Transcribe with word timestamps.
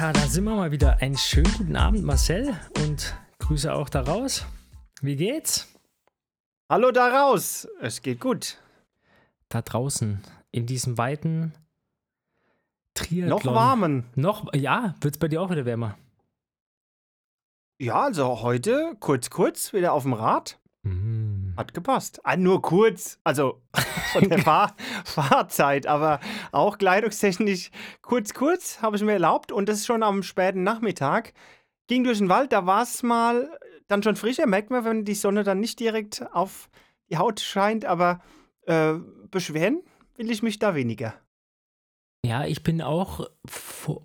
Ja, 0.00 0.12
da 0.12 0.20
sind 0.28 0.44
wir 0.44 0.54
mal 0.54 0.70
wieder. 0.70 1.02
Einen 1.02 1.16
schönen 1.16 1.52
guten 1.54 1.74
Abend, 1.74 2.04
Marcel. 2.04 2.56
Und 2.84 3.16
Grüße 3.40 3.74
auch 3.74 3.88
da 3.88 4.02
raus. 4.02 4.46
Wie 5.02 5.16
geht's? 5.16 5.66
Hallo 6.70 6.92
da 6.92 7.08
raus. 7.08 7.66
Es 7.80 8.00
geht 8.00 8.20
gut. 8.20 8.58
Da 9.48 9.60
draußen, 9.60 10.22
in 10.52 10.66
diesem 10.66 10.98
weiten 10.98 11.52
Triathlon. 12.94 13.28
Noch 13.28 13.44
warmen. 13.44 14.04
Noch, 14.14 14.54
ja, 14.54 14.94
wird's 15.00 15.18
bei 15.18 15.26
dir 15.26 15.42
auch 15.42 15.50
wieder 15.50 15.64
wärmer? 15.64 15.98
Ja, 17.80 18.02
also 18.02 18.40
heute 18.40 18.94
kurz, 19.00 19.30
kurz 19.30 19.72
wieder 19.72 19.94
auf 19.94 20.04
dem 20.04 20.12
Rad. 20.12 20.60
Hat 21.58 21.74
gepasst. 21.74 22.20
Ah, 22.22 22.36
nur 22.36 22.62
kurz, 22.62 23.18
also 23.24 23.60
von 24.12 24.28
der 24.28 24.38
Fahr 24.38 24.76
Fahrzeit, 25.04 25.88
aber 25.88 26.20
auch 26.52 26.78
kleidungstechnisch 26.78 27.72
kurz, 28.00 28.32
kurz 28.32 28.80
habe 28.80 28.94
ich 28.94 29.02
mir 29.02 29.14
erlaubt 29.14 29.50
und 29.50 29.68
das 29.68 29.78
ist 29.78 29.86
schon 29.86 30.04
am 30.04 30.22
späten 30.22 30.62
Nachmittag. 30.62 31.32
Ging 31.88 32.04
durch 32.04 32.18
den 32.18 32.28
Wald, 32.28 32.52
da 32.52 32.64
war 32.66 32.84
es 32.84 33.02
mal 33.02 33.58
dann 33.88 34.04
schon 34.04 34.14
frischer, 34.14 34.46
merkt 34.46 34.70
man, 34.70 34.84
wenn 34.84 35.04
die 35.04 35.16
Sonne 35.16 35.42
dann 35.42 35.58
nicht 35.58 35.80
direkt 35.80 36.24
auf 36.32 36.70
die 37.10 37.16
Haut 37.16 37.40
scheint, 37.40 37.84
aber 37.84 38.20
äh, 38.66 38.94
beschweren 39.28 39.82
will 40.14 40.30
ich 40.30 40.44
mich 40.44 40.60
da 40.60 40.76
weniger. 40.76 41.14
Ja, 42.26 42.44
ich 42.44 42.62
bin 42.64 42.82
auch. 42.82 43.28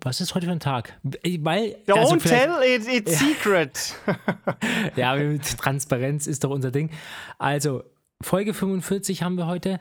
Was 0.02 0.20
ist 0.20 0.34
heute 0.34 0.46
für 0.46 0.52
ein 0.52 0.60
Tag? 0.60 0.98
Weil. 1.02 1.76
Don't 1.86 1.98
also 1.98 2.16
tell 2.16 2.52
it, 2.64 2.86
it's 2.88 3.18
secret. 3.18 3.94
Ja, 4.96 5.16
Transparenz 5.58 6.26
ist 6.26 6.44
doch 6.44 6.50
unser 6.50 6.70
Ding. 6.70 6.90
Also, 7.38 7.82
Folge 8.22 8.54
45 8.54 9.22
haben 9.22 9.36
wir 9.36 9.46
heute. 9.46 9.78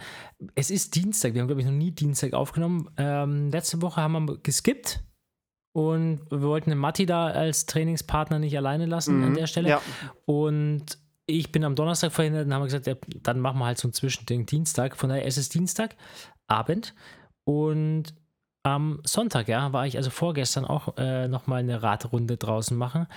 Es 0.56 0.72
ist 0.72 0.96
Dienstag. 0.96 1.34
Wir 1.34 1.42
haben, 1.42 1.48
glaube 1.48 1.62
ich, 1.62 1.68
noch 1.68 1.74
nie 1.74 1.92
Dienstag 1.92 2.34
aufgenommen. 2.34 2.90
Ähm, 2.98 3.50
letzte 3.52 3.82
Woche 3.82 4.02
haben 4.02 4.28
wir 4.28 4.38
geskippt. 4.40 5.04
Und 5.76 6.22
wir 6.30 6.42
wollten 6.42 6.70
den 6.72 6.80
Matti 6.80 7.06
da 7.06 7.28
als 7.28 7.66
Trainingspartner 7.68 8.40
nicht 8.40 8.56
alleine 8.58 8.86
lassen 8.86 9.24
an 9.24 9.30
Mhm, 9.32 9.36
der 9.36 9.48
Stelle. 9.48 9.70
ja. 9.70 9.82
Und 10.26 10.98
ich 11.26 11.52
bin 11.52 11.64
am 11.64 11.76
Donnerstag 11.76 12.12
verhindert 12.12 12.46
und 12.48 12.54
haben 12.54 12.62
wir 12.62 12.66
gesagt, 12.66 12.88
ja, 12.88 12.96
dann 13.22 13.40
machen 13.40 13.60
wir 13.60 13.66
halt 13.66 13.78
so 13.78 13.88
ein 13.88 13.94
Zwischending 13.94 14.46
Dienstag. 14.46 14.98
Von 14.98 15.10
daher 15.10 15.26
ist 15.26 15.38
es 15.38 15.50
Dienstagabend. 15.50 16.94
Und 17.46 18.14
am 18.64 19.02
Sonntag, 19.04 19.48
ja, 19.48 19.74
war 19.74 19.86
ich 19.86 19.98
also 19.98 20.10
vorgestern 20.10 20.66
auch 20.66 20.98
äh, 20.98 21.28
nochmal 21.28 21.60
eine 21.60 21.84
Radrunde 21.84 22.38
draußen 22.38 22.76
machen. 22.78 23.08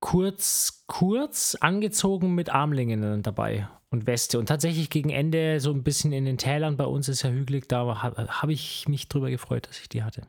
Kurz, 0.00 0.84
kurz 0.86 1.56
angezogen 1.60 2.34
mit 2.34 2.50
Armlingen 2.50 3.22
dabei 3.22 3.68
und 3.90 4.06
Weste. 4.06 4.38
Und 4.38 4.46
tatsächlich 4.46 4.90
gegen 4.90 5.10
Ende 5.10 5.60
so 5.60 5.72
ein 5.72 5.82
bisschen 5.82 6.12
in 6.12 6.24
den 6.24 6.38
Tälern, 6.38 6.76
bei 6.76 6.84
uns 6.84 7.08
ist 7.08 7.22
ja 7.22 7.30
hügelig, 7.30 7.68
da 7.68 8.02
habe 8.02 8.26
hab 8.28 8.50
ich 8.50 8.88
mich 8.88 9.08
drüber 9.08 9.30
gefreut, 9.30 9.68
dass 9.68 9.80
ich 9.80 9.88
die 9.88 10.02
hatte. 10.02 10.22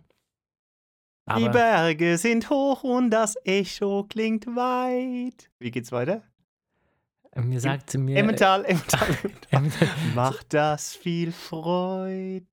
Die 1.35 1.43
Aber 1.43 1.49
Berge 1.49 2.17
sind 2.17 2.49
hoch 2.49 2.83
und 2.83 3.09
das 3.09 3.35
Echo 3.43 4.05
klingt 4.07 4.47
weit. 4.47 5.49
Wie 5.59 5.71
geht's 5.71 5.91
weiter? 5.91 6.23
Mir 7.41 7.59
sagte 7.59 7.97
mir. 7.97 8.17
Emmental, 8.17 8.65
Emmental. 8.65 9.07
Emmental- 9.51 9.87
Macht 10.15 10.53
das 10.53 10.95
viel 10.95 11.31
Freude. 11.31 12.45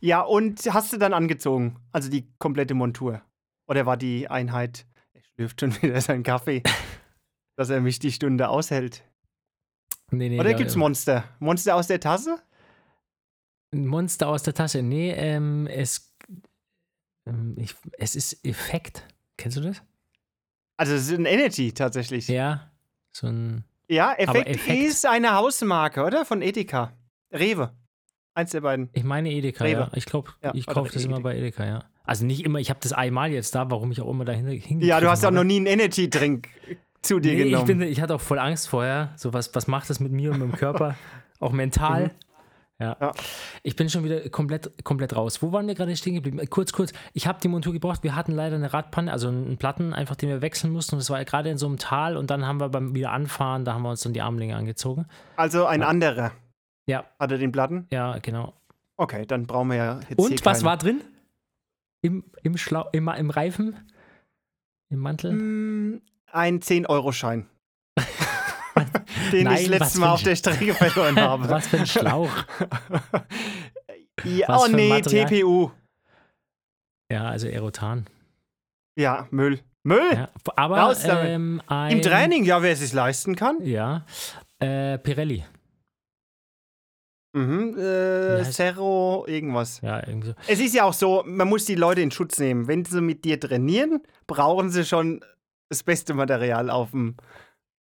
Ja, 0.00 0.20
und 0.22 0.60
hast 0.72 0.92
du 0.92 0.96
dann 0.98 1.12
angezogen? 1.12 1.78
Also 1.92 2.08
die 2.10 2.28
komplette 2.38 2.74
Montur? 2.74 3.22
Oder 3.68 3.86
war 3.86 3.96
die 3.96 4.28
Einheit, 4.28 4.86
er 5.12 5.22
schlürft 5.22 5.60
schon 5.60 5.70
wieder 5.82 6.00
seinen 6.00 6.22
Kaffee, 6.22 6.62
dass 7.56 7.70
er 7.70 7.80
mich 7.80 7.98
die 7.98 8.12
Stunde 8.12 8.48
aushält? 8.48 9.04
nee, 10.10 10.28
nee, 10.28 10.40
Oder 10.40 10.50
da- 10.52 10.56
gibt's 10.56 10.76
Monster? 10.76 11.24
Monster 11.38 11.76
aus 11.76 11.86
der 11.86 12.00
Tasse? 12.00 12.42
Monster 13.72 14.28
aus 14.28 14.42
der 14.42 14.54
Tasse. 14.54 14.82
Nee, 14.82 15.12
ähm, 15.12 15.66
es, 15.68 16.12
ähm, 17.28 17.54
ich, 17.56 17.76
es 17.98 18.16
ist 18.16 18.44
Effekt. 18.44 19.06
Kennst 19.36 19.56
du 19.58 19.60
das? 19.60 19.82
Also 20.76 20.94
es 20.94 21.02
ist 21.08 21.16
ein 21.16 21.26
Energy 21.26 21.72
tatsächlich. 21.72 22.26
Ja. 22.28 22.72
So 23.14 23.28
ein. 23.28 23.64
Effekt, 23.98 24.46
Effekt- 24.48 24.82
ist 24.84 25.06
eine 25.06 25.34
Hausmarke, 25.34 26.04
oder? 26.04 26.24
Von 26.24 26.42
Edeka. 26.42 26.92
Rewe. 27.32 27.72
Eins 28.34 28.50
der 28.52 28.60
beiden. 28.60 28.88
Ich 28.92 29.04
meine 29.04 29.30
Edeka, 29.30 29.64
Rewe. 29.64 29.80
ja. 29.80 29.90
Ich 29.94 30.06
glaube, 30.06 30.30
Ja, 30.42 30.52
ich 30.54 30.66
kaufe 30.66 30.92
das 30.92 31.04
immer 31.04 31.16
Edeka. 31.16 31.22
bei 31.28 31.36
Edeka, 31.36 31.66
ja. 31.66 31.84
Also 32.04 32.24
nicht 32.24 32.44
immer, 32.44 32.58
ich 32.58 32.70
habe 32.70 32.80
das 32.82 32.92
einmal 32.92 33.30
jetzt 33.30 33.54
da, 33.54 33.70
warum 33.70 33.92
ich 33.92 34.00
auch 34.00 34.08
immer 34.10 34.24
dahin 34.24 34.46
hingegriffen 34.46 34.80
Ja, 34.80 35.00
du 35.00 35.08
hast 35.08 35.24
auch 35.24 35.30
noch 35.30 35.44
nie 35.44 35.56
einen 35.56 35.66
Energy-Drink 35.66 36.48
zu 37.02 37.18
dir 37.20 37.32
Nee, 37.32 37.38
ich, 37.42 37.44
genommen. 37.50 37.66
bin, 37.66 37.82
ich 37.82 38.00
hatte 38.00 38.14
auch 38.14 38.20
voll 38.20 38.38
Angst 38.38 38.68
vorher. 38.68 39.12
So, 39.16 39.32
was, 39.32 39.54
was 39.54 39.66
macht 39.68 39.90
das 39.90 40.00
mit 40.00 40.12
mir 40.12 40.32
und 40.32 40.38
mit 40.40 40.50
dem 40.52 40.56
Körper? 40.56 40.96
auch 41.40 41.52
mental. 41.52 42.04
Mhm. 42.06 42.10
Ja. 42.80 42.96
Ja. 43.00 43.12
Ich 43.62 43.76
bin 43.76 43.90
schon 43.90 44.04
wieder 44.04 44.28
komplett, 44.30 44.82
komplett 44.84 45.14
raus. 45.14 45.42
Wo 45.42 45.52
waren 45.52 45.66
wir 45.66 45.74
gerade 45.74 45.94
stehen 45.96 46.14
geblieben? 46.14 46.38
Äh, 46.38 46.46
Kurz, 46.46 46.72
kurz. 46.72 46.92
Ich 47.12 47.26
habe 47.26 47.38
die 47.40 47.48
Montur 47.48 47.72
gebraucht. 47.74 48.02
Wir 48.02 48.16
hatten 48.16 48.32
leider 48.32 48.56
eine 48.56 48.72
Radpanne, 48.72 49.12
also 49.12 49.28
einen 49.28 49.58
Platten, 49.58 49.92
einfach 49.92 50.16
den 50.16 50.30
wir 50.30 50.40
wechseln 50.40 50.72
mussten. 50.72 50.94
Und 50.94 51.00
das 51.00 51.10
war 51.10 51.18
ja 51.18 51.24
gerade 51.24 51.50
in 51.50 51.58
so 51.58 51.66
einem 51.66 51.76
Tal. 51.76 52.16
Und 52.16 52.30
dann 52.30 52.46
haben 52.46 52.58
wir 52.58 52.70
beim 52.70 52.94
wieder 52.94 53.12
anfahren, 53.12 53.64
da 53.64 53.74
haben 53.74 53.82
wir 53.82 53.90
uns 53.90 54.00
dann 54.00 54.14
die 54.14 54.22
Armlinge 54.22 54.56
angezogen. 54.56 55.06
also 55.36 55.66
ein 55.66 55.82
anderer. 55.82 56.32
Ja. 56.86 57.04
Hat 57.18 57.30
er 57.30 57.38
den 57.38 57.52
Platten? 57.52 57.86
Ja, 57.90 58.18
genau. 58.18 58.54
Okay, 58.96 59.26
dann 59.26 59.46
brauchen 59.46 59.68
wir 59.68 59.76
ja 59.76 60.00
jetzt 60.08 60.18
Und 60.18 60.44
was 60.44 60.64
war 60.64 60.76
drin? 60.76 61.02
Im, 62.02 62.24
im, 62.42 62.56
Schlau 62.56 62.88
im, 62.92 63.08
im 63.08 63.28
Reifen? 63.30 63.76
Im 64.88 64.98
Mantel? 65.00 65.32
Mm, 65.32 66.00
Ein 66.32 66.60
10-Euro-Schein. 66.60 67.46
Den 69.30 69.44
Nein, 69.44 69.58
ich 69.62 69.68
letztes 69.68 69.96
Mal 69.96 70.12
auf 70.12 70.22
der 70.22 70.36
Strecke 70.36 70.74
verloren 70.74 71.16
habe. 71.20 71.48
Was 71.48 71.68
für 71.68 71.78
ein 71.78 71.86
Schlauch. 71.86 72.30
ja, 74.24 74.58
oh 74.58 74.66
nee? 74.68 75.00
TPU. 75.00 75.70
Ja, 77.10 77.28
also 77.28 77.48
Erotan. 77.48 78.06
Ja, 78.96 79.26
Müll. 79.30 79.60
Müll? 79.82 80.12
Ja, 80.12 80.28
aber 80.56 80.94
ähm, 81.04 81.62
ein, 81.66 81.92
Im 81.92 82.02
Training, 82.02 82.44
ja, 82.44 82.62
wer 82.62 82.72
es 82.72 82.80
sich 82.80 82.92
leisten 82.92 83.34
kann. 83.34 83.64
Ja. 83.64 84.04
Äh, 84.58 84.98
Pirelli. 84.98 85.44
Mhm, 87.32 87.78
äh, 87.78 88.44
Cerro, 88.44 89.24
irgendwas. 89.26 89.80
Ja, 89.82 90.06
irgendwie 90.06 90.28
so. 90.28 90.34
Es 90.48 90.58
ist 90.58 90.74
ja 90.74 90.84
auch 90.84 90.92
so, 90.92 91.22
man 91.24 91.48
muss 91.48 91.64
die 91.64 91.76
Leute 91.76 92.00
in 92.00 92.10
Schutz 92.10 92.38
nehmen. 92.38 92.66
Wenn 92.66 92.84
sie 92.84 93.00
mit 93.00 93.24
dir 93.24 93.38
trainieren, 93.38 94.02
brauchen 94.26 94.70
sie 94.70 94.84
schon 94.84 95.24
das 95.68 95.84
beste 95.84 96.12
Material 96.12 96.70
auf 96.70 96.90
dem 96.90 97.16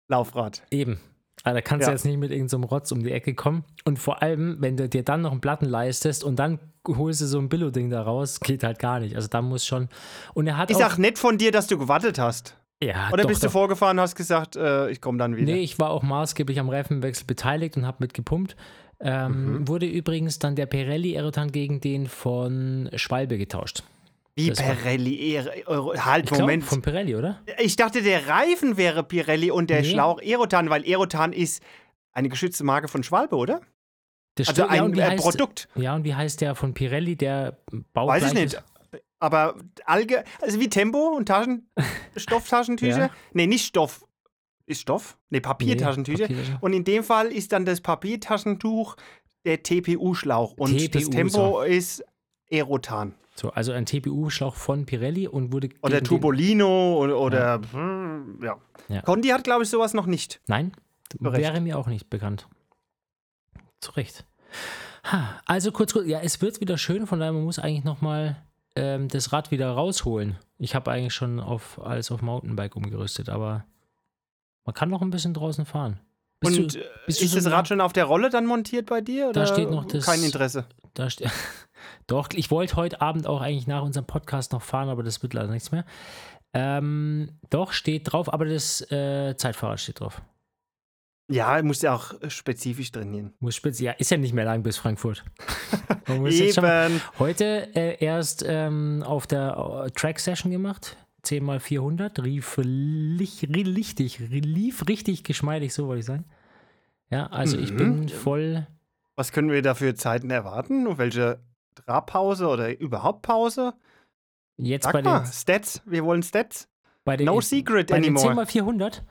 Laufrad. 0.08 0.64
Eben. 0.72 1.00
Aber 1.46 1.54
da 1.54 1.62
kannst 1.62 1.84
Ja. 1.84 1.92
du 1.92 1.96
jetzt 1.96 2.04
nicht 2.06 2.18
mit 2.18 2.32
irgendeinem 2.32 2.64
Rotz 2.66 2.92
um 2.92 3.04
die 3.04 3.12
Ecke 3.12 3.34
kommen. 3.36 3.64
Und 3.86 4.00
vor 4.00 4.22
allem, 4.22 4.58
wenn 4.60 4.76
du 4.76 4.90
dir 4.90 5.04
dann 5.04 5.22
noch 5.22 5.32
einen 5.32 5.42
Platten 5.42 5.66
leistest 5.66 6.24
und 6.24 6.38
dann 6.38 6.60
holst 6.88 7.22
du 7.22 7.26
so 7.28 7.40
ein 7.40 7.48
Billo-Ding 7.50 7.90
da 7.90 8.02
raus, 8.02 8.40
geht 8.42 8.64
halt 8.64 8.80
gar 8.80 9.00
nicht. 9.00 9.16
Also 9.16 9.28
da 9.30 9.42
muss 9.42 9.66
schon. 9.66 9.88
Und 10.34 10.48
er 10.48 10.58
hat 10.58 10.70
Ist 10.72 10.84
auch. 10.84 10.98
nett 10.98 11.18
von 11.18 11.38
dir, 11.38 11.52
dass 11.52 11.68
du 11.68 11.78
gewartet 11.78 12.20
hast. 12.20 12.58
ja, 12.84 13.10
Oder 13.14 13.24
doch, 13.24 13.30
bist 13.30 13.44
doch. 13.44 13.48
du 13.48 13.52
vorgefahren 13.54 13.98
und 13.98 14.02
hast 14.02 14.16
gesagt, 14.16 14.56
äh, 14.58 14.90
ich 14.90 15.00
komme 15.02 15.18
dann 15.18 15.36
wieder? 15.38 15.54
Nee, 15.54 15.62
ich 15.62 15.80
war 15.80 15.92
auch 15.92 16.04
maßgeblich 16.04 16.60
am 16.60 16.68
Reifenwechsel 16.70 17.26
beteiligt 17.26 17.78
und 17.78 17.86
habe 17.86 17.98
mitgepumpt. 18.02 18.56
Ähm, 19.00 19.60
Mhm. 19.60 19.68
Wurde 19.68 19.86
übrigens 19.86 20.40
dann 20.40 20.56
der 20.56 20.66
Pirelli 20.66 21.16
Aerotan 21.18 21.52
gegen 21.52 21.80
den 21.82 22.08
von 22.08 22.90
Schwalbe 22.96 23.38
getauscht. 23.38 23.84
Wie 24.38 24.50
das 24.50 24.62
Pirelli, 24.62 25.40
halt, 25.98 26.26
Ich 26.26 26.30
glaub, 26.30 26.42
Moment. 26.42 26.64
von 26.66 26.82
Pirelli, 26.82 27.16
oder? 27.16 27.42
ich 27.58 27.78
dachte, 27.78 28.02
der 28.02 28.28
Reifen 28.28 28.76
wäre 28.76 29.04
Pirelli 29.04 29.50
und 29.50 29.70
der 29.70 29.82
Nee. 29.82 29.92
Schlauch 29.92 30.22
Aerotan, 30.22 30.70
weil 30.70 30.84
Aerotan 30.84 31.32
ist 31.32 31.64
eine 32.12 32.28
geschützte 32.28 32.64
Marke 32.66 32.88
von 32.90 33.04
Schwalbe, 33.04 33.38
oder? 33.38 33.62
Das 34.36 34.50
Also 34.50 34.64
ja, 34.64 34.68
ein 34.68 34.94
wie 34.94 35.00
äh, 35.00 35.04
heißt, 35.12 35.24
Produkt. 35.24 35.70
Ja, 35.76 35.96
und 35.96 36.04
wie 36.04 36.14
heißt 36.14 36.42
der 36.42 36.56
von 36.56 36.74
Pirelli, 36.74 37.16
der 37.16 37.58
Bau 37.94 38.08
Weiß 38.08 38.28
ich 38.28 38.34
nicht. 38.34 38.62
Aber 39.20 39.56
allge 39.86 40.26
also 40.42 40.60
wie 40.60 40.68
Tempo 40.68 41.16
und 41.16 41.28
Taschen 41.28 41.70
Stofftaschentücher? 42.18 42.98
Ja. 43.00 43.10
Nee, 43.32 43.48
nicht 43.48 43.66
Stoff. 43.66 44.06
Ist 44.66 44.82
Stoff? 44.82 45.18
Nee, 45.30 45.40
Papiertaschentücher. 45.40 46.28
Und 46.60 46.74
in 46.74 46.84
dem 46.84 47.04
Fall 47.04 47.28
ist 47.32 47.54
dann 47.54 47.64
das 47.66 47.80
Papiertaschentuch 47.82 48.98
der 49.46 49.64
TPU-Schlauch. 49.64 50.54
Und 50.58 50.74
das 50.76 50.90
TPU, 50.90 51.10
Tempo 51.12 51.62
ist 51.62 52.04
Aerotan. 52.52 53.16
So, 53.38 53.50
also 53.52 53.74
ein 53.74 53.86
TPU-Schlauch 53.86 54.56
von 54.56 54.86
Pirelli 54.86 55.28
und 55.28 55.52
wurde. 55.52 55.70
Oder 55.82 56.02
Tubolino 56.02 56.98
oder, 56.98 57.20
oder 57.20 57.62
hm, 57.72 58.40
ja. 58.42 58.56
Ja. 58.88 59.02
Conti 59.02 59.28
hat, 59.30 59.44
glaube 59.44 59.64
ich, 59.64 59.70
sowas 59.70 59.94
noch 59.94 60.06
nicht. 60.06 60.40
Nein, 60.48 60.72
Zu 61.12 61.28
Recht. 61.28 61.44
wäre 61.44 61.60
mir 61.60 61.78
auch 61.78 61.88
nicht 61.88 62.10
bekannt. 62.10 62.48
Zu 63.82 63.92
Recht. 63.92 64.26
Ha, 65.04 65.40
also 65.46 65.72
kurz, 65.72 65.92
kurz, 65.94 66.08
ja, 66.08 66.20
es 66.22 66.42
wird 66.42 66.62
wieder 66.62 66.78
schön, 66.78 67.08
von 67.08 67.20
daher 67.20 67.34
man 67.34 67.44
muss 67.44 67.60
eigentlich 67.60 67.84
nochmal 67.84 68.38
ähm, 68.78 69.08
das 69.10 69.34
Rad 69.34 69.52
wieder 69.52 69.70
rausholen. 69.72 70.38
Ich 70.58 70.74
habe 70.74 70.90
eigentlich 70.92 71.14
schon 71.14 71.40
auf 71.42 71.80
alles 71.84 72.12
auf 72.12 72.22
Mountainbike 72.22 72.76
umgerüstet, 72.78 73.28
aber 73.30 73.66
man 74.66 74.74
kann 74.74 74.90
noch 74.90 75.02
ein 75.02 75.12
bisschen 75.12 75.34
draußen 75.34 75.66
fahren. 75.66 76.00
Bist 76.40 76.58
Und 76.58 76.74
du, 76.76 76.80
äh, 76.80 76.84
ist 77.08 77.20
so 77.20 77.36
das 77.36 77.52
Rad 77.52 77.68
schon 77.68 77.82
auf 77.82 77.92
der 77.94 78.06
Rolle 78.06 78.30
dann 78.30 78.46
montiert 78.46 78.86
bei 78.88 79.02
dir? 79.02 79.28
Oder 79.30 79.46
steht 79.46 79.70
noch 79.70 79.86
das- 79.86 80.06
Kein 80.06 80.24
Interesse. 80.24 80.66
Da 80.94 81.10
ste- 81.10 81.30
Doch, 82.08 82.30
ich 82.34 82.52
wollte 82.52 82.76
heute 82.76 83.02
Abend 83.02 83.28
auch 83.28 83.42
eigentlich 83.42 83.68
nach 83.68 83.84
unserem 83.84 84.06
Podcast 84.08 84.52
noch 84.54 84.62
fahren, 84.62 84.90
aber 84.90 85.04
das 85.04 85.22
wird 85.24 85.34
leider 85.34 85.52
nichts 85.52 85.72
mehr. 85.72 85.86
Ähm, 86.54 87.38
doch, 87.50 87.74
steht 87.74 88.12
drauf, 88.12 88.32
aber 88.34 88.46
das 88.46 88.82
äh, 88.92 89.36
Zeitfahrrad 89.38 89.80
steht 89.80 90.00
drauf. 90.00 90.22
Ja, 91.30 91.62
muss 91.64 91.82
ja 91.82 91.96
auch 91.96 92.14
spezifisch 92.30 92.92
trainieren. 92.92 93.34
Muss 93.40 93.56
spitz, 93.56 93.80
ja, 93.80 93.92
ist 93.94 94.12
ja 94.12 94.18
nicht 94.18 94.34
mehr 94.34 94.46
lang 94.46 94.62
bis 94.64 94.78
Frankfurt. 94.78 95.24
Eben. 96.08 97.02
heute 97.18 97.76
äh, 97.76 97.98
erst 98.04 98.46
ähm, 98.48 99.02
auf 99.04 99.26
der 99.26 99.86
äh, 99.88 99.92
Track-Session 99.92 100.52
gemacht. 100.52 100.98
10 101.24 101.44
mal 101.44 101.60
400. 101.60 102.20
Rief 102.24 102.60
lich, 102.62 103.42
ri- 103.50 103.76
richtig, 103.76 104.20
ri- 104.20 104.46
lief 104.46 104.88
richtig 104.88 105.24
geschmeidig, 105.24 105.74
so 105.74 105.88
wollte 105.88 106.02
ich 106.02 106.06
sagen. 106.06 106.26
Ja, 107.10 107.26
also 107.28 107.58
ich 107.58 107.72
Mhm. 107.72 107.78
bin 107.78 108.10
voll. 108.10 108.68
Was 109.16 109.32
können 109.32 109.50
wir 109.50 109.64
da 109.64 109.74
für 109.74 109.96
Zeiten 109.96 110.30
erwarten? 110.30 110.86
Und 110.86 111.00
welche 111.00 111.40
Trabpause 111.76 112.48
oder 112.48 112.80
überhaupt 112.80 113.22
Pause? 113.22 113.74
Jetzt 114.58 114.86
Sag 114.86 114.94
bei 114.94 115.02
mal, 115.02 115.20
den, 115.24 115.32
Stats. 115.32 115.82
Wir 115.86 116.04
wollen 116.06 116.24
Stats. 116.24 116.68
bei 117.04 117.18
den, 117.18 117.26
No 117.26 117.42
secret 117.42 117.90
bei 117.90 118.00
den 118.00 118.16
10 118.16 118.16
anymore. 118.18 118.36
mal 118.36 118.46
400, 118.46 119.04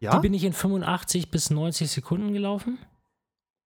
Ja, 0.00 0.14
die 0.14 0.20
bin 0.20 0.34
ich 0.34 0.44
in 0.44 0.52
85 0.52 1.30
bis 1.30 1.50
90 1.50 1.90
Sekunden 1.90 2.32
gelaufen. 2.32 2.78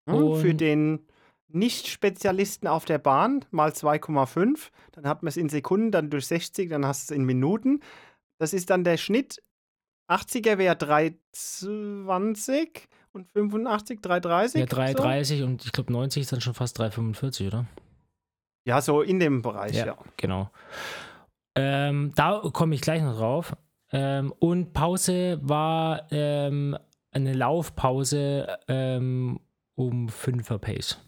Hm, 0.09 0.37
für 0.37 0.55
den 0.55 1.07
Nicht-Spezialisten 1.49 2.67
auf 2.69 2.85
der 2.85 2.99
Bahn 2.99 3.45
mal 3.51 3.71
2,5. 3.73 4.71
Dann 4.93 5.07
hat 5.07 5.23
man 5.23 5.29
es 5.29 5.37
in 5.37 5.49
Sekunden, 5.49 5.91
dann 5.91 6.09
durch 6.11 6.27
60, 6.27 6.71
dann 6.71 6.87
hast 6.87 7.11
du 7.11 7.15
es 7.15 7.17
in 7.19 7.25
Minuten. 7.25 7.81
Das 8.39 8.53
ist 8.53 8.71
dann 8.71 8.85
der 8.85 8.97
Schnitt. 8.97 9.43
80er 10.09 10.57
wäre 10.57 10.75
3,20 10.77 12.69
und 13.13 13.29
85, 13.33 14.01
3,30. 14.01 14.59
Ja, 14.59 14.67
so? 14.67 14.77
3,30 15.03 15.45
und 15.45 15.65
ich 15.65 15.73
glaube 15.73 15.93
90 15.93 16.23
ist 16.23 16.33
dann 16.33 16.41
schon 16.41 16.55
fast 16.55 16.81
3,45, 16.81 17.49
oder? 17.49 17.67
Ja, 18.69 18.83
so 18.83 19.01
in 19.01 19.19
dem 19.19 19.41
Bereich, 19.41 19.75
ja. 19.77 19.97
Genau. 20.19 20.51
Ähm, 21.55 22.13
da 22.15 22.43
komme 22.53 22.75
ich 22.75 22.83
gleich 22.83 23.01
noch 23.03 23.17
drauf. 23.17 23.57
Ähm, 23.93 24.31
und 24.39 24.75
Pause 24.75 25.39
war 25.43 26.07
ähm, 26.13 26.77
eine 27.11 27.33
Laufpause 27.33 28.59
ähm, 28.69 29.41
um 29.75 30.09
5er 30.09 30.59
Pace. 30.59 30.99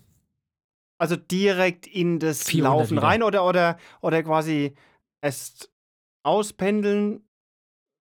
Also 0.96 1.16
direkt 1.16 1.86
in 1.86 2.18
das 2.18 2.44
400 2.44 2.78
Laufen 2.80 2.96
wieder. 2.96 3.06
rein 3.06 3.22
oder, 3.22 3.44
oder, 3.46 3.76
oder 4.00 4.22
quasi 4.22 4.74
erst 5.20 5.70
auspendeln, 6.22 7.20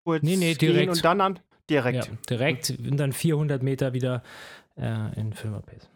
kurz 0.04 0.22
Nee, 0.22 0.36
nee, 0.36 0.54
direkt. 0.54 0.92
und 0.92 1.04
dann 1.04 1.22
an. 1.22 1.40
Ja, 1.72 1.82
Direkt. 1.82 2.30
direkt 2.30 2.70
und 2.72 2.98
dann 2.98 3.14
400 3.14 3.62
Meter 3.64 3.94
wieder 3.94 4.22
äh, 4.76 5.20
in 5.20 5.34
5er 5.34 5.62
Pace. 5.62 5.90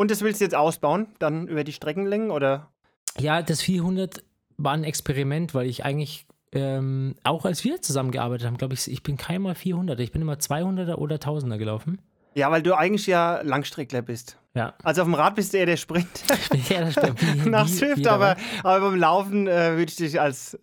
Und 0.00 0.10
das 0.10 0.22
willst 0.22 0.40
du 0.40 0.44
jetzt 0.46 0.54
ausbauen, 0.54 1.08
dann 1.18 1.46
über 1.46 1.62
die 1.62 1.74
Streckenlängen 1.74 2.30
oder? 2.30 2.70
Ja, 3.18 3.42
das 3.42 3.60
400 3.60 4.24
war 4.56 4.72
ein 4.72 4.82
Experiment, 4.84 5.52
weil 5.52 5.66
ich 5.68 5.84
eigentlich 5.84 6.26
ähm, 6.52 7.16
auch 7.22 7.44
als 7.44 7.64
wir 7.64 7.82
zusammengearbeitet 7.82 8.46
haben, 8.46 8.56
glaube 8.56 8.72
ich, 8.72 8.90
ich 8.90 9.02
bin 9.02 9.18
keinmal 9.18 9.54
400, 9.54 10.00
ich 10.00 10.10
bin 10.10 10.22
immer 10.22 10.36
200er 10.36 10.94
oder 10.94 11.16
1000er 11.16 11.58
gelaufen. 11.58 12.00
Ja, 12.34 12.50
weil 12.50 12.62
du 12.62 12.74
eigentlich 12.74 13.06
ja 13.08 13.42
Langstreckler 13.42 14.00
bist. 14.00 14.38
Ja, 14.54 14.72
Also 14.82 15.02
auf 15.02 15.06
dem 15.06 15.12
Rad 15.12 15.34
bist 15.34 15.52
du 15.52 15.58
eher 15.58 15.66
der 15.66 15.76
Sprinter 15.76 16.34
ich 16.54 16.68
bin 16.68 16.78
das 16.80 16.92
stimmt. 16.94 17.20
Wie- 17.44 17.50
nach 17.50 17.68
Swift, 17.68 18.06
aber, 18.06 18.36
aber 18.62 18.90
beim 18.90 18.98
Laufen 18.98 19.46
äh, 19.48 19.72
würde 19.76 19.90
ich 19.90 19.96
dich 19.96 20.18
als 20.18 20.58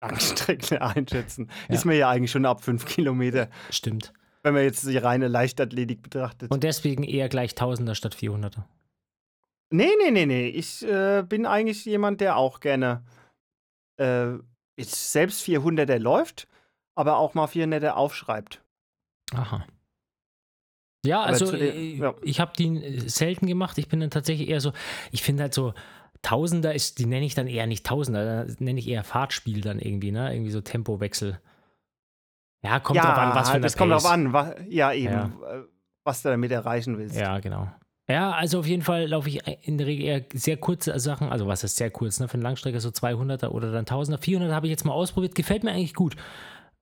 Langstreckler 0.00 0.82
einschätzen. 0.96 1.50
Ja. 1.68 1.74
Ist 1.74 1.84
mir 1.84 1.96
ja 1.96 2.08
eigentlich 2.10 2.30
schon 2.30 2.46
ab 2.46 2.62
fünf 2.62 2.86
Kilometer, 2.86 3.48
Stimmt. 3.70 4.12
Wenn 4.42 4.54
man 4.54 4.62
jetzt 4.62 4.86
die 4.86 4.96
reine 4.96 5.28
Leichtathletik 5.28 6.02
betrachtet. 6.02 6.50
Und 6.50 6.62
deswegen 6.62 7.04
eher 7.04 7.28
gleich 7.28 7.52
1000er 7.52 7.94
statt 7.94 8.14
400er. 8.14 8.64
Nee, 9.70 9.90
nee, 10.02 10.10
nee, 10.10 10.26
nee. 10.26 10.48
Ich 10.48 10.82
äh, 10.86 11.22
bin 11.22 11.46
eigentlich 11.46 11.84
jemand, 11.84 12.20
der 12.20 12.36
auch 12.36 12.60
gerne 12.60 13.04
äh, 13.98 14.32
jetzt 14.76 15.12
selbst 15.12 15.44
400er 15.46 15.98
läuft, 15.98 16.48
aber 16.94 17.18
auch 17.18 17.34
mal 17.34 17.46
400er 17.46 17.90
aufschreibt. 17.90 18.62
Aha. 19.32 19.64
Ja, 21.04 21.20
Aber 21.20 21.28
also 21.28 21.54
äh, 21.54 21.96
ja. 21.96 22.14
ich 22.22 22.40
habe 22.40 22.52
die 22.58 22.76
äh, 22.76 23.08
selten 23.08 23.46
gemacht. 23.46 23.78
Ich 23.78 23.88
bin 23.88 24.00
dann 24.00 24.10
tatsächlich 24.10 24.48
eher 24.48 24.60
so, 24.60 24.72
ich 25.12 25.22
finde 25.22 25.44
halt 25.44 25.54
so, 25.54 25.72
Tausender 26.22 26.74
ist, 26.74 26.98
die 26.98 27.06
nenne 27.06 27.24
ich 27.24 27.34
dann 27.34 27.46
eher 27.46 27.66
nicht 27.66 27.86
Tausender, 27.86 28.44
da 28.44 28.54
nenne 28.58 28.78
ich 28.78 28.88
eher 28.88 29.04
Fahrtspiel 29.04 29.62
dann 29.62 29.78
irgendwie, 29.78 30.12
ne? 30.12 30.34
Irgendwie 30.34 30.50
so 30.50 30.60
Tempowechsel. 30.60 31.40
Ja, 32.62 32.78
kommt 32.80 32.96
ja, 32.96 33.06
drauf 33.06 33.18
an, 33.18 33.34
was 33.34 33.48
für 33.48 33.54
eine 33.54 33.62
das 33.62 33.76
kommt 33.76 33.92
Pace. 33.92 34.02
drauf 34.02 34.12
an. 34.12 34.32
Wa 34.32 34.54
ja, 34.68 34.92
eben, 34.92 35.12
Ja. 35.12 35.24
äh, 35.26 35.62
was 36.04 36.22
du 36.22 36.28
damit 36.28 36.50
erreichen 36.52 36.98
willst. 36.98 37.16
Ja, 37.16 37.38
genau. 37.38 37.68
Ja, 38.08 38.32
also 38.32 38.58
auf 38.58 38.66
jeden 38.66 38.82
Fall 38.82 39.06
laufe 39.06 39.28
ich 39.28 39.46
in 39.66 39.78
der 39.78 39.86
Regel 39.86 40.04
eher 40.04 40.24
sehr 40.34 40.56
kurze 40.56 40.98
Sachen, 40.98 41.28
also 41.30 41.46
was 41.46 41.62
ist 41.62 41.76
sehr 41.76 41.90
kurz, 41.90 42.18
ne? 42.18 42.26
Für 42.26 42.34
eine 42.34 42.42
Langstrecke 42.42 42.80
so 42.80 42.88
200er 42.88 43.48
oder 43.48 43.70
dann 43.70 43.84
1000er. 43.84 44.18
400 44.20 44.52
habe 44.52 44.66
ich 44.66 44.70
jetzt 44.72 44.84
mal 44.84 44.92
ausprobiert, 44.92 45.34
gefällt 45.36 45.62
mir 45.62 45.70
eigentlich 45.70 45.94
gut. 45.94 46.16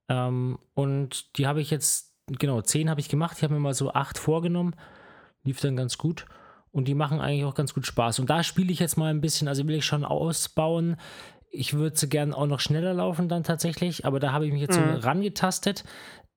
Ähm, 0.09 0.59
und 0.75 1.37
die 1.37 1.47
habe 1.47 1.61
ich 1.61 1.71
jetzt, 1.71 2.15
genau, 2.27 2.63
10 2.63 2.89
habe 2.89 3.01
ich 3.01 3.09
gemacht. 3.11 3.37
Ich 3.37 3.45
habe 3.45 3.53
mir 3.55 3.61
mal 3.61 3.75
so 3.75 3.93
8 3.93 4.17
vorgenommen. 4.19 4.75
Lief 5.45 5.61
dann 5.61 5.77
ganz 5.77 5.99
gut. 5.99 6.25
Und 6.71 6.89
die 6.89 6.95
machen 6.95 7.21
eigentlich 7.21 7.45
auch 7.45 7.55
ganz 7.55 7.75
gut 7.75 7.87
Spaß. 7.87 8.19
Und 8.21 8.31
da 8.31 8.43
spiele 8.43 8.73
ich 8.73 8.79
jetzt 8.79 8.97
mal 8.97 9.11
ein 9.11 9.21
bisschen, 9.21 9.49
also 9.49 9.67
will 9.67 9.75
ich 9.77 9.85
schon 9.85 10.05
ausbauen. 10.05 10.97
Ich 11.51 11.75
würde 11.75 11.97
sie 11.97 12.09
gern 12.09 12.35
auch 12.35 12.47
noch 12.47 12.61
schneller 12.61 12.93
laufen 12.95 13.29
dann 13.29 13.43
tatsächlich, 13.45 14.05
aber 14.05 14.21
da 14.21 14.33
habe 14.33 14.47
ich 14.47 14.53
mich 14.53 14.61
jetzt 14.61 14.79
Mhm. 14.79 15.01
so 15.01 15.07
rangetastet. 15.07 15.85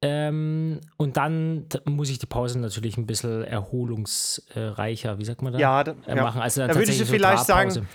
Ähm, 0.04 0.80
und 0.98 1.18
dann 1.18 1.68
muss 1.86 2.10
ich 2.10 2.18
die 2.18 2.26
Pause 2.26 2.60
natürlich 2.60 2.98
ein 2.98 3.06
bisschen 3.06 3.44
erholungsreicher, 3.44 5.20
wie 5.20 5.26
sagt 5.26 5.42
man 5.42 5.54
da? 5.54 5.60
Ja, 5.60 5.84
da, 5.84 5.96
äh, 6.08 6.16
machen. 6.16 6.42
Also 6.42 6.62
dann 6.62 6.70
Da 6.70 6.76
würde 6.76 6.92
ich 6.92 7.04
vielleicht 7.04 7.46
sagen, 7.46 7.88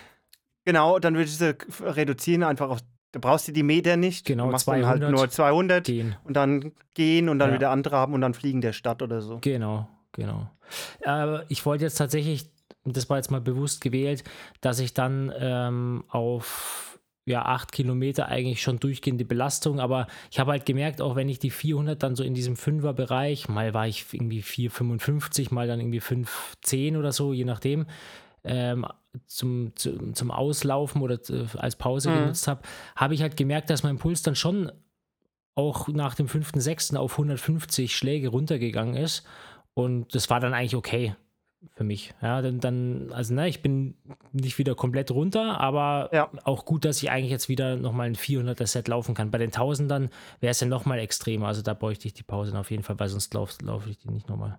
genau, 0.64 0.98
dann 0.98 1.14
würde 1.14 1.24
ich 1.28 1.36
sie 1.36 1.56
reduzieren 1.80 2.42
einfach 2.42 2.70
auf, 2.70 2.80
da 3.12 3.18
brauchst 3.20 3.48
du 3.48 3.52
die 3.52 3.62
Meter 3.62 3.96
nicht. 3.96 4.26
Genau, 4.26 4.46
du 4.46 4.52
machst 4.52 4.68
dann 4.68 4.86
halt 4.86 4.98
200 5.00 5.10
nur 5.10 5.28
200 5.30 5.84
gehen. 5.84 6.16
und 6.24 6.34
dann 6.36 6.72
gehen 6.94 7.28
und 7.28 7.38
dann 7.38 7.50
Ja. 7.50 7.54
wieder 7.56 7.70
antraben 7.70 8.14
und 8.14 8.20
dann 8.20 8.34
fliegen 8.34 8.60
der 8.60 8.72
Stadt 8.72 9.02
oder 9.02 9.20
so. 9.20 9.38
Genau, 9.40 9.88
genau. 10.12 10.48
Äh, 11.04 11.44
ich 11.48 11.64
wollte 11.66 11.84
jetzt 11.84 11.96
tatsächlich, 11.96 12.50
das 12.84 13.08
war 13.10 13.16
jetzt 13.16 13.30
mal 13.30 13.40
bewusst 13.40 13.80
gewählt, 13.80 14.22
dass 14.60 14.78
ich 14.78 14.94
dann 14.94 15.32
ähm, 15.38 16.04
auf 16.08 16.95
ja, 17.26 17.44
acht 17.44 17.73
Kilometer 17.73 18.28
eigentlich 18.28 18.62
schon 18.62 18.78
durchgehende 18.78 19.25
Belastung, 19.25 19.81
aber 19.81 20.06
ich 20.31 20.38
habe 20.38 20.52
halt 20.52 20.64
gemerkt, 20.64 21.00
auch 21.00 21.17
wenn 21.17 21.28
ich 21.28 21.40
die 21.40 21.50
400 21.50 22.00
dann 22.00 22.14
so 22.14 22.23
in 22.23 22.34
diesem 22.34 22.56
Fünfer-Bereich, 22.56 23.49
mal 23.49 23.75
war 23.75 23.88
ich 23.88 24.06
irgendwie 24.12 24.43
4,55, 24.43 25.52
mal 25.52 25.67
dann 25.67 25.81
irgendwie 25.81 26.00
5,10 26.00 26.96
oder 26.96 27.11
so, 27.12 27.32
je 27.32 27.44
nachdem, 27.44 27.87
ähm, 28.44 28.87
zum, 29.26 29.73
zum, 29.75 30.14
zum 30.14 30.31
Auslaufen 30.31 31.02
oder 31.02 31.19
als 31.56 31.75
Pause 31.76 32.11
Mhm. 32.11 32.14
genutzt 32.14 32.46
habe, 32.46 32.62
habe 32.94 33.14
ich 33.14 33.23
halt 33.23 33.37
gemerkt, 33.37 33.70
dass 33.70 33.82
mein 33.82 33.99
Puls 33.99 34.23
dann 34.23 34.37
schon 34.37 34.70
auch 35.56 35.88
nach 35.88 36.14
dem 36.14 36.28
fünften, 36.28 36.61
sechsten 36.61 36.96
auf 36.96 37.12
150 37.12 37.96
Schläge 37.96 38.28
runtergegangen 38.28 38.94
ist. 38.94 39.26
Und 39.75 40.14
das 40.14 40.30
war 40.30 40.38
dann 40.38 40.54
eigentlich 40.54 40.76
okay 40.76 41.16
für 41.75 41.84
mich. 41.84 42.14
Ja, 42.22 42.42
dann, 42.42 42.60
dann 42.60 43.12
also 43.12 43.34
ne, 43.34 43.48
ich 43.48 43.62
bin 43.62 43.94
nicht 44.32 44.58
wieder 44.58 44.75
komplett 44.75 45.10
runter, 45.10 45.60
aber 45.60 46.10
Ja. 46.12 46.30
auch 46.44 46.64
gut, 46.64 46.84
dass 46.84 47.02
ich 47.02 47.10
eigentlich 47.10 47.30
jetzt 47.30 47.48
wieder 47.48 47.76
nochmal 47.76 48.06
ein 48.06 48.14
400er 48.16 48.66
Set 48.66 48.88
laufen 48.88 49.14
kann. 49.14 49.30
Bei 49.30 49.38
den 49.38 49.50
1000ern 49.50 50.10
wäre 50.40 50.50
es 50.50 50.60
ja 50.60 50.66
nochmal 50.66 50.98
extremer. 50.98 51.48
Also 51.48 51.62
da 51.62 51.75
bräuchte 51.75 52.06
ich 52.06 52.14
die 52.14 52.22
Pause 52.22 52.56
auf 52.58 52.70
jeden 52.70 52.82
Fall, 52.82 52.98
weil 52.98 53.08
sonst 53.08 53.34
laufe 53.34 53.64
lauf 53.64 53.86
ich 53.86 53.98
die 53.98 54.10
nicht 54.10 54.28
nochmal. 54.28 54.58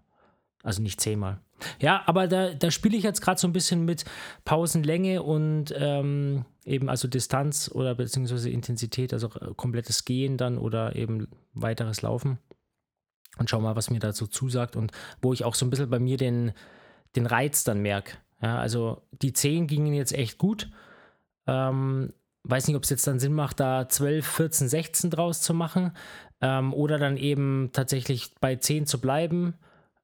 Also 0.63 0.82
nicht 0.82 1.00
zehnmal. 1.00 1.39
Ja, 1.80 2.04
aber 2.08 2.27
da, 2.27 2.54
da 2.54 2.72
spiele 2.72 2.98
ich 2.98 3.04
jetzt 3.04 3.22
gerade 3.22 3.39
so 3.39 3.48
ein 3.48 3.54
bisschen 3.54 3.86
mit 3.86 4.04
Pausenlänge 4.44 5.24
und 5.24 5.74
ähm, 5.77 6.46
eben 6.66 6.89
also 6.89 7.08
Distanz 7.08 7.72
oder 7.74 7.96
beziehungsweise 7.96 8.50
Intensität, 8.50 9.13
also 9.13 9.27
äh, 9.39 9.54
komplettes 9.56 10.04
Gehen 10.04 10.36
dann 10.38 10.58
oder 10.58 10.96
eben 10.96 11.27
weiteres 11.54 12.01
Laufen. 12.01 12.38
Und 13.38 13.50
schau 13.50 13.62
mal, 13.62 13.75
was 13.75 13.89
mir 13.92 14.00
dazu 14.00 14.27
zusagt 14.27 14.75
und 14.75 14.92
wo 15.22 15.32
ich 15.32 15.46
auch 15.46 15.56
so 15.56 15.66
ein 15.66 15.70
bisschen 15.70 15.89
bei 15.89 16.00
mir 16.00 16.18
den, 16.18 16.54
den 17.18 17.26
Reiz 17.26 17.64
dann 17.64 17.82
merke. 17.82 18.18
Ja, 18.42 18.60
also 18.60 19.02
die 19.12 19.34
10 19.34 19.68
gingen 19.68 19.94
jetzt 19.94 20.14
echt 20.14 20.38
gut. 20.38 20.70
Ähm, 21.48 22.14
weiß 22.44 22.68
nicht, 22.68 22.78
ob 22.78 22.84
es 22.84 22.90
jetzt 22.90 23.08
dann 23.08 23.20
Sinn 23.20 23.34
macht, 23.34 23.60
da 23.60 23.90
12, 23.90 24.26
14, 24.26 24.70
16 24.70 25.10
draus 25.10 25.42
zu 25.42 25.54
machen 25.54 25.92
ähm, 26.42 26.74
oder 26.74 26.98
dann 26.98 27.18
eben 27.18 27.72
tatsächlich 27.74 28.36
bei 28.40 28.56
10 28.56 28.86
zu 28.86 29.02
bleiben 29.02 29.56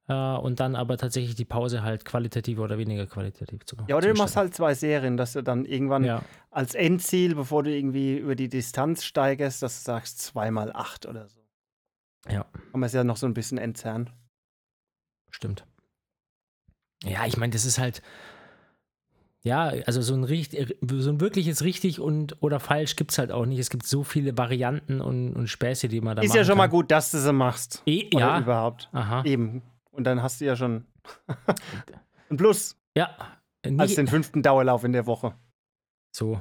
äh, 0.08 0.14
und 0.14 0.60
dann 0.60 0.74
aber 0.74 0.98
tatsächlich 0.98 1.36
die 1.36 1.44
Pause 1.44 1.82
halt 1.82 2.04
qualitativ 2.04 2.58
oder 2.58 2.76
weniger 2.76 3.06
qualitativ 3.06 3.64
zu 3.64 3.76
Ja, 3.86 3.96
oder 3.96 4.08
du 4.08 4.18
machst 4.18 4.36
halt 4.36 4.54
zwei 4.54 4.74
Serien, 4.74 5.16
dass 5.16 5.34
du 5.34 5.42
dann 5.42 5.64
irgendwann 5.64 6.04
Ja, 6.04 6.22
als 6.50 6.74
Endziel, 6.74 7.34
bevor 7.34 7.62
du 7.62 7.70
irgendwie 7.70 8.18
über 8.18 8.34
die 8.34 8.48
Distanz 8.48 9.04
steigerst, 9.04 9.62
dass 9.62 9.78
du 9.78 9.84
sagst 9.84 10.20
zweimal 10.20 10.72
acht 10.72 11.06
oder 11.06 11.28
so. 11.28 11.40
Ja. 12.28 12.44
Kann 12.70 12.80
man 12.80 12.84
es 12.84 12.92
ja 12.92 13.04
noch 13.04 13.16
so 13.16 13.26
ein 13.26 13.34
bisschen 13.34 13.58
entzerren. 13.58 14.10
stimmt. 15.30 15.64
Ja, 17.04 17.26
ich 17.26 17.36
meine, 17.36 17.52
das 17.52 17.64
ist 17.64 17.78
halt. 17.78 18.02
Ja, 19.42 19.64
also 19.86 20.00
so 20.00 20.14
ein, 20.14 20.24
richt- 20.24 20.56
so 20.80 21.10
ein 21.10 21.20
wirkliches 21.20 21.62
richtig 21.64 22.00
und 22.00 22.42
oder 22.42 22.60
falsch 22.60 22.96
gibt 22.96 23.10
es 23.10 23.18
halt 23.18 23.30
auch 23.30 23.44
nicht. 23.44 23.58
Es 23.58 23.68
gibt 23.68 23.86
so 23.86 24.02
viele 24.02 24.38
Varianten 24.38 25.02
und, 25.02 25.34
und 25.34 25.48
Späße, 25.48 25.88
die 25.88 26.00
man 26.00 26.16
da 26.16 26.22
Ist 26.22 26.30
machen 26.30 26.38
ja 26.38 26.44
schon 26.44 26.56
mal 26.56 26.64
kann. 26.64 26.70
gut, 26.70 26.90
dass 26.90 27.10
du 27.10 27.18
sie 27.18 27.32
machst. 27.32 27.82
Eh, 27.84 28.06
Oder 28.14 28.18
ja, 28.20 28.38
überhaupt. 28.40 28.88
aha. 28.92 29.22
Eben. 29.26 29.60
Und 29.90 30.04
dann 30.04 30.22
hast 30.22 30.40
du 30.40 30.46
ja 30.46 30.56
schon 30.56 30.86
ein 32.30 32.36
Plus 32.38 32.76
Ja, 32.96 33.14
als 33.62 33.90
nie, 33.90 33.96
den 33.96 34.06
fünften 34.08 34.42
Dauerlauf 34.42 34.82
in 34.84 34.92
der 34.94 35.04
Woche. 35.06 35.34
so. 36.10 36.40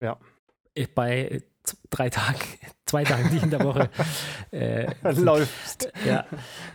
Ja. 0.00 0.16
Ich 0.74 0.94
Bei 0.94 1.26
äh, 1.28 1.40
drei 1.90 2.08
Tagen 2.08 2.38
zwei 2.86 3.04
Tagen, 3.04 3.28
die 3.30 3.36
in 3.44 3.50
der 3.50 3.62
Woche 3.62 3.90
äh, 4.52 4.90
läufst. 5.12 5.92
Ja. 6.06 6.24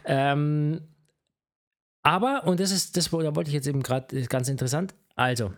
Ähm, 0.05 0.81
aber, 2.07 2.45
und 2.45 2.61
das 2.61 2.71
ist, 2.71 2.95
das 2.95 3.09
da 3.09 3.35
wollte 3.35 3.49
ich 3.49 3.53
jetzt 3.53 3.67
eben 3.67 3.83
gerade 3.83 4.23
ganz 4.27 4.47
interessant. 4.47 4.95
Also, 5.15 5.51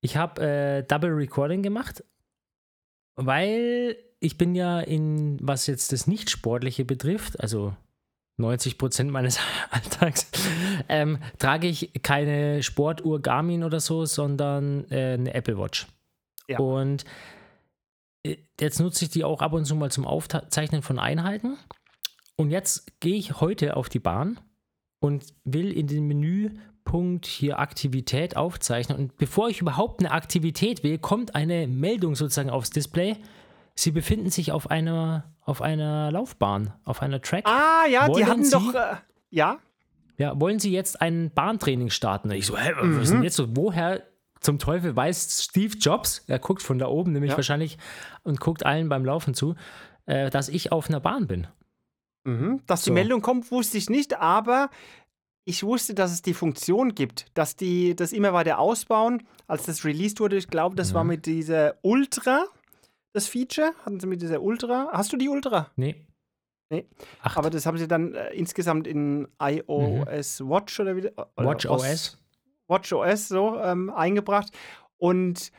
ich 0.00 0.16
habe 0.16 0.42
äh, 0.42 0.82
Double 0.82 1.10
Recording 1.10 1.62
gemacht, 1.62 2.02
weil 3.14 3.96
ich 4.18 4.36
bin 4.36 4.56
ja 4.56 4.80
in, 4.80 5.38
was 5.40 5.68
jetzt 5.68 5.92
das 5.92 6.08
Nicht-Sportliche 6.08 6.84
betrifft, 6.84 7.38
also 7.38 7.76
90 8.38 8.78
Prozent 8.78 9.12
meines 9.12 9.38
Alltags, 9.70 10.28
ähm, 10.88 11.20
trage 11.38 11.68
ich 11.68 11.92
keine 12.02 12.64
Sportuhr 12.64 13.22
Garmin 13.22 13.62
oder 13.62 13.78
so, 13.78 14.06
sondern 14.06 14.90
äh, 14.90 15.12
eine 15.12 15.34
Apple 15.34 15.56
Watch. 15.56 15.86
Ja. 16.48 16.58
Und 16.58 17.04
äh, 18.24 18.38
jetzt 18.60 18.80
nutze 18.80 19.04
ich 19.04 19.12
die 19.12 19.22
auch 19.22 19.40
ab 19.40 19.52
und 19.52 19.66
zu 19.66 19.76
mal 19.76 19.92
zum 19.92 20.04
Aufzeichnen 20.04 20.82
von 20.82 20.98
Einheiten. 20.98 21.56
Und 22.34 22.50
jetzt 22.50 22.98
gehe 22.98 23.14
ich 23.14 23.40
heute 23.40 23.76
auf 23.76 23.88
die 23.88 24.00
Bahn 24.00 24.40
und 25.06 25.24
will 25.44 25.72
in 25.72 25.86
den 25.86 26.06
Menüpunkt 26.06 27.26
hier 27.26 27.58
Aktivität 27.58 28.36
aufzeichnen. 28.36 28.98
Und 28.98 29.16
bevor 29.16 29.48
ich 29.48 29.60
überhaupt 29.60 30.00
eine 30.00 30.10
Aktivität 30.10 30.82
wähle, 30.82 30.98
kommt 30.98 31.34
eine 31.34 31.66
Meldung 31.66 32.14
sozusagen 32.14 32.50
aufs 32.50 32.70
Display. 32.70 33.16
Sie 33.74 33.92
befinden 33.92 34.30
sich 34.30 34.52
auf 34.52 34.70
einer, 34.70 35.24
auf 35.42 35.62
einer 35.62 36.10
Laufbahn, 36.10 36.72
auf 36.84 37.02
einer 37.02 37.20
Track. 37.20 37.46
Ah, 37.46 37.86
ja, 37.86 38.08
wollen 38.08 38.16
die 38.16 38.24
hatten 38.24 38.44
Sie, 38.44 38.50
doch. 38.50 38.74
Äh, 38.74 38.96
ja? 39.30 39.58
Ja, 40.18 40.40
wollen 40.40 40.58
Sie 40.58 40.72
jetzt 40.72 41.00
ein 41.00 41.30
Bahntraining 41.34 41.90
starten? 41.90 42.30
Ich 42.30 42.46
so, 42.46 42.56
hä, 42.56 42.72
was 42.76 42.84
mhm. 42.84 43.00
ist 43.00 43.12
denn 43.12 43.22
jetzt 43.22 43.36
so? 43.36 43.56
Woher 43.56 44.02
zum 44.40 44.58
Teufel 44.58 44.94
weiß 44.96 45.44
Steve 45.44 45.76
Jobs, 45.76 46.24
er 46.26 46.38
guckt 46.38 46.62
von 46.62 46.78
da 46.78 46.86
oben 46.86 47.12
nämlich 47.12 47.32
ja. 47.32 47.36
wahrscheinlich 47.36 47.78
und 48.22 48.40
guckt 48.40 48.64
allen 48.64 48.88
beim 48.88 49.04
Laufen 49.04 49.34
zu, 49.34 49.54
äh, 50.06 50.30
dass 50.30 50.48
ich 50.48 50.72
auf 50.72 50.88
einer 50.88 51.00
Bahn 51.00 51.26
bin. 51.26 51.46
Mhm. 52.26 52.60
Dass 52.66 52.82
so. 52.82 52.90
die 52.90 52.94
Meldung 52.94 53.22
kommt, 53.22 53.50
wusste 53.50 53.78
ich 53.78 53.88
nicht, 53.88 54.18
aber 54.18 54.68
ich 55.44 55.62
wusste, 55.62 55.94
dass 55.94 56.12
es 56.12 56.22
die 56.22 56.34
Funktion 56.34 56.94
gibt, 56.94 57.26
dass 57.34 57.54
die 57.54 57.94
das 57.94 58.12
immer 58.12 58.32
weiter 58.32 58.58
ausbauen. 58.58 59.22
Als 59.46 59.64
das 59.64 59.84
released 59.84 60.18
wurde, 60.18 60.36
ich 60.36 60.48
glaube, 60.48 60.74
das 60.74 60.90
mhm. 60.90 60.94
war 60.94 61.04
mit 61.04 61.26
dieser 61.26 61.76
Ultra 61.82 62.44
das 63.12 63.28
Feature? 63.28 63.72
Hatten 63.84 64.00
sie 64.00 64.08
mit 64.08 64.20
dieser 64.20 64.42
Ultra? 64.42 64.90
Hast 64.92 65.12
du 65.12 65.16
die 65.16 65.28
Ultra? 65.28 65.70
Nee. 65.76 66.04
Nee. 66.68 66.84
Acht. 67.22 67.38
Aber 67.38 67.48
das 67.48 67.64
haben 67.64 67.78
sie 67.78 67.86
dann 67.86 68.14
äh, 68.14 68.30
insgesamt 68.34 68.88
in 68.88 69.28
iOS 69.40 70.40
mhm. 70.40 70.50
Watch 70.50 70.80
oder 70.80 70.96
wie? 70.96 71.06
Oder 71.06 71.30
Watch 71.36 71.66
OS. 71.66 72.18
Watch 72.66 72.92
OS 72.92 73.28
so 73.28 73.56
ähm, 73.60 73.88
eingebracht. 73.90 74.50
Und 74.98 75.52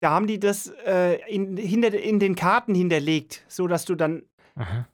da 0.00 0.10
haben 0.10 0.26
die 0.26 0.38
das 0.38 0.70
äh, 0.84 1.14
in, 1.26 1.56
hinter, 1.56 1.94
in 1.94 2.20
den 2.20 2.34
Karten 2.34 2.74
hinterlegt, 2.74 3.44
sodass 3.48 3.86
du 3.86 3.94
dann 3.94 4.24
Aha 4.54 4.86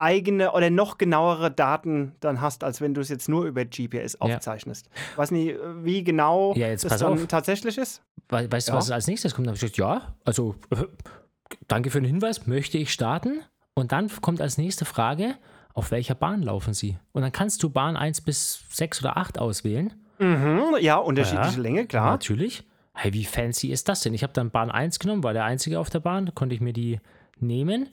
eigene 0.00 0.52
oder 0.52 0.70
noch 0.70 0.98
genauere 0.98 1.50
Daten 1.50 2.12
dann 2.20 2.40
hast, 2.40 2.64
als 2.64 2.80
wenn 2.80 2.94
du 2.94 3.00
es 3.00 3.08
jetzt 3.08 3.28
nur 3.28 3.44
über 3.44 3.64
GPS 3.64 4.16
aufzeichnest. 4.16 4.86
Ja. 4.86 5.18
Weiß 5.18 5.30
nicht, 5.30 5.56
wie 5.82 6.02
genau 6.02 6.54
ja, 6.56 6.70
das 6.70 6.82
dann 6.82 7.12
auf. 7.12 7.26
tatsächlich 7.26 7.78
ist. 7.78 8.02
We 8.28 8.50
weißt 8.50 8.68
ja. 8.68 8.74
du, 8.74 8.78
was 8.78 8.90
als 8.90 9.06
nächstes 9.06 9.34
kommt? 9.34 9.46
Da 9.46 9.50
habe 9.50 9.56
ich 9.56 9.60
gesagt, 9.60 9.76
ja, 9.76 10.14
also 10.24 10.54
äh, 10.70 10.84
danke 11.68 11.90
für 11.90 12.00
den 12.00 12.06
Hinweis, 12.06 12.46
möchte 12.46 12.78
ich 12.78 12.92
starten? 12.92 13.42
Und 13.74 13.92
dann 13.92 14.10
kommt 14.20 14.40
als 14.40 14.58
nächste 14.58 14.84
Frage, 14.84 15.36
auf 15.74 15.90
welcher 15.90 16.14
Bahn 16.14 16.42
laufen 16.42 16.74
Sie? 16.74 16.98
Und 17.12 17.22
dann 17.22 17.32
kannst 17.32 17.62
du 17.62 17.70
Bahn 17.70 17.96
1 17.96 18.22
bis 18.22 18.64
6 18.70 19.00
oder 19.00 19.16
8 19.16 19.38
auswählen. 19.38 19.94
Mhm, 20.18 20.76
ja, 20.80 20.96
unterschiedliche 20.96 21.56
ja, 21.56 21.62
Länge, 21.62 21.86
klar. 21.86 22.10
Natürlich. 22.10 22.64
Hey, 22.94 23.12
wie 23.12 23.24
fancy 23.24 23.68
ist 23.68 23.88
das 23.88 24.00
denn? 24.00 24.12
Ich 24.12 24.22
habe 24.22 24.32
dann 24.32 24.50
Bahn 24.50 24.70
1 24.70 24.98
genommen, 24.98 25.22
war 25.22 25.32
der 25.32 25.44
einzige 25.44 25.78
auf 25.78 25.90
der 25.90 26.00
Bahn, 26.00 26.34
konnte 26.34 26.54
ich 26.54 26.60
mir 26.60 26.72
die 26.72 27.00
nehmen. 27.38 27.88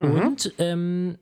Mhm. 0.00 0.10
Und 0.10 0.54
ähm, 0.58 1.18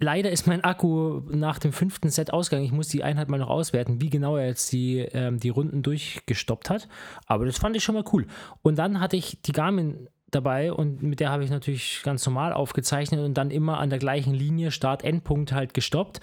Leider 0.00 0.30
ist 0.30 0.46
mein 0.46 0.64
Akku 0.64 1.20
nach 1.30 1.58
dem 1.58 1.72
fünften 1.72 2.08
Set 2.08 2.32
ausgegangen. 2.32 2.64
Ich 2.64 2.72
muss 2.72 2.88
die 2.88 3.04
Einheit 3.04 3.28
mal 3.28 3.38
noch 3.38 3.50
auswerten, 3.50 4.00
wie 4.00 4.10
genau 4.10 4.36
er 4.36 4.46
jetzt 4.46 4.72
die, 4.72 5.00
ähm, 5.00 5.38
die 5.38 5.50
Runden 5.50 5.82
durchgestoppt 5.82 6.70
hat. 6.70 6.88
Aber 7.26 7.44
das 7.44 7.58
fand 7.58 7.76
ich 7.76 7.84
schon 7.84 7.94
mal 7.94 8.04
cool. 8.12 8.26
Und 8.62 8.78
dann 8.78 9.00
hatte 9.00 9.16
ich 9.16 9.42
die 9.42 9.52
Garmin 9.52 10.08
dabei 10.30 10.72
und 10.72 11.02
mit 11.02 11.20
der 11.20 11.30
habe 11.30 11.44
ich 11.44 11.50
natürlich 11.50 12.00
ganz 12.02 12.24
normal 12.26 12.52
aufgezeichnet 12.52 13.20
und 13.20 13.34
dann 13.34 13.50
immer 13.50 13.78
an 13.78 13.90
der 13.90 13.98
gleichen 13.98 14.34
Linie 14.34 14.70
Start-Endpunkt 14.70 15.52
halt 15.52 15.74
gestoppt. 15.74 16.20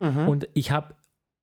Mhm. 0.00 0.28
Und 0.28 0.48
ich 0.54 0.72
habe 0.72 0.94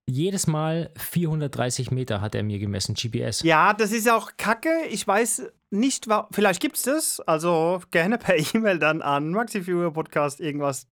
jedes 0.06 0.48
Mal 0.48 0.92
430 0.98 1.92
Meter 1.92 2.20
hat 2.20 2.36
er 2.36 2.44
mir 2.44 2.60
gemessen, 2.60 2.94
GPS. 2.94 3.42
Ja, 3.44 3.74
das 3.74 3.92
ist 3.92 4.10
auch 4.10 4.32
kacke. 4.38 4.70
Ich 4.90 5.08
weiß 5.08 5.50
nicht, 5.72 6.08
vielleicht 6.32 6.62
gibt 6.62 6.76
es 6.76 6.84
das. 6.84 7.20
Also 7.22 7.82
gerne 7.92 8.18
per 8.18 8.36
E-Mail 8.56 8.80
dann 8.80 9.02
an 9.02 9.32
Maxi 9.32 9.62
Podcast 9.62 10.40
irgendwas 10.40 10.88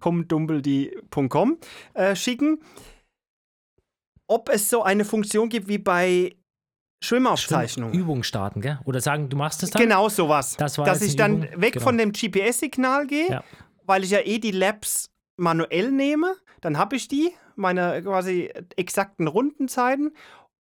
comdumbledee.com 0.00 1.58
äh, 1.94 2.16
schicken, 2.16 2.60
ob 4.26 4.48
es 4.48 4.70
so 4.70 4.82
eine 4.82 5.04
Funktion 5.04 5.48
gibt 5.48 5.68
wie 5.68 5.78
bei 5.78 6.36
Schwimmaufzeichnungen. 7.02 7.94
Übung 7.94 8.22
starten, 8.22 8.60
gell? 8.60 8.80
Oder 8.84 9.00
sagen, 9.00 9.28
du 9.28 9.36
machst 9.36 9.62
es 9.62 9.70
dann? 9.70 9.82
Genau 9.82 10.08
sowas. 10.08 10.56
Das 10.56 10.74
Dass 10.74 11.02
ich 11.02 11.16
dann 11.16 11.42
Übung. 11.42 11.60
weg 11.60 11.72
genau. 11.74 11.84
von 11.84 11.98
dem 11.98 12.12
GPS-Signal 12.12 13.06
gehe, 13.06 13.30
ja. 13.30 13.44
weil 13.84 14.02
ich 14.04 14.10
ja 14.10 14.20
eh 14.20 14.38
die 14.38 14.50
Labs 14.50 15.10
manuell 15.36 15.92
nehme. 15.92 16.34
Dann 16.60 16.78
habe 16.78 16.96
ich 16.96 17.08
die, 17.08 17.32
meine 17.54 18.02
quasi 18.02 18.50
exakten 18.76 19.28
Rundenzeiten. 19.28 20.12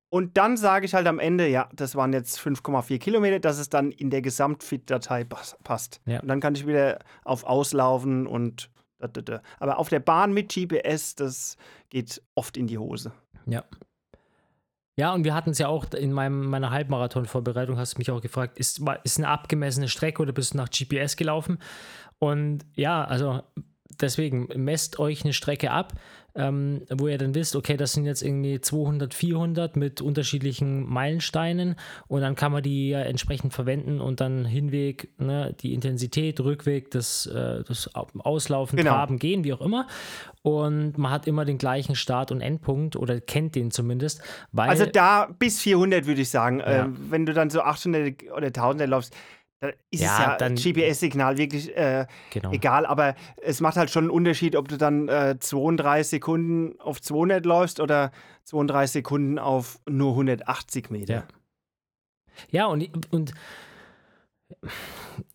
Und 0.09 0.37
dann 0.37 0.59
sage 0.59 0.85
ich 0.85 0.95
halt 0.95 1.07
am 1.07 1.19
Ende, 1.19 1.49
ja, 1.49 1.71
das 1.75 1.97
waren 1.97 2.13
jetzt 2.13 2.39
5,4 2.39 2.99
Kilometer, 2.99 3.41
dass 3.41 3.59
es 3.59 3.71
dann 3.71 3.91
in 3.93 4.11
der 4.11 4.21
Gesamtfit-Datei 4.21 5.25
passt. 5.25 6.01
Ja. 6.05 6.21
Und 6.21 6.29
dann 6.29 6.41
kann 6.41 6.55
ich 6.55 6.67
wieder 6.67 6.99
auf 7.25 7.45
Auslaufen 7.45 8.27
und 8.27 8.71
aber 9.59 9.79
auf 9.79 9.89
der 9.89 10.01
Bahn 10.01 10.33
mit 10.33 10.53
GPS, 10.53 11.15
das 11.15 11.57
geht 11.91 12.23
oft 12.35 12.57
in 12.57 12.67
die 12.67 12.79
Hose. 12.79 13.13
Ja. 13.47 13.65
Ja, 14.97 15.15
und 15.15 15.25
wir 15.25 15.35
hatten 15.35 15.51
es 15.51 15.59
ja 15.59 15.69
auch 15.69 15.87
in 15.95 16.13
meinem, 16.13 16.51
meiner 16.51 16.71
Halbmarathon-Vorbereitung, 16.71 17.79
hast 17.79 17.95
du 17.95 17.99
mich 17.99 18.11
auch 18.11 18.21
gefragt, 18.21 18.59
ist, 18.59 18.83
ist 19.05 19.19
eine 19.19 19.29
abgemessene 19.29 19.89
Strecke 19.89 20.21
oder 20.21 20.33
bist 20.33 20.53
du 20.53 20.59
nach 20.59 20.69
GPS 20.69 21.17
gelaufen? 21.17 21.59
Und 22.19 22.67
ja, 22.77 23.03
also 23.03 23.43
deswegen 24.01 24.49
messt 24.55 24.99
euch 24.99 25.25
eine 25.25 25.33
Strecke 25.33 25.71
ab 25.71 25.95
ähm, 26.35 26.83
wo 26.91 27.09
ihr 27.09 27.19
dann 27.19 27.35
wisst, 27.35 27.57
okay, 27.57 27.77
das 27.77 27.93
sind 27.93 28.05
jetzt 28.05 28.23
irgendwie 28.23 28.61
200, 28.61 29.13
400 29.13 29.77
mit 29.77 30.01
unterschiedlichen 30.01 30.89
Meilensteinen 30.89 31.77
und 32.09 32.23
dann 32.23 32.35
kann 32.35 32.53
man 32.53 32.63
die 32.63 32.91
ja 32.91 33.01
entsprechend 33.01 33.53
verwenden 33.53 34.01
und 34.01 34.21
dann 34.21 34.45
Hinweg, 34.45 35.09
ne, 35.19 35.55
die 35.61 35.75
Intensität, 35.75 36.41
Rückweg, 36.41 36.91
das, 36.91 37.27
äh, 37.27 37.63
das 37.65 37.91
Auslaufen, 37.95 38.77
genau. 38.77 38.93
Traben, 38.93 39.19
Gehen, 39.19 39.45
wie 39.45 39.53
auch 39.53 39.61
immer. 39.61 39.87
Und 40.43 40.99
man 40.99 41.13
hat 41.13 41.27
immer 41.27 41.45
den 41.45 41.59
gleichen 41.59 41.95
Start- 41.95 42.33
und 42.33 42.41
Endpunkt 42.41 42.97
oder 42.97 43.21
kennt 43.21 43.55
den 43.55 43.71
zumindest. 43.71 44.23
also 44.55 44.87
da 44.87 45.29
bis 45.39 45.61
400 45.61 46.07
würde 46.07 46.23
ich 46.23 46.31
sagen. 46.31 46.59
Ja. 46.61 46.85
Äh, 46.85 46.89
wenn 47.11 47.27
du 47.27 47.33
dann 47.33 47.51
so 47.51 47.61
800 47.61 48.31
oder 48.37 48.47
1000 48.47 48.89
läufst, 48.89 49.15
da 49.63 49.69
ist 49.93 50.03
ja, 50.03 50.37
es 50.41 50.65
ja 50.65 50.73
GPS-Signal 50.73 51.37
wirklich 51.39 51.77
äh, 51.77 52.07
genau. 52.31 52.51
egal, 52.51 52.85
aber 52.85 53.15
es 53.41 53.61
macht 53.61 53.77
halt 53.77 53.91
schon 53.91 54.05
einen 54.05 54.11
Unterschied, 54.11 54.57
ob 54.57 54.67
du 54.67 54.77
dann 54.77 55.09
äh, 55.09 55.37
32 55.39 56.09
Sekunden 56.09 56.81
auf 56.81 57.01
200 57.01 57.47
läufst 57.47 57.79
oder 57.79 58.11
32 58.45 58.93
Sekunden 58.93 59.39
auf 59.39 59.79
nur 59.89 60.11
180 60.11 60.91
Meter. 60.91 61.15
Ja, 61.15 61.25
ja 62.51 62.67
und, 62.67 63.13
und 63.13 63.35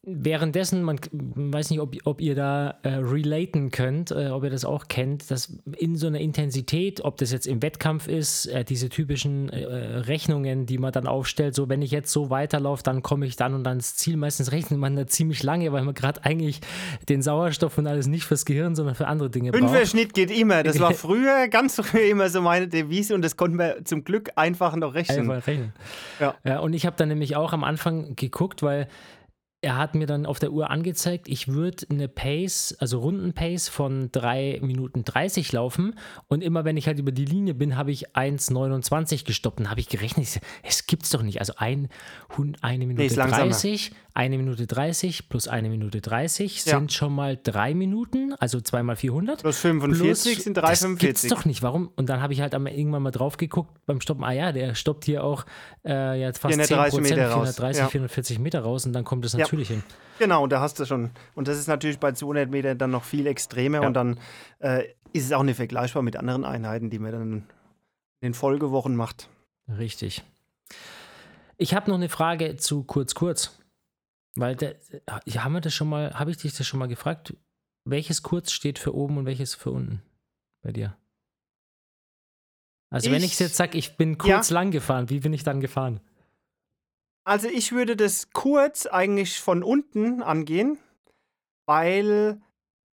währenddessen, 0.10 0.84
man 0.84 1.00
weiß 1.12 1.70
nicht, 1.70 1.82
ob, 1.82 1.96
ob 2.06 2.22
ihr 2.22 2.34
da 2.34 2.80
äh, 2.84 2.90
relaten 2.94 3.72
könnt, 3.72 4.12
äh, 4.12 4.30
ob 4.30 4.44
ihr 4.46 4.50
das 4.50 4.64
auch 4.64 4.88
kennt, 4.88 5.30
dass 5.30 5.58
in 5.78 5.98
so 5.98 6.08
einer 6.08 6.20
Intensität, 6.20 7.04
ob 7.04 7.18
das 7.18 7.34
jetzt 7.34 7.46
im 7.46 7.62
Wettkampf 7.62 8.08
ist, 8.08 8.46
äh, 8.46 8.64
diese 8.64 8.88
typischen 8.88 9.50
äh, 9.50 9.66
Rechnungen, 9.66 10.66
die 10.66 10.78
man 10.78 10.94
dann 10.94 11.08
aufstellt, 11.08 11.56
so 11.56 11.68
wenn 11.68 11.82
ich 11.82 11.92
jetzt 11.92 12.12
so 12.12 12.30
weiterlaufe, 12.30 12.84
dann 12.84 13.04
komme 13.04 13.26
ich 13.26 13.36
dann 13.36 13.54
und 13.54 13.66
dann 13.66 13.78
ins 13.78 13.96
Ziel. 13.96 14.16
Meistens 14.16 14.54
rechnet 14.54 14.80
man 14.80 14.96
da 14.96 15.08
ziemlich 15.08 15.44
lange, 15.44 15.74
weil 15.74 15.84
man 15.84 15.94
gerade 15.94 16.24
eigentlich 16.24 16.62
den 17.10 17.22
Sauerstoff 17.22 17.78
und 17.78 17.86
alles 17.86 18.08
nicht 18.08 18.24
fürs 18.24 18.46
Gehirn, 18.46 18.76
sondern 18.76 18.96
für 18.96 19.08
andere 19.08 19.30
Dinge 19.30 19.52
braucht. 19.52 19.62
Fünfer 19.62 19.86
Schnitt 19.86 20.14
geht 20.14 20.32
immer. 20.32 20.64
Das 20.64 20.80
war 20.80 20.94
früher, 20.94 21.50
ganz 21.50 21.76
früher 21.76 22.10
immer 22.10 22.30
so 22.30 22.42
meine 22.42 22.70
Devise 22.70 23.14
und 23.14 23.24
das 23.24 23.36
konnten 23.36 23.58
wir 23.58 23.84
zum 23.84 24.06
Glück 24.06 24.32
einfach 24.38 24.74
noch 24.78 24.94
rechnen. 24.94 25.30
Einfach 25.30 25.48
rechnen. 25.48 25.74
Ja. 26.22 26.36
ja 26.46 26.60
und 26.60 26.72
ich 26.72 26.86
habe 26.86 26.96
dann 26.96 27.10
nämlich 27.10 27.36
auch 27.36 27.52
am 27.52 27.66
Anfang 27.66 28.16
geguckt, 28.16 28.64
weil 28.64 28.88
er 29.62 29.76
hat 29.76 29.96
mir 29.96 30.06
dann 30.06 30.28
auf 30.28 30.38
der 30.38 30.52
Uhr 30.52 30.70
angezeigt, 30.70 31.28
ich 31.28 31.48
würde 31.48 31.88
eine 31.90 32.08
Pace, 32.08 32.76
also 32.80 33.00
Rundenpace 33.00 33.70
von 33.70 34.12
3 34.12 34.60
Minuten 34.62 35.04
30 35.04 35.52
laufen 35.52 35.96
und 36.28 36.44
immer 36.44 36.64
wenn 36.64 36.78
ich 36.78 36.86
halt 36.86 37.00
über 37.00 37.12
die 37.12 37.26
Linie 37.26 37.56
bin, 37.56 37.76
habe 37.76 37.92
ich 37.92 38.10
1,29 38.10 39.26
gestoppt 39.26 39.60
und 39.60 39.70
habe 39.72 39.80
ich 39.80 39.90
gerechnet, 39.90 40.40
es 40.64 40.86
gibt's 40.86 41.10
doch 41.10 41.24
nicht. 41.24 41.40
Also 41.40 41.54
ein, 41.58 41.90
eine 42.62 42.86
Minute 42.86 43.02
nee, 43.02 43.10
30, 43.10 43.92
eine 44.14 44.38
Minute 44.38 44.68
30 44.68 45.28
plus 45.28 45.48
eine 45.48 45.70
Minute 45.70 46.02
30 46.02 46.66
ja. 46.66 46.78
sind 46.78 46.94
schon 46.94 47.14
mal 47.14 47.40
drei 47.42 47.74
Minuten, 47.74 48.34
also 48.34 48.62
zweimal 48.62 48.96
400. 48.96 49.42
Plus 49.42 49.58
45 49.60 50.06
plus, 50.06 50.44
sind 50.44 50.58
3,45. 50.58 50.62
Das 50.62 50.98
gibt's 51.00 51.28
doch 51.28 51.46
nicht. 51.46 51.64
Warum? 51.64 51.90
Und 51.96 52.10
dann 52.10 52.22
habe 52.22 52.34
ich 52.34 52.42
halt 52.42 52.54
irgendwann 52.54 53.02
mal 53.02 53.12
drauf 53.12 53.38
geguckt 53.38 53.80
beim 53.88 54.02
Stoppen, 54.02 54.24
ah 54.24 54.32
ja, 54.32 54.52
der 54.52 54.76
stoppt 54.76 55.06
hier 55.06 55.24
auch 55.24 55.46
äh, 55.84 56.20
jetzt 56.22 56.40
fast 56.40 56.54
10 56.54 56.78
Prozent, 56.78 57.08
430, 57.08 57.84
440 57.86 58.40
Meter 58.40 58.60
raus 58.60 58.86
und 58.86 58.94
dann 58.94 59.04
kommt 59.04 59.26
es 59.26 59.34
natürlich 59.34 59.47
natürlich 59.48 59.68
hin. 59.70 59.84
Genau, 60.20 60.48
da 60.48 60.60
hast 60.62 60.80
du 60.80 60.86
schon. 60.86 61.12
Und 61.36 61.48
das 61.48 61.58
ist 61.58 61.68
natürlich 61.68 62.00
bei 62.00 62.12
200 62.12 62.50
Metern 62.50 62.78
dann 62.78 62.92
noch 62.92 63.04
viel 63.04 63.28
extremer 63.28 63.82
Ja. 63.82 63.88
und 63.88 63.94
dann 63.94 64.20
äh, 64.60 64.86
ist 65.14 65.26
es 65.26 65.32
auch 65.32 65.44
nicht 65.44 65.58
vergleichbar 65.58 66.02
mit 66.04 66.16
anderen 66.16 66.44
Einheiten, 66.44 66.90
die 66.90 67.00
man 67.00 67.12
dann 67.12 67.32
in 67.32 67.44
den 68.22 68.34
Folgewochen 68.34 68.96
macht. 68.96 69.30
Richtig. 69.70 70.24
Ich 71.58 71.74
habe 71.74 71.90
noch 71.90 71.98
eine 71.98 72.10
Frage 72.10 72.56
zu 72.58 72.84
kurz 72.84 73.14
kurz. 73.16 73.60
Weil 74.36 74.56
der, 74.56 74.76
ja, 75.26 75.44
haben 75.44 75.54
wir 75.54 75.62
das 75.62 75.74
schon 75.74 75.90
mal, 75.90 76.14
habe 76.14 76.30
ich 76.32 76.38
dich 76.38 76.56
das 76.56 76.66
schon 76.68 76.80
mal 76.80 76.88
gefragt? 76.88 77.36
Welches 77.86 78.22
kurz 78.24 78.52
steht 78.52 78.78
für 78.80 78.94
oben 78.96 79.18
und 79.18 79.26
welches 79.26 79.56
für 79.56 79.72
unten 79.72 80.02
bei 80.62 80.72
dir? 80.72 80.96
Also 82.90 83.12
wenn 83.12 83.24
ich 83.24 83.34
Ich- 83.34 83.40
jetzt 83.40 83.56
sage, 83.56 83.78
ich 83.78 83.98
bin 83.98 84.18
kurz 84.18 84.50
lang 84.50 84.72
gefahren, 84.72 85.10
wie 85.10 85.20
bin 85.20 85.34
ich 85.34 85.44
dann 85.44 85.60
gefahren? 85.62 86.00
Also 87.28 87.50
ich 87.50 87.74
würde 87.74 87.96
das 87.98 88.30
kurz 88.32 88.86
eigentlich 88.86 89.40
von 89.40 89.62
unten 89.64 90.22
angehen, 90.24 90.78
weil 91.68 92.40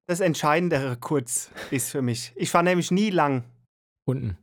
das 0.07 0.19
Entscheidendere 0.19 0.97
kurz 0.97 1.49
ist 1.71 1.89
für 1.89 2.01
mich. 2.03 2.31
Ich 2.35 2.51
fahre 2.51 2.63
nämlich 2.65 2.91
nie 2.91 3.09
lang. 3.09 3.43
Unten. 4.07 4.37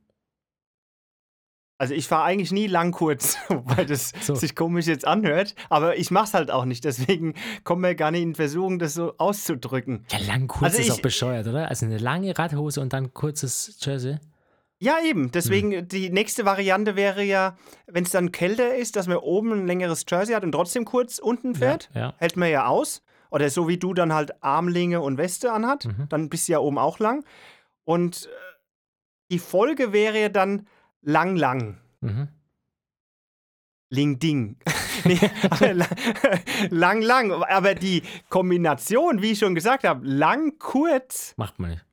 Also 1.78 1.92
ich 1.92 2.08
fahre 2.08 2.24
eigentlich 2.24 2.52
nie 2.52 2.66
lang 2.68 2.90
kurz, 2.90 3.36
weil 3.48 3.84
das 3.86 4.12
So. 4.22 4.34
sich 4.34 4.56
komisch 4.56 4.86
jetzt 4.86 5.06
anhört. 5.06 5.54
Aber 5.68 5.96
ich 5.96 6.10
mache 6.10 6.24
es 6.24 6.34
halt 6.34 6.50
auch 6.50 6.64
nicht. 6.64 6.84
Deswegen 6.84 7.34
kommen 7.64 7.82
wir 7.82 7.94
gar 7.94 8.10
nicht 8.10 8.22
in 8.22 8.34
Versuchung, 8.34 8.78
das 8.78 8.94
so 8.94 9.14
auszudrücken. 9.18 10.04
Ja, 10.10 10.18
lang 10.18 10.48
kurz 10.48 10.64
Also 10.72 10.78
ist 10.78 10.86
ich- 10.86 10.92
auch 10.94 11.00
bescheuert, 11.02 11.46
oder? 11.46 11.68
Also 11.68 11.86
eine 11.86 11.98
lange 11.98 12.36
Radhose 12.36 12.80
und 12.80 12.92
dann 12.92 13.12
kurzes 13.12 13.76
Jersey. 13.80 14.18
Ja, 14.78 14.98
eben. 15.02 15.30
Deswegen, 15.32 15.88
die 15.88 16.10
nächste 16.10 16.44
Variante 16.44 16.96
wäre 16.96 17.22
ja, 17.22 17.56
wenn 17.86 18.04
es 18.04 18.10
dann 18.10 18.30
kälter 18.30 18.74
ist, 18.76 18.96
dass 18.96 19.06
man 19.06 19.16
oben 19.16 19.52
ein 19.52 19.66
längeres 19.66 20.04
Jersey 20.08 20.34
hat 20.34 20.44
und 20.44 20.52
trotzdem 20.52 20.84
kurz 20.84 21.18
unten 21.18 21.54
fährt. 21.54 21.88
Ja, 21.94 22.00
ja. 22.00 22.14
Hält 22.18 22.36
man 22.36 22.50
ja 22.50 22.66
aus. 22.66 23.02
Oder 23.30 23.48
so 23.50 23.68
wie 23.68 23.78
du 23.78 23.94
dann 23.94 24.12
halt 24.12 24.42
Armlinge 24.42 25.00
und 25.00 25.16
Weste 25.18 25.50
anhat. 25.52 25.86
Mhm. 25.86 26.08
Dann 26.08 26.28
bist 26.28 26.48
du 26.48 26.52
ja 26.52 26.58
oben 26.58 26.78
auch 26.78 26.98
lang. 26.98 27.24
Und 27.84 28.26
äh, 28.26 28.28
die 29.30 29.38
Folge 29.38 29.92
wäre 29.92 30.20
ja 30.20 30.28
dann 30.28 30.66
lang, 31.00 31.36
lang. 31.36 31.78
Mhm. 32.00 32.28
Ling 33.88 34.18
Ding. 34.18 34.56
nee, 35.04 35.18
lang, 36.70 37.00
lang. 37.02 37.32
Aber 37.32 37.74
die 37.74 38.02
Kombination, 38.28 39.22
wie 39.22 39.32
ich 39.32 39.38
schon 39.38 39.54
gesagt 39.54 39.84
habe, 39.84 40.06
lang, 40.06 40.58
kurz, 40.58 41.34
Macht 41.36 41.58
man 41.58 41.70
nicht. 41.70 41.86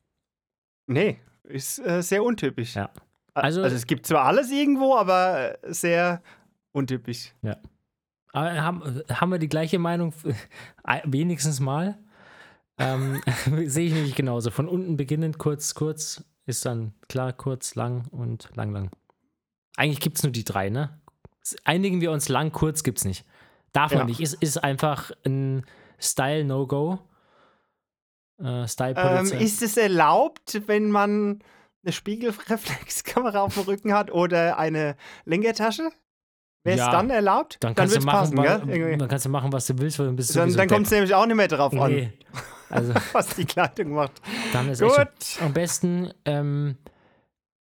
nee, 0.87 1.19
ist 1.43 1.79
äh, 1.79 2.01
sehr 2.01 2.23
untypisch. 2.23 2.75
Ja. 2.75 2.89
Also, 3.33 3.61
Also- 3.63 3.75
es 3.75 3.85
gibt 3.87 4.05
zwar 4.05 4.25
alles 4.25 4.51
irgendwo, 4.51 4.95
aber 4.95 5.63
äh, 5.63 5.73
sehr 5.73 6.21
untypisch. 6.71 7.33
Aber 8.35 8.61
haben, 8.61 9.01
haben 9.11 9.31
wir 9.31 9.37
die 9.39 9.49
gleiche 9.49 9.77
Meinung? 9.79 10.13
Äh, 10.83 11.01
Wenigstens 11.05 11.59
mal. 11.59 11.97
Ähm, 12.79 13.21
Sehe 13.65 13.87
ich 13.87 13.93
nämlich 13.93 14.15
genauso. 14.15 14.49
Von 14.51 14.67
unten 14.67 14.97
beginnend, 14.97 15.37
kurz, 15.37 15.75
kurz, 15.75 16.23
ist 16.45 16.65
dann 16.65 16.93
klar, 17.07 17.31
kurz, 17.33 17.75
lang 17.75 18.07
und 18.11 18.49
lang, 18.55 18.71
lang. 18.71 18.89
Eigentlich 19.77 19.99
gibt 20.01 20.17
es 20.17 20.23
nur 20.23 20.31
die 20.31 20.43
drei, 20.43 20.69
ne? 20.69 20.99
Einigen 21.63 22.01
wir 22.01 22.11
uns, 22.11 22.29
lang, 22.29 22.51
kurz 22.51 22.83
gibt 22.83 22.99
es 22.99 23.05
nicht. 23.05 23.25
Darf 23.71 23.91
man 23.91 23.99
Ja. 24.01 24.05
nicht. 24.05 24.19
Ist, 24.19 24.35
ist 24.35 24.63
einfach 24.63 25.11
ein 25.25 25.65
Style-No-Go. 25.99 26.99
Äh, 28.41 28.61
Ähm, 28.61 28.67
Style-Polizei. 28.67 29.37
ist 29.37 29.61
es 29.61 29.77
erlaubt, 29.77 30.61
wenn 30.67 30.89
man 30.91 31.39
eine 31.85 31.91
Spiegelreflexkamera 31.93 33.41
auf 33.41 33.53
dem 33.55 33.63
Rücken 33.63 33.93
hat 33.93 34.11
oder 34.11 34.57
eine 34.57 34.95
Lenkertasche? 35.25 35.89
Wäre 36.65 36.77
es 36.77 36.85
Ja. 36.85 36.91
dann 36.91 37.09
erlaubt? 37.09 37.57
dann 37.59 37.75
kannst 37.75 37.93
wird's 37.93 38.05
du 38.05 38.11
machen, 38.11 38.35
passen, 38.35 38.37
wa- 38.37 38.95
dann 38.97 39.07
kannst 39.09 39.25
du 39.25 39.29
machen, 39.29 39.51
was 39.51 39.67
du 39.67 39.77
willst, 39.79 39.99
weil 39.99 40.05
dann 40.05 40.15
bist 40.15 40.33
du 40.33 40.39
Dann, 40.39 40.53
dann 40.53 40.67
kommt 40.69 40.85
es 40.85 40.91
nämlich 40.91 41.13
auch 41.13 41.25
nicht 41.25 41.35
mehr 41.35 41.47
drauf 41.49 41.73
an, 41.73 41.91
Nee. 41.93 42.13
Also, 42.69 42.91
was 43.11 43.27
die 43.35 43.45
Kleidung 43.45 43.91
macht. 43.91 44.13
dann 44.51 44.67
ist 44.69 44.81
Gut. 44.81 45.07
Am 45.41 45.53
besten, 45.53 46.11
ähm, 46.25 46.77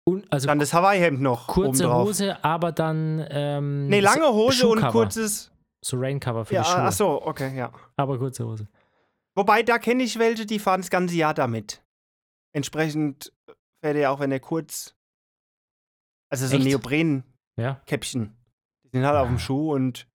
un, 0.07 0.25
also 0.29 0.47
Dann 0.47 0.59
das 0.59 0.75
Hawaii-Hemd 0.75 1.23
noch 1.23 1.47
kurze 1.47 1.85
obendrauf. 1.85 2.09
Hose, 2.09 2.45
aber 2.45 2.73
dann. 2.73 3.25
Ähm, 3.31 3.87
Nee, 3.87 4.01
lange 4.01 4.27
Hose 4.29 4.67
und 4.69 4.79
Schuhcover. 4.81 4.93
kurzes. 5.05 5.53
So 5.83 5.97
Raincover 5.97 6.45
für 6.45 6.55
Ja, 6.57 6.63
die 6.63 6.69
Schuhe. 6.69 6.81
ach 6.83 6.93
so, 6.93 7.23
okay, 7.25 7.57
ja. 7.57 7.71
Aber 7.97 8.19
kurze 8.19 8.45
Hose. 8.45 8.67
Wobei, 9.35 9.63
da 9.63 9.79
kenne 9.79 10.03
ich 10.03 10.19
welche, 10.19 10.45
die 10.47 10.59
fahren 10.59 10.81
das 10.81 10.91
ganze 10.91 11.15
Jahr 11.15 11.35
damit. 11.35 11.83
Entsprechend 12.53 13.33
fährt 13.81 13.97
er 13.97 14.11
auch, 14.11 14.21
wenn 14.21 14.33
er 14.33 14.41
kurz. 14.41 14.95
Also 16.29 16.47
so? 16.47 16.59
Neopren-Käppchen. 16.59 18.23
Ja. 18.25 18.33
Die 18.85 18.89
sind 18.97 19.07
halt 19.07 19.17
auf 19.17 19.27
Ah. 19.27 19.31
dem 19.31 19.39
Schuh 19.39 19.73
und 19.75 20.07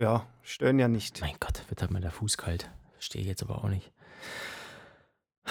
ja, 0.00 0.26
stören 0.42 0.78
ja 0.78 0.88
nicht. 0.88 1.20
Mein 1.20 1.36
Gott, 1.40 1.62
wird 1.68 1.80
halt 1.82 1.90
mal 1.90 2.00
der 2.00 2.10
Fuß 2.12 2.36
kalt. 2.38 2.70
Verstehe 2.92 3.20
ich 3.22 3.28
jetzt 3.28 3.42
aber 3.42 3.62
auch 3.64 3.68
nicht. 3.68 3.92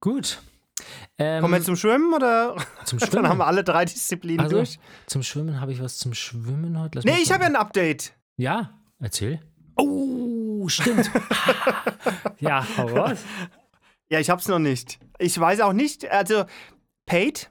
Gut. 0.00 0.40
Ähm, 1.18 1.42
Kommen 1.42 1.54
wir 1.54 1.62
zum 1.62 1.76
Schwimmen 1.76 2.12
oder? 2.12 2.56
zum 2.84 2.98
Dann 2.98 3.08
haben 3.08 3.12
Schwimmen. 3.24 3.38
wir 3.38 3.46
alle 3.46 3.62
drei 3.64 3.84
Disziplinen 3.84 4.40
Also, 4.40 4.56
durch. 4.56 4.78
Zum 5.06 5.22
Schwimmen 5.22 5.60
habe 5.60 5.72
ich 5.72 5.80
was 5.82 5.98
zum 5.98 6.14
Schwimmen 6.14 6.78
heute. 6.78 6.98
Lass 6.98 7.04
Nee, 7.04 7.18
ich 7.22 7.30
habe 7.30 7.44
ja 7.44 7.50
ein 7.50 7.56
Update. 7.56 8.12
Ja, 8.36 8.72
erzähl. 8.98 9.40
Oh, 9.76 10.31
stimmt. 10.68 11.10
ja, 12.40 12.66
raus. 12.78 13.18
Ja, 14.10 14.18
ich 14.20 14.30
hab's 14.30 14.48
noch 14.48 14.58
nicht. 14.58 14.98
Ich 15.18 15.38
weiß 15.38 15.60
auch 15.60 15.72
nicht, 15.72 16.10
also 16.10 16.44
paid 17.06 17.50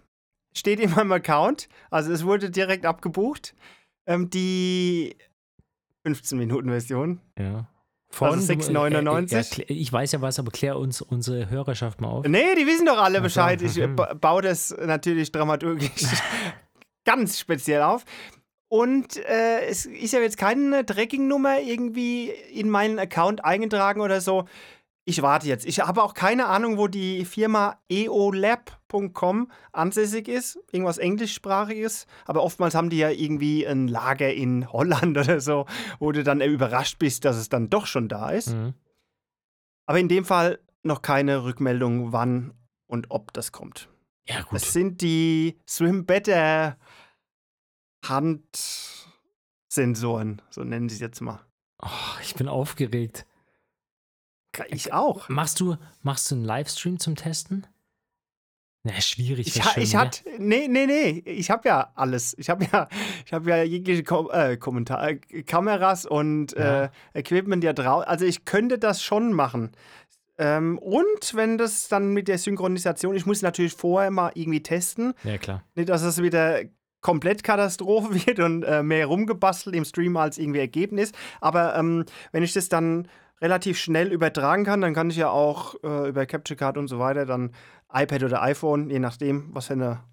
steht 0.53 0.79
in 0.79 0.91
meinem 0.91 1.11
Account, 1.13 1.69
also 1.89 2.11
es 2.11 2.25
wurde 2.25 2.49
direkt 2.49 2.85
abgebucht. 2.85 3.55
Ähm, 4.05 4.29
die 4.29 5.15
15 6.05 6.37
Minuten 6.37 6.69
Version. 6.69 7.21
Ja. 7.37 7.67
Also 8.19 8.53
du- 8.53 8.59
6,99? 8.61 9.59
äh, 9.59 9.61
äh, 9.63 9.73
ich 9.73 9.93
weiß 9.93 10.11
ja 10.11 10.21
was, 10.21 10.37
aber 10.39 10.51
klär 10.51 10.77
uns 10.77 11.01
unsere 11.01 11.49
Hörerschaft 11.49 12.01
mal 12.01 12.09
auf. 12.09 12.27
Nee, 12.27 12.55
die 12.55 12.67
wissen 12.67 12.85
doch 12.85 12.97
alle 12.97 13.21
Bescheid. 13.21 13.61
Ich 13.61 13.77
äh, 13.77 13.87
ba- 13.87 14.13
baue 14.15 14.41
das 14.41 14.75
natürlich 14.77 15.31
dramaturgisch 15.31 15.89
ganz 17.05 17.39
speziell 17.39 17.81
auf. 17.83 18.03
Und 18.71 19.17
äh, 19.25 19.65
es 19.65 19.85
ist 19.85 20.13
ja 20.13 20.21
jetzt 20.21 20.37
keine 20.37 20.85
Tracking-Nummer 20.85 21.59
irgendwie 21.59 22.29
in 22.29 22.69
meinen 22.69 22.99
Account 22.99 23.43
eingetragen 23.43 23.99
oder 23.99 24.21
so. 24.21 24.45
Ich 25.03 25.21
warte 25.21 25.45
jetzt. 25.45 25.65
Ich 25.65 25.81
habe 25.81 26.01
auch 26.01 26.13
keine 26.13 26.45
Ahnung, 26.45 26.77
wo 26.77 26.87
die 26.87 27.25
Firma 27.25 27.81
eolab.com 27.89 29.51
ansässig 29.73 30.29
ist. 30.29 30.57
Irgendwas 30.71 30.99
englischsprachiges. 30.99 32.07
Aber 32.25 32.43
oftmals 32.43 32.73
haben 32.73 32.89
die 32.89 32.99
ja 32.99 33.09
irgendwie 33.09 33.67
ein 33.67 33.89
Lager 33.89 34.33
in 34.33 34.71
Holland 34.71 35.17
oder 35.17 35.41
so, 35.41 35.65
wo 35.99 36.13
du 36.13 36.23
dann 36.23 36.39
überrascht 36.39 36.97
bist, 36.97 37.25
dass 37.25 37.35
es 37.35 37.49
dann 37.49 37.69
doch 37.69 37.87
schon 37.87 38.07
da 38.07 38.29
ist. 38.29 38.53
Mhm. 38.53 38.73
Aber 39.85 39.99
in 39.99 40.07
dem 40.07 40.23
Fall 40.23 40.59
noch 40.81 41.01
keine 41.01 41.43
Rückmeldung, 41.43 42.13
wann 42.13 42.53
und 42.87 43.07
ob 43.11 43.33
das 43.33 43.51
kommt. 43.51 43.89
Ja, 44.29 44.43
gut. 44.43 44.61
Es 44.61 44.71
sind 44.71 45.01
die 45.01 45.59
Swim 45.67 46.05
Better 46.05 46.77
Handsensoren, 48.03 50.41
so 50.49 50.63
nennen 50.63 50.89
sie 50.89 50.95
es 50.95 51.01
jetzt 51.01 51.21
mal. 51.21 51.39
Oh, 51.81 51.87
ich 52.21 52.35
bin 52.35 52.47
aufgeregt. 52.47 53.25
Ich 54.69 54.93
auch. 54.93 55.29
Machst 55.29 55.59
du, 55.59 55.77
machst 56.03 56.29
du 56.29 56.35
einen 56.35 56.45
Livestream 56.45 56.99
zum 56.99 57.15
Testen? 57.15 57.65
Na, 58.83 58.99
schwierig. 58.99 59.47
Ich, 59.47 59.53
Schwimmen, 59.63 59.83
ich 59.83 59.95
hat, 59.95 60.23
nee, 60.39 60.67
nee, 60.67 60.87
nee, 60.87 61.21
ich 61.25 61.51
habe 61.51 61.69
ja 61.69 61.91
alles. 61.95 62.35
Ich 62.39 62.49
habe 62.49 62.65
ja, 62.71 62.87
ich 63.25 63.31
habe 63.31 63.49
ja 63.49 63.63
jegliche 63.63 64.03
Kom 64.03 64.29
äh, 64.31 64.57
Kommentar 64.57 65.07
äh, 65.07 65.15
Kameras 65.43 66.05
und 66.05 66.53
Ja. 66.53 66.85
äh, 66.85 66.89
Equipment 67.13 67.63
ja 67.63 67.73
drauf. 67.73 68.03
Also 68.07 68.25
ich 68.25 68.43
könnte 68.45 68.79
das 68.79 69.03
schon 69.03 69.33
machen. 69.33 69.71
Ähm, 70.39 70.79
und 70.79 71.35
wenn 71.35 71.59
das 71.59 71.87
dann 71.89 72.11
mit 72.11 72.27
der 72.27 72.39
Synchronisation, 72.39 73.15
ich 73.15 73.27
muss 73.27 73.43
natürlich 73.43 73.73
vorher 73.73 74.09
mal 74.09 74.31
irgendwie 74.33 74.63
testen, 74.63 75.13
Ja, 75.23 75.37
klar. 75.37 75.63
Nicht, 75.75 75.89
dass 75.89 76.01
es 76.01 76.19
wieder 76.21 76.61
komplett 77.01 77.43
Katastrophe 77.43 78.13
wird 78.25 78.39
und 78.39 78.63
äh, 78.63 78.83
mehr 78.83 79.07
rumgebastelt 79.07 79.75
im 79.75 79.85
Stream 79.85 80.17
als 80.17 80.37
irgendwie 80.37 80.59
Ergebnis. 80.59 81.11
Aber 81.41 81.75
ähm, 81.75 82.05
wenn 82.31 82.43
ich 82.43 82.53
das 82.53 82.69
dann 82.69 83.07
relativ 83.41 83.77
schnell 83.79 84.11
übertragen 84.11 84.63
kann, 84.63 84.81
dann 84.81 84.93
kann 84.93 85.09
ich 85.09 85.17
ja 85.17 85.29
auch 85.29 85.75
äh, 85.83 86.09
über 86.09 86.25
Capture 86.25 86.57
Card 86.57 86.77
und 86.77 86.87
so 86.87 86.99
weiter 86.99 87.25
dann 87.25 87.51
iPad 87.91 88.23
oder 88.23 88.41
iPhone, 88.43 88.89
je 88.89 88.99
nachdem, 88.99 89.49
was 89.53 89.67
für 89.67 89.73
eine 89.73 90.03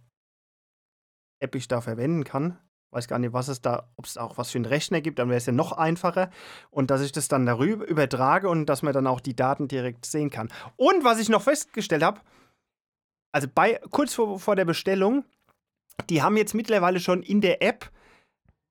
App 1.41 1.55
ich 1.55 1.69
da 1.69 1.81
verwenden 1.81 2.25
kann. 2.25 2.59
Weiß 2.91 3.07
gar 3.07 3.19
nicht, 3.19 3.35
was 3.35 3.49
es 3.49 3.61
da, 3.61 3.91
ob 3.97 4.07
es 4.07 4.17
auch 4.17 4.39
was 4.39 4.51
für 4.51 4.59
einen 4.59 4.65
Rechner 4.65 5.03
gibt, 5.03 5.19
dann 5.19 5.29
wäre 5.29 5.37
es 5.37 5.45
ja 5.45 5.53
noch 5.53 5.73
einfacher. 5.73 6.31
Und 6.71 6.91
dass 6.91 7.03
ich 7.03 7.13
das 7.13 7.29
dann 7.29 7.45
darüber 7.45 7.87
übertrage 7.87 8.49
und 8.49 8.65
dass 8.67 8.83
man 8.83 8.95
dann 8.95 9.07
auch 9.07 9.21
die 9.21 9.37
Daten 9.37 9.69
direkt 9.69 10.07
sehen 10.07 10.31
kann. 10.31 10.49
Und 10.77 11.05
was 11.05 11.21
ich 11.21 11.29
noch 11.29 11.43
festgestellt 11.43 12.03
habe, 12.03 12.23
also 13.31 13.47
bei, 13.55 13.79
kurz 13.91 14.15
vor, 14.15 14.41
vor 14.41 14.57
der 14.57 14.65
Bestellung, 14.65 15.25
die 16.11 16.23
haben 16.23 16.37
jetzt 16.37 16.55
mittlerweile 16.55 17.01
schon 17.01 17.23
in 17.23 17.41
der 17.41 17.63
App 17.63 17.91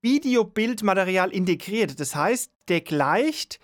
Video-Bildmaterial 0.01 1.31
integriert. 1.31 1.99
Das 1.99 2.15
heißt, 2.15 2.51
der 2.67 2.81
gleicht 2.81 3.59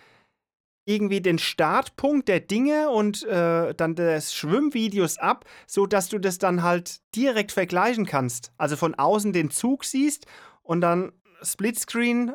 irgendwie 0.85 1.21
den 1.21 1.39
Startpunkt 1.39 2.27
der 2.27 2.41
Dinge 2.41 2.89
und 2.89 3.23
äh, 3.23 3.73
dann 3.73 3.95
des 3.95 4.33
Schwimmvideos 4.33 5.17
ab, 5.17 5.45
sodass 5.65 6.09
du 6.09 6.19
das 6.19 6.37
dann 6.37 6.63
halt 6.63 6.99
direkt 7.15 7.51
vergleichen 7.51 8.05
kannst. 8.05 8.51
Also 8.57 8.75
von 8.75 8.95
außen 8.95 9.31
den 9.31 9.49
Zug 9.49 9.85
siehst 9.85 10.25
und 10.61 10.81
dann 10.81 11.13
Splitscreen 11.41 12.33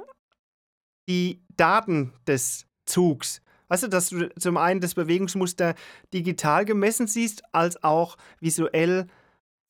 die 1.09 1.43
Daten 1.57 2.13
des 2.27 2.67
Zugs. 2.87 3.43
Weißt 3.69 3.83
du, 3.83 3.89
dass 3.89 4.11
du 4.11 4.31
zum 4.39 4.57
einen 4.57 4.81
das 4.81 4.95
Bewegungsmuster 4.95 5.75
digital 6.15 6.65
gemessen 6.65 7.07
siehst, 7.07 7.43
als 7.53 7.83
auch 7.83 8.17
visuell 8.41 9.07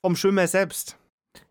vom 0.02 0.14
Schwimmer 0.14 0.46
selbst. 0.46 0.96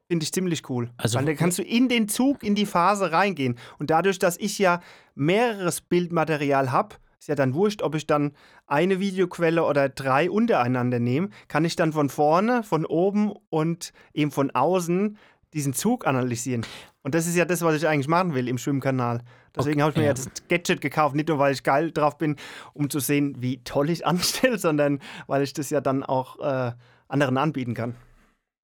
Finde 0.07 0.23
ich 0.23 0.31
ziemlich 0.31 0.69
cool. 0.69 0.89
Also- 0.97 1.17
Weil 1.19 1.25
dann 1.25 1.35
kannst 1.35 1.57
du 1.59 1.63
in 1.63 1.89
den 1.89 2.07
Zug, 2.07 2.43
in 2.43 2.55
die 2.55 2.65
Phase 2.65 3.11
reingehen. 3.11 3.57
Und 3.77 3.89
dadurch, 3.89 4.19
dass 4.19 4.37
ich 4.37 4.57
ja 4.57 4.79
mehreres 5.15 5.81
Bildmaterial 5.81 6.71
habe, 6.71 6.95
ist 7.19 7.27
ja 7.27 7.35
dann 7.35 7.53
wurscht, 7.53 7.81
ob 7.81 7.95
ich 7.95 8.07
dann 8.07 8.31
eine 8.67 8.99
Videoquelle 8.99 9.63
oder 9.65 9.89
drei 9.89 10.29
untereinander 10.29 10.99
nehme, 10.99 11.29
kann 11.47 11.65
ich 11.65 11.75
dann 11.75 11.91
von 11.91 12.09
vorne, 12.09 12.63
von 12.63 12.85
oben 12.85 13.33
und 13.49 13.91
eben 14.13 14.31
von 14.31 14.51
außen 14.51 15.17
diesen 15.53 15.73
Zug 15.73 16.05
analysieren. 16.07 16.65
Und 17.03 17.15
das 17.15 17.25
ist 17.25 17.35
ja 17.35 17.45
das, 17.45 17.61
was 17.61 17.75
ich 17.75 17.87
eigentlich 17.87 18.07
machen 18.07 18.33
will 18.33 18.47
im 18.47 18.57
Schwimmkanal. 18.57 19.21
Deswegen 19.55 19.75
Okay, 19.75 19.81
habe 19.81 19.91
ich 19.91 19.97
mir 19.97 20.03
ja. 20.03 20.09
ja 20.09 20.13
das 20.13 20.29
Gadget 20.49 20.81
gekauft, 20.81 21.15
nicht 21.15 21.29
nur, 21.29 21.39
weil 21.39 21.53
ich 21.53 21.63
geil 21.63 21.91
drauf 21.91 22.17
bin, 22.17 22.35
um 22.73 22.89
zu 22.89 22.99
sehen, 22.99 23.35
wie 23.39 23.63
toll 23.63 23.89
ich 23.89 24.05
anstelle, 24.05 24.57
sondern 24.59 24.99
weil 25.25 25.41
ich 25.43 25.53
das 25.53 25.69
ja 25.69 25.81
dann 25.81 26.03
auch 26.03 26.39
äh, 26.39 26.71
anderen 27.07 27.37
anbieten 27.37 27.73
kann. 27.73 27.95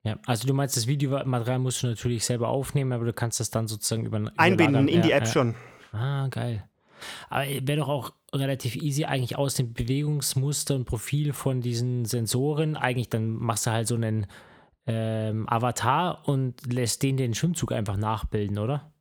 Ja, 0.06 0.18
also 0.26 0.48
du 0.48 0.54
meinst, 0.54 0.76
das 0.76 0.88
Videomaterial 0.88 1.60
musst 1.60 1.82
du 1.82 1.88
natürlich 1.88 2.26
selber 2.26 2.50
aufnehmen, 2.50 2.92
aber 2.92 3.06
du 3.06 3.14
kannst 3.14 3.40
das 3.40 3.50
dann 3.52 3.68
sozusagen 3.68 4.06
über 4.06 4.32
Einbinden 4.36 4.88
in 4.90 5.02
die 5.02 5.12
Ja, 5.12 5.18
App 5.18 5.28
ja. 5.28 5.32
schon. 5.32 5.56
Ah, 5.94 6.28
geil. 6.28 6.68
Aber 7.30 7.46
wäre 7.46 7.78
doch 7.78 7.88
auch 7.88 8.12
relativ 8.34 8.76
easy, 8.76 9.06
eigentlich 9.06 9.38
aus 9.38 9.56
dem 9.56 9.74
Bewegungsmuster 9.74 10.76
und 10.76 10.86
Profil 10.86 11.32
von 11.34 11.62
diesen 11.62 12.06
Sensoren, 12.06 12.76
eigentlich 12.76 13.10
dann 13.10 13.30
machst 13.30 13.66
du 13.68 13.72
halt 13.72 13.88
so 13.88 13.96
einen 13.96 14.28
ähm, 14.88 15.48
Avatar 15.48 16.28
und 16.28 16.72
lässt 16.72 17.04
den 17.04 17.16
den 17.16 17.34
Schwimmzug 17.34 17.72
einfach 17.72 17.96
nachbilden, 17.96 18.58
oder? 18.58 18.92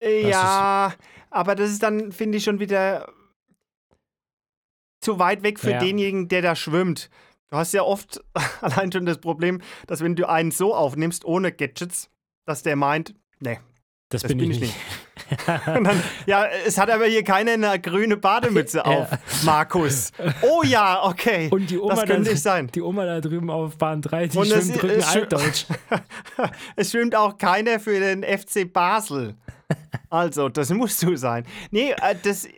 Äh, 0.00 0.22
Das 0.22 0.30
Ja, 0.30 0.94
aber 1.30 1.54
das 1.54 1.70
ist 1.70 1.82
dann, 1.82 2.10
finde 2.10 2.38
ich, 2.38 2.44
schon 2.44 2.58
wieder 2.58 3.12
zu 5.00 5.18
weit 5.18 5.42
weg 5.42 5.60
für 5.60 5.70
Ja. 5.72 5.78
denjenigen, 5.78 6.28
der 6.28 6.42
da 6.42 6.56
schwimmt. 6.56 7.10
Du 7.54 7.58
hast 7.60 7.72
ja 7.72 7.84
oft 7.84 8.20
allein 8.62 8.90
schon 8.90 9.06
das 9.06 9.18
Problem, 9.18 9.60
dass 9.86 10.00
wenn 10.00 10.16
du 10.16 10.28
einen 10.28 10.50
so 10.50 10.74
aufnimmst, 10.74 11.24
ohne 11.24 11.52
Gadgets, 11.52 12.10
dass 12.46 12.64
der 12.64 12.74
meint, 12.74 13.14
nee, 13.38 13.60
Das, 14.08 14.22
Das 14.22 14.28
bin, 14.28 14.38
bin 14.38 14.50
ich 14.50 14.56
ich 14.60 14.62
nicht. 14.62 15.68
Und 15.68 15.84
dann, 15.84 16.02
ja, 16.26 16.46
es 16.66 16.78
hat 16.78 16.90
aber 16.90 17.06
hier 17.06 17.22
keiner 17.22 17.52
eine 17.52 17.80
grüne 17.80 18.16
Bademütze 18.16 18.84
auf, 18.86 19.08
Markus. 19.44 20.10
Oh 20.42 20.64
ja, 20.64 21.04
okay. 21.04 21.48
Und 21.52 21.70
die 21.70 21.78
Oma, 21.78 21.94
das 21.94 22.06
könnte 22.06 22.30
da, 22.30 22.30
es 22.32 22.42
sein. 22.42 22.66
die 22.74 22.82
Oma 22.82 23.06
da 23.06 23.20
drüben 23.20 23.48
auf 23.48 23.78
Bahn 23.78 24.02
3, 24.02 24.26
die 24.26 24.38
Und 24.38 24.48
schwimmt 24.48 24.82
Rücken 24.82 25.04
Altdeutsch. 25.04 25.66
es 26.74 26.90
schwimmt 26.90 27.14
auch 27.14 27.38
keiner 27.38 27.78
für 27.78 28.00
den 28.00 28.24
FC 28.24 28.70
Basel. 28.72 29.36
Also, 30.10 30.48
das 30.48 30.70
musst 30.70 31.00
du 31.04 31.14
sein. 31.14 31.46
Nee, 31.70 31.92
äh, 31.92 32.16
das 32.20 32.46
äh, 32.46 32.50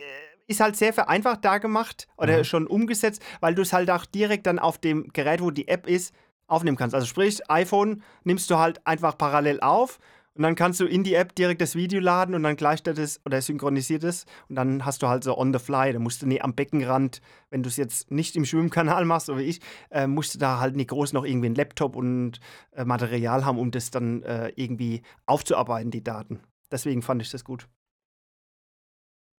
ist 0.47 0.59
halt 0.59 0.75
sehr 0.75 0.93
vereinfacht 0.93 1.43
da 1.45 1.57
gemacht 1.57 2.07
oder 2.17 2.39
Mhm. 2.39 2.43
schon 2.43 2.67
umgesetzt, 2.67 3.21
weil 3.41 3.55
du 3.55 3.61
es 3.61 3.73
halt 3.73 3.91
auch 3.91 4.05
direkt 4.05 4.47
dann 4.47 4.59
auf 4.59 4.77
dem 4.77 5.09
Gerät, 5.13 5.41
wo 5.41 5.51
die 5.51 5.67
App 5.67 5.87
ist, 5.87 6.13
aufnehmen 6.47 6.77
kannst. 6.77 6.95
Also 6.95 7.05
sprich, 7.07 7.41
iPhone 7.49 8.01
nimmst 8.23 8.49
du 8.49 8.57
halt 8.57 8.85
einfach 8.87 9.17
parallel 9.17 9.59
auf 9.59 9.99
und 10.33 10.43
dann 10.43 10.55
kannst 10.55 10.79
du 10.79 10.85
in 10.85 11.03
die 11.03 11.15
App 11.15 11.35
direkt 11.35 11.59
das 11.59 11.75
Video 11.75 11.99
laden 11.99 12.33
und 12.35 12.43
dann 12.43 12.55
gleicht 12.55 12.87
er 12.87 12.93
das 12.93 13.19
oder 13.25 13.41
synchronisiert 13.41 14.05
es 14.05 14.25
und 14.47 14.55
dann 14.55 14.85
hast 14.85 15.03
du 15.03 15.07
halt 15.09 15.25
so 15.25 15.37
on 15.37 15.51
the 15.51 15.59
fly. 15.59 15.91
Da 15.91 15.99
musst 15.99 16.21
du 16.21 16.27
nie 16.27 16.39
am 16.39 16.53
Beckenrand, 16.53 17.21
wenn 17.49 17.63
du 17.63 17.67
es 17.69 17.75
jetzt 17.75 18.11
nicht 18.11 18.37
im 18.37 18.45
Schwimmkanal 18.45 19.03
machst, 19.03 19.25
so 19.25 19.37
wie 19.37 19.41
ich, 19.43 19.59
äh, 19.89 20.07
musst 20.07 20.35
du 20.35 20.39
da 20.39 20.59
halt 20.59 20.77
nicht 20.77 20.89
groß 20.91 21.11
noch 21.11 21.25
irgendwie 21.25 21.47
einen 21.47 21.55
Laptop 21.55 21.97
und 21.97 22.39
äh, 22.71 22.85
Material 22.85 23.43
haben, 23.43 23.57
um 23.59 23.71
das 23.71 23.91
dann 23.91 24.23
äh, 24.23 24.53
irgendwie 24.55 25.01
aufzuarbeiten, 25.25 25.91
die 25.91 26.03
Daten. 26.03 26.39
Deswegen 26.71 27.01
fand 27.01 27.21
ich 27.21 27.31
das 27.31 27.43
gut. 27.43 27.67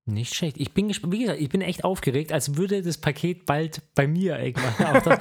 Nicht 0.10 0.36
schlecht. 0.36 0.56
Ich 0.58 0.72
bin 0.72 0.88
gespannt, 0.88 1.12
wie 1.12 1.20
gesagt, 1.20 1.42
ich 1.42 1.50
bin 1.50 1.60
echt 1.60 1.84
aufgeregt, 1.84 2.32
als 2.32 2.56
würde 2.56 2.82
das 2.82 2.98
Paket 2.98 3.46
bald 3.46 3.82
bei 3.94 4.08
mir 4.08 4.40
irgendwann 4.40 5.04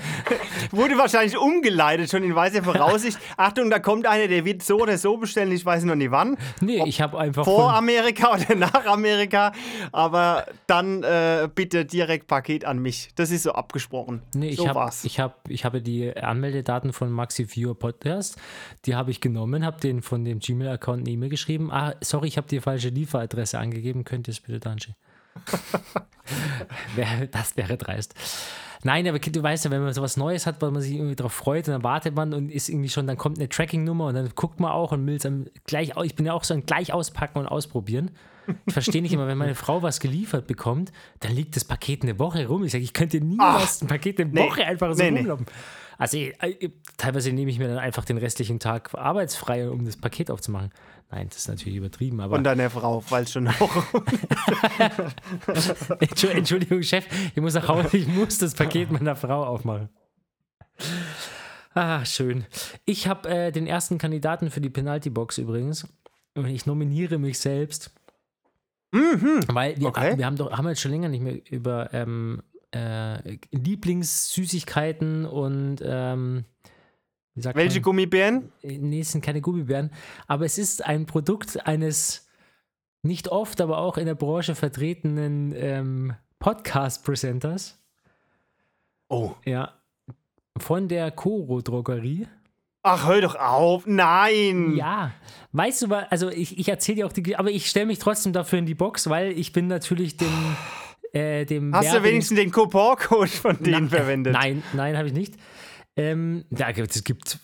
Wurde 0.70 0.96
wahrscheinlich 0.96 1.36
umgeleitet, 1.36 2.08
schon 2.08 2.22
in 2.22 2.36
weißer 2.36 2.62
Voraussicht. 2.62 3.18
Achtung, 3.36 3.68
da 3.68 3.80
kommt 3.80 4.06
einer, 4.06 4.28
der 4.28 4.44
wird 4.44 4.62
so 4.62 4.78
oder 4.78 4.96
so 4.96 5.16
bestellen, 5.16 5.50
ich 5.50 5.66
weiß 5.66 5.82
noch 5.84 5.96
nie 5.96 6.12
wann. 6.12 6.36
Nee, 6.60 6.84
ich 6.86 7.00
habe 7.00 7.18
einfach 7.18 7.44
Vor 7.44 7.72
Amerika 7.72 8.32
oder 8.34 8.54
nach 8.54 8.86
Amerika. 8.86 9.50
Aber 9.90 10.46
dann 10.68 11.02
äh, 11.02 11.48
bitte 11.52 11.84
direkt 11.84 12.28
Paket 12.28 12.64
an 12.64 12.78
mich. 12.78 13.08
Das 13.16 13.32
ist 13.32 13.42
so 13.42 13.52
abgesprochen. 13.52 14.22
Nee, 14.36 14.50
ich 14.50 14.58
so 14.58 14.68
habe 14.68 14.78
war's. 14.78 15.04
ich 15.04 15.18
hab, 15.18 15.50
ich 15.50 15.64
habe 15.64 15.82
die 15.82 16.16
Anmeldedaten 16.16 16.92
von 16.92 17.10
Maxi 17.10 17.48
Viewer 17.50 17.74
Podcast, 17.74 18.36
die 18.84 18.94
habe 18.94 19.10
ich 19.10 19.20
genommen, 19.20 19.66
habe 19.66 19.80
den 19.80 20.00
von 20.00 20.24
dem 20.24 20.38
Gmail-Account 20.38 21.00
eine 21.00 21.10
E-Mail 21.10 21.30
geschrieben. 21.30 21.72
Ah, 21.72 21.94
sorry, 22.00 22.28
ich 22.28 22.36
habe 22.36 22.46
die 22.46 22.60
falsche 22.60 22.90
Lieferadresse 22.90 23.58
angegeben. 23.58 24.04
Könnt 24.04 24.28
ihr 24.28 24.32
es 24.32 24.38
bitte 24.38 24.60
dann 24.60 24.75
Wäre- 26.94 27.28
das 27.28 27.56
wäre 27.56 27.76
dreist. 27.76 28.14
Nein, 28.82 29.06
aber 29.08 29.18
du 29.18 29.42
weißt 29.42 29.64
ja, 29.64 29.70
wenn 29.70 29.82
man 29.82 29.92
sowas 29.92 30.16
Neues 30.16 30.46
hat, 30.46 30.60
weil 30.62 30.70
man 30.70 30.82
sich 30.82 30.92
irgendwie 30.94 31.16
darauf 31.16 31.32
freut 31.32 31.66
und 31.66 31.72
dann 31.72 31.82
wartet 31.82 32.14
man 32.14 32.32
und 32.34 32.50
ist 32.50 32.68
irgendwie 32.68 32.88
schon, 32.88 33.06
dann 33.06 33.16
kommt 33.16 33.38
eine 33.38 33.48
Tracking-Nummer 33.48 34.06
und 34.06 34.14
dann 34.14 34.30
guckt 34.34 34.60
man 34.60 34.70
auch 34.70 34.92
und 34.92 35.06
will 35.06 35.16
es 35.16 35.22
dann 35.22 35.48
gleich, 35.66 35.92
ich 36.04 36.14
bin 36.14 36.26
ja 36.26 36.32
auch 36.34 36.44
so 36.44 36.54
ein 36.54 36.66
gleich 36.66 36.92
auspacken 36.92 37.38
und 37.38 37.46
ausprobieren. 37.46 38.10
Ich 38.66 38.72
verstehe 38.74 39.02
nicht 39.02 39.12
immer, 39.12 39.26
wenn 39.26 39.38
meine 39.38 39.56
Frau 39.56 39.82
was 39.82 39.98
geliefert 39.98 40.46
bekommt, 40.46 40.92
dann 41.18 41.32
liegt 41.32 41.56
das 41.56 41.64
Paket 41.64 42.02
eine 42.02 42.18
Woche 42.20 42.46
rum. 42.46 42.62
Ich 42.64 42.70
sage, 42.72 42.84
ich 42.84 42.92
könnte 42.92 43.20
niemals 43.20 43.82
ein 43.82 43.88
Paket 43.88 44.20
eine 44.20 44.30
nee. 44.30 44.40
Woche 44.40 44.64
einfach 44.64 44.94
so 44.94 45.02
Nee, 45.02 45.10
nee. 45.10 45.18
rumlaufen. 45.20 45.46
Also 45.98 46.18
ich, 46.18 46.34
ich, 46.60 46.70
teilweise 46.96 47.32
nehme 47.32 47.50
ich 47.50 47.58
mir 47.58 47.66
dann 47.68 47.78
einfach 47.78 48.04
den 48.04 48.18
restlichen 48.18 48.60
Tag 48.60 48.94
arbeitsfrei, 48.94 49.68
um 49.68 49.84
das 49.84 49.96
Paket 49.96 50.30
aufzumachen. 50.30 50.70
Nein, 51.10 51.28
das 51.28 51.38
ist 51.38 51.48
natürlich 51.48 51.76
übertrieben, 51.78 52.20
aber 52.20 52.34
Von 52.36 52.44
deiner 52.44 52.68
Frau, 52.68 53.02
es 53.22 53.30
schon 53.32 53.46
auch. 53.48 53.54
Entschu- 56.00 56.28
Entschuldigung, 56.28 56.82
Chef, 56.82 57.06
ich 57.34 57.40
muss 57.40 57.54
nach 57.54 57.68
Hause, 57.68 57.96
ich 57.96 58.08
muss 58.08 58.38
das 58.38 58.54
Paket 58.54 58.90
meiner 58.90 59.14
Frau 59.16 59.44
aufmachen. 59.44 59.88
Ah, 61.74 62.04
schön. 62.04 62.44
Ich 62.84 63.06
habe 63.06 63.28
äh, 63.28 63.52
den 63.52 63.66
ersten 63.66 63.98
Kandidaten 63.98 64.50
für 64.50 64.60
die 64.60 64.70
Penalty-Box 64.70 65.38
übrigens. 65.38 65.86
Und 66.34 66.46
ich 66.46 66.66
nominiere 66.66 67.18
mich 67.18 67.38
selbst. 67.38 67.92
Weil 68.92 69.78
wir, 69.78 69.88
Okay. 69.88 70.16
wir 70.16 70.24
haben 70.26 70.36
doch 70.36 70.50
haben 70.52 70.68
jetzt 70.68 70.80
schon 70.80 70.90
länger 70.92 71.08
nicht 71.08 71.22
mehr 71.22 71.38
über 71.50 71.92
ähm, 71.92 72.42
äh, 72.74 73.36
Lieblingssüßigkeiten 73.52 75.26
und 75.26 75.76
ähm, 75.84 76.44
Welche 77.36 77.76
man? 77.80 77.82
Gummibären? 77.82 78.52
Nee, 78.62 79.00
es 79.00 79.12
sind 79.12 79.22
keine 79.24 79.40
Gummibären. 79.40 79.90
Aber 80.26 80.44
es 80.44 80.56
ist 80.58 80.84
ein 80.84 81.06
Produkt 81.06 81.66
eines 81.66 82.26
nicht 83.02 83.28
oft, 83.28 83.60
aber 83.60 83.78
auch 83.78 83.98
in 83.98 84.06
der 84.06 84.14
Branche 84.14 84.54
vertretenen 84.54 85.52
ähm, 85.56 86.14
Podcast-Presenters. 86.38 87.78
Oh. 89.08 89.32
Ja. 89.44 89.74
Von 90.58 90.88
der 90.88 91.10
Coro 91.10 91.60
Drogerie. 91.60 92.26
Ach, 92.82 93.06
hör 93.06 93.20
doch 93.20 93.34
auf. 93.34 93.84
Nein. 93.86 94.74
Ja. 94.76 95.12
Weißt 95.52 95.82
du, 95.82 95.94
also 96.10 96.28
ich, 96.30 96.58
ich 96.58 96.68
erzähle 96.68 96.96
dir 96.96 97.06
auch 97.06 97.12
die, 97.12 97.36
aber 97.36 97.50
ich 97.50 97.68
stelle 97.68 97.86
mich 97.86 97.98
trotzdem 97.98 98.32
dafür 98.32 98.58
in 98.60 98.66
die 98.66 98.74
Box, 98.74 99.08
weil 99.10 99.32
ich 99.32 99.52
bin 99.52 99.66
natürlich 99.66 100.16
dem, 100.16 100.56
äh, 101.12 101.44
dem 101.44 101.74
Hast 101.74 101.88
du 101.88 101.94
Werbing- 101.96 102.04
wenigstens 102.04 102.38
den 102.38 102.50
Coupon-Code 102.52 103.28
von 103.28 103.62
denen 103.62 103.84
Na- 103.84 103.96
verwendet? 103.96 104.32
Nein, 104.32 104.62
nein, 104.72 104.96
habe 104.96 105.08
ich 105.08 105.14
nicht. 105.14 105.34
Ähm, 105.96 106.44
ja, 106.50 106.70
es 106.70 107.04
gibt 107.04 107.38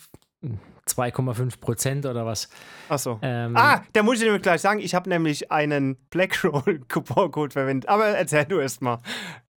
2,5 0.87 1.59
Prozent 1.59 2.05
oder 2.05 2.25
was. 2.25 2.49
Achso. 2.89 3.19
Ähm, 3.21 3.55
Ah, 3.55 3.81
da 3.93 4.03
muss 4.03 4.17
ich 4.19 4.23
nämlich 4.25 4.41
gleich 4.43 4.61
sagen, 4.61 4.79
ich 4.79 4.93
habe 4.93 5.09
nämlich 5.09 5.51
einen 5.51 5.95
Blackroll 6.09 6.79
Coupon-Code 6.87 7.51
verwendet. 7.53 7.89
Aber 7.89 8.07
erzähl 8.07 8.45
du 8.45 8.59
erst 8.59 8.81
mal. 8.81 8.99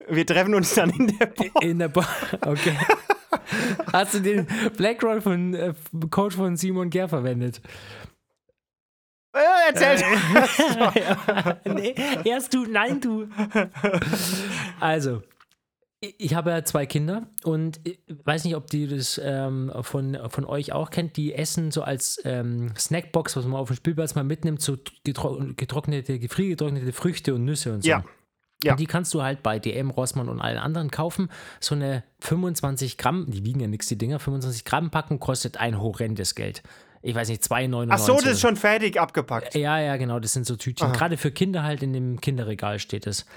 Wir 0.09 0.25
treffen 0.25 0.55
uns 0.55 0.73
dann 0.73 0.89
in 0.91 1.17
der 1.17 1.25
Bo 1.27 1.43
In 1.59 1.79
der 1.79 1.89
Bo 1.89 2.01
Okay. 2.41 2.77
Hast 3.91 4.13
du 4.13 4.19
den 4.21 4.47
Blackroll 4.77 5.21
von 5.21 5.53
äh, 5.53 5.73
Coach 6.09 6.35
von 6.35 6.55
Simon 6.55 6.89
Ger 6.89 7.09
verwendet? 7.09 7.61
äh, 9.33 9.39
Erzähl 9.69 9.99
ja, 10.95 11.57
nee, 11.65 11.93
erst 12.23 12.53
du, 12.53 12.65
nein, 12.65 12.99
du. 13.01 13.27
Also, 14.79 15.21
ich 15.99 16.35
habe 16.35 16.51
ja 16.51 16.63
zwei 16.63 16.85
Kinder 16.85 17.27
und 17.43 17.79
weiß 18.23 18.43
nicht, 18.43 18.55
ob 18.55 18.67
die 18.67 18.87
das 18.87 19.19
ähm, 19.23 19.71
von, 19.81 20.17
von 20.29 20.45
euch 20.45 20.71
auch 20.71 20.91
kennt. 20.91 21.17
Die 21.17 21.33
essen 21.33 21.71
so 21.71 21.81
als 21.81 22.21
ähm, 22.23 22.71
Snackbox, 22.77 23.35
was 23.35 23.45
man 23.45 23.59
auf 23.59 23.69
dem 23.69 23.77
Spielplatz 23.77 24.13
mal 24.13 24.23
mitnimmt, 24.23 24.61
so 24.61 24.77
getro 25.03 25.39
getrocknete, 25.55 26.19
gefriergetrocknete 26.19 26.93
Früchte 26.93 27.33
und 27.33 27.45
Nüsse 27.45 27.73
und 27.73 27.83
so. 27.83 27.89
Ja. 27.89 28.03
Ja. 28.63 28.71
Und 28.73 28.79
die 28.79 28.87
kannst 28.87 29.13
du 29.13 29.21
halt 29.21 29.43
bei 29.43 29.59
DM, 29.59 29.91
Rossmann 29.91 30.29
und 30.29 30.41
allen 30.41 30.57
anderen 30.57 30.89
kaufen. 30.89 31.29
So 31.59 31.75
eine 31.75 32.03
25 32.19 32.97
Gramm, 32.97 33.25
die 33.29 33.45
wiegen 33.45 33.59
ja 33.59 33.67
nichts, 33.67 33.87
die 33.87 33.99
Dinger, 33.99 34.19
25 34.19 34.65
Gramm 34.65 34.89
packen 34.89 35.19
kostet 35.19 35.57
ein 35.57 35.79
horrendes 35.79 36.33
Geld. 36.33 36.63
Ich 37.03 37.13
weiß 37.13 37.29
nicht, 37.29 37.43
2,99. 37.43 37.87
Ach 37.91 37.99
so, 37.99 38.15
das 38.15 38.25
ist 38.25 38.41
schon 38.41 38.55
fertig 38.55 38.99
abgepackt. 38.99 39.53
ja, 39.53 39.79
ja, 39.79 39.97
genau, 39.97 40.19
das 40.19 40.33
sind 40.33 40.47
so 40.47 40.55
Tütchen. 40.55 40.91
Gerade 40.91 41.17
für 41.17 41.31
Kinder 41.31 41.61
halt 41.63 41.83
in 41.83 41.93
dem 41.93 42.19
Kinderregal 42.19 42.79
steht 42.79 43.05
es. 43.05 43.27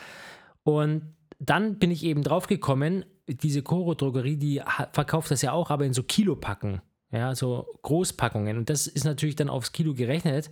Und 0.63 1.15
dann 1.41 1.79
bin 1.79 1.91
ich 1.91 2.05
eben 2.05 2.23
drauf 2.23 2.47
gekommen, 2.47 3.05
diese 3.27 3.63
Coro-Drogerie, 3.63 4.37
die 4.37 4.63
verkauft 4.93 5.31
das 5.33 5.43
ja 5.43 5.53
auch, 5.53 5.71
aber 5.71 5.85
in 5.87 5.93
so 5.95 6.03
Kilopacken. 6.03 6.81
Ja, 7.13 7.35
so 7.35 7.67
Großpackungen. 7.83 8.57
Und 8.57 8.71
das 8.71 8.87
ist 8.87 9.05
natürlich 9.05 9.35
dann 9.35 9.49
aufs 9.49 9.73
Kilo 9.73 9.95
gerechnet. 9.95 10.51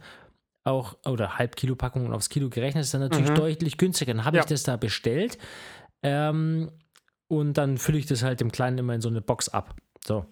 auch, 0.65 0.97
oder 1.07 1.39
Halbkilo-Packungen 1.39 2.13
aufs 2.13 2.29
Kilo 2.29 2.51
gerechnet, 2.51 2.85
ist 2.85 2.93
dann 2.93 3.01
natürlich 3.01 3.31
Mhm. 3.31 3.37
deutlich 3.37 3.79
günstiger. 3.79 4.13
Dann 4.13 4.27
habe 4.27 4.37
Ja. 4.37 4.43
ich 4.43 4.49
das 4.49 4.65
da 4.65 4.77
bestellt 4.77 5.39
ähm, 6.03 6.71
und 7.27 7.55
dann 7.55 7.79
fülle 7.79 7.97
ich 7.97 8.05
das 8.07 8.23
halt 8.23 8.41
dem 8.41 8.53
Kleinen 8.53 8.77
immer 8.77 8.95
in 8.95 9.01
so 9.01 9.09
eine 9.09 9.23
Box 9.23 9.49
ab. 9.49 9.75
So. 10.07 10.27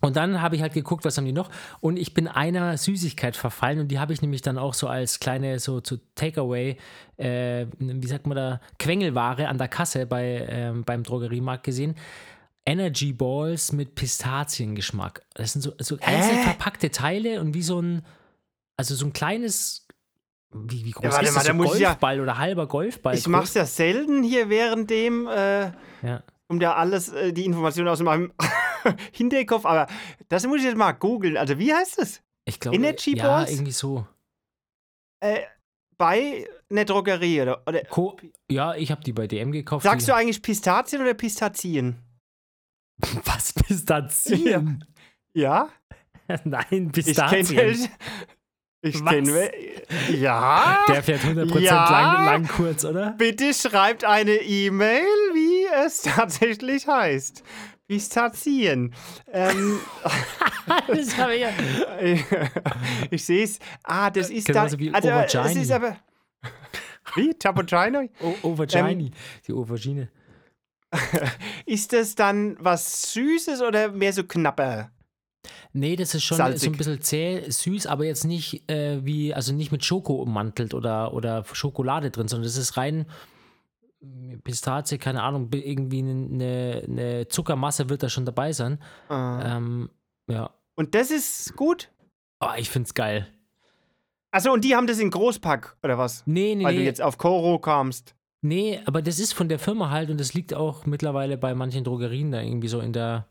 Und 0.00 0.16
dann 0.16 0.42
habe 0.42 0.54
ich 0.56 0.60
halt 0.62 0.74
geguckt, 0.74 1.04
was 1.04 1.16
haben 1.16 1.24
die 1.24 1.32
noch. 1.32 1.50
Und 1.80 1.96
ich 1.96 2.12
bin 2.12 2.28
einer 2.28 2.76
Süßigkeit 2.76 3.36
verfallen 3.36 3.78
und 3.80 3.88
die 3.88 3.98
habe 3.98 4.12
ich 4.12 4.20
nämlich 4.20 4.42
dann 4.42 4.58
auch 4.58 4.74
so 4.74 4.86
als 4.86 5.18
kleine, 5.18 5.58
so 5.58 5.80
zu 5.80 5.98
Takeaway, 6.14 6.76
äh, 7.16 7.66
wie 7.78 8.06
sagt 8.06 8.26
man 8.26 8.36
da, 8.36 8.60
Quengelware 8.78 9.48
an 9.48 9.56
der 9.56 9.68
Kasse 9.68 10.04
bei, 10.06 10.46
ähm, 10.50 10.84
beim 10.84 11.04
Drogeriemarkt 11.04 11.64
gesehen. 11.64 11.94
Energy 12.66 13.12
Balls 13.12 13.72
mit 13.72 13.94
Pistaziengeschmack. 13.94 15.22
Das 15.34 15.52
sind 15.52 15.62
so, 15.62 15.72
so 15.78 15.96
einzeln 16.02 16.38
verpackte 16.42 16.90
Teile 16.90 17.40
und 17.40 17.54
wie 17.54 17.62
so 17.62 17.80
ein, 17.80 18.02
also 18.76 18.94
so 18.94 19.06
ein 19.06 19.12
kleines, 19.12 19.86
wie, 20.52 20.84
wie 20.84 20.90
groß 20.90 21.12
warte 21.12 21.24
ist 21.26 21.32
mal, 21.34 21.40
das? 21.44 21.46
da 21.46 21.56
So 21.56 21.74
ich 21.74 21.80
ja- 21.80 21.88
Golfball 21.90 22.20
oder 22.20 22.38
halber 22.38 22.66
Golfball. 22.66 23.14
Ich 23.16 23.26
mache 23.28 23.44
es 23.44 23.54
ja 23.54 23.64
selten 23.64 24.22
hier 24.22 24.48
während 24.50 24.90
dem, 24.90 25.26
äh, 25.28 25.66
Ja. 26.02 26.22
um 26.48 26.58
da 26.60 26.74
alles, 26.74 27.08
äh, 27.10 27.32
die 27.32 27.44
Informationen 27.44 27.88
aus 27.88 28.00
meinem 28.00 28.32
Hinterkopf, 29.12 29.64
aber 29.64 29.86
das 30.28 30.46
muss 30.46 30.58
ich 30.58 30.64
jetzt 30.64 30.76
mal 30.76 30.92
googeln. 30.92 31.36
Also 31.36 31.58
wie 31.58 31.72
heißt 31.74 31.98
es? 31.98 32.22
Ich 32.46 32.60
glaube, 32.60 32.76
Energy 32.76 33.16
ja, 33.16 33.26
Balls? 33.26 33.50
irgendwie 33.50 33.72
so. 33.72 34.06
Äh, 35.20 35.40
bei 35.96 36.46
einer 36.70 36.84
Drogerie 36.84 37.42
oder, 37.42 37.62
oder 37.66 37.82
ja, 38.50 38.74
ich 38.74 38.90
habe 38.90 39.02
die 39.04 39.12
bei 39.12 39.26
DM 39.26 39.52
gekauft. 39.52 39.84
sagst 39.84 40.08
du 40.08 40.14
eigentlich 40.14 40.42
Pistazien 40.42 41.00
oder 41.00 41.14
Pistazien? 41.14 41.98
was 43.24 43.52
Pistazien? 43.52 44.84
Ja? 45.36 45.68
Nein, 46.44 46.92
Ich 46.94 47.04
Pistazien. 47.06 47.44
kenne 47.56 47.88
Ich 48.82 49.02
Was? 49.04 49.12
kenne 49.12 49.50
Ja? 50.10 50.84
Der 50.86 51.02
fährt 51.02 51.22
100% 51.22 51.58
Ja. 51.58 51.90
lang, 51.90 52.24
lang 52.24 52.46
kurz, 52.48 52.84
oder? 52.84 53.10
Bitte 53.18 53.52
schreibt 53.52 54.04
eine 54.04 54.36
E-Mail, 54.36 55.02
wie 55.32 55.66
es 55.84 56.02
tatsächlich 56.02 56.86
heißt. 56.86 57.42
Pistazien. 57.86 58.94
Ähm, 59.32 59.80
das 60.88 61.16
habe 61.16 61.34
ich 61.34 61.40
ja. 61.42 61.50
ich 63.10 63.24
sehe 63.24 63.44
es. 63.44 63.58
Ah, 63.82 64.10
das 64.10 64.30
ist 64.30 64.46
Genauso 64.46 64.76
da. 64.76 64.80
wie 64.80 64.94
also, 64.94 65.08
es 65.08 65.34
Aubergine. 65.36 65.62
ist 65.62 65.70
aber. 65.70 65.96
Wie? 67.14 67.34
Tapogino? 67.34 68.08
O 68.20 68.48
Aubergine. 68.48 69.10
die 69.46 69.52
Aubergine. 69.52 70.08
Ist 71.66 71.92
das 71.92 72.14
dann 72.14 72.56
was 72.60 73.12
Süßes 73.12 73.62
oder 73.62 73.90
mehr 73.90 74.12
so 74.12 74.24
knapper? 74.24 74.90
Nee, 75.72 75.96
das 75.96 76.14
ist 76.14 76.22
schon 76.24 76.38
Salzig. 76.38 76.62
so 76.62 76.70
ein 76.70 76.76
bisschen 76.76 77.02
zäh, 77.02 77.42
süß, 77.50 77.86
aber 77.86 78.04
jetzt 78.04 78.24
nicht 78.24 78.68
äh, 78.70 79.04
wie, 79.04 79.34
also 79.34 79.52
nicht 79.52 79.72
mit 79.72 79.84
Schoko 79.84 80.14
ummantelt 80.14 80.72
oder, 80.72 81.12
oder 81.12 81.44
Schokolade 81.52 82.10
drin, 82.10 82.28
sondern 82.28 82.44
das 82.44 82.56
ist 82.56 82.76
rein 82.76 83.00
äh, 83.00 83.04
Pistazie, 84.42 84.98
keine 84.98 85.22
Ahnung, 85.22 85.48
irgendwie 85.52 86.00
eine, 86.00 86.82
eine 86.86 87.28
Zuckermasse 87.28 87.88
wird 87.88 88.02
da 88.02 88.08
schon 88.08 88.24
dabei 88.26 88.52
sein. 88.52 88.78
Ah. 89.08 89.56
Ähm, 89.56 89.90
ja. 90.30 90.50
Und 90.74 90.94
das 90.94 91.10
ist 91.10 91.56
gut? 91.56 91.90
Oh, 92.40 92.50
ich 92.56 92.70
find's 92.70 92.94
geil. 92.94 93.28
Achso, 94.32 94.52
und 94.52 94.64
die 94.64 94.74
haben 94.74 94.86
das 94.86 94.98
in 94.98 95.10
Großpack, 95.10 95.76
oder 95.82 95.96
was? 95.96 96.24
Nee, 96.26 96.54
nee, 96.56 96.64
Weil 96.64 96.74
du 96.74 96.80
nee. 96.80 96.86
jetzt 96.86 97.00
auf 97.00 97.18
Koro 97.18 97.58
kamst. 97.58 98.16
Nee, 98.42 98.80
aber 98.84 99.00
das 99.00 99.18
ist 99.20 99.32
von 99.32 99.48
der 99.48 99.58
Firma 99.58 99.90
halt 99.90 100.10
und 100.10 100.20
das 100.20 100.34
liegt 100.34 100.52
auch 100.52 100.84
mittlerweile 100.84 101.38
bei 101.38 101.54
manchen 101.54 101.84
Drogerien 101.84 102.30
da 102.30 102.42
irgendwie 102.42 102.68
so 102.68 102.80
in 102.80 102.92
der 102.92 103.26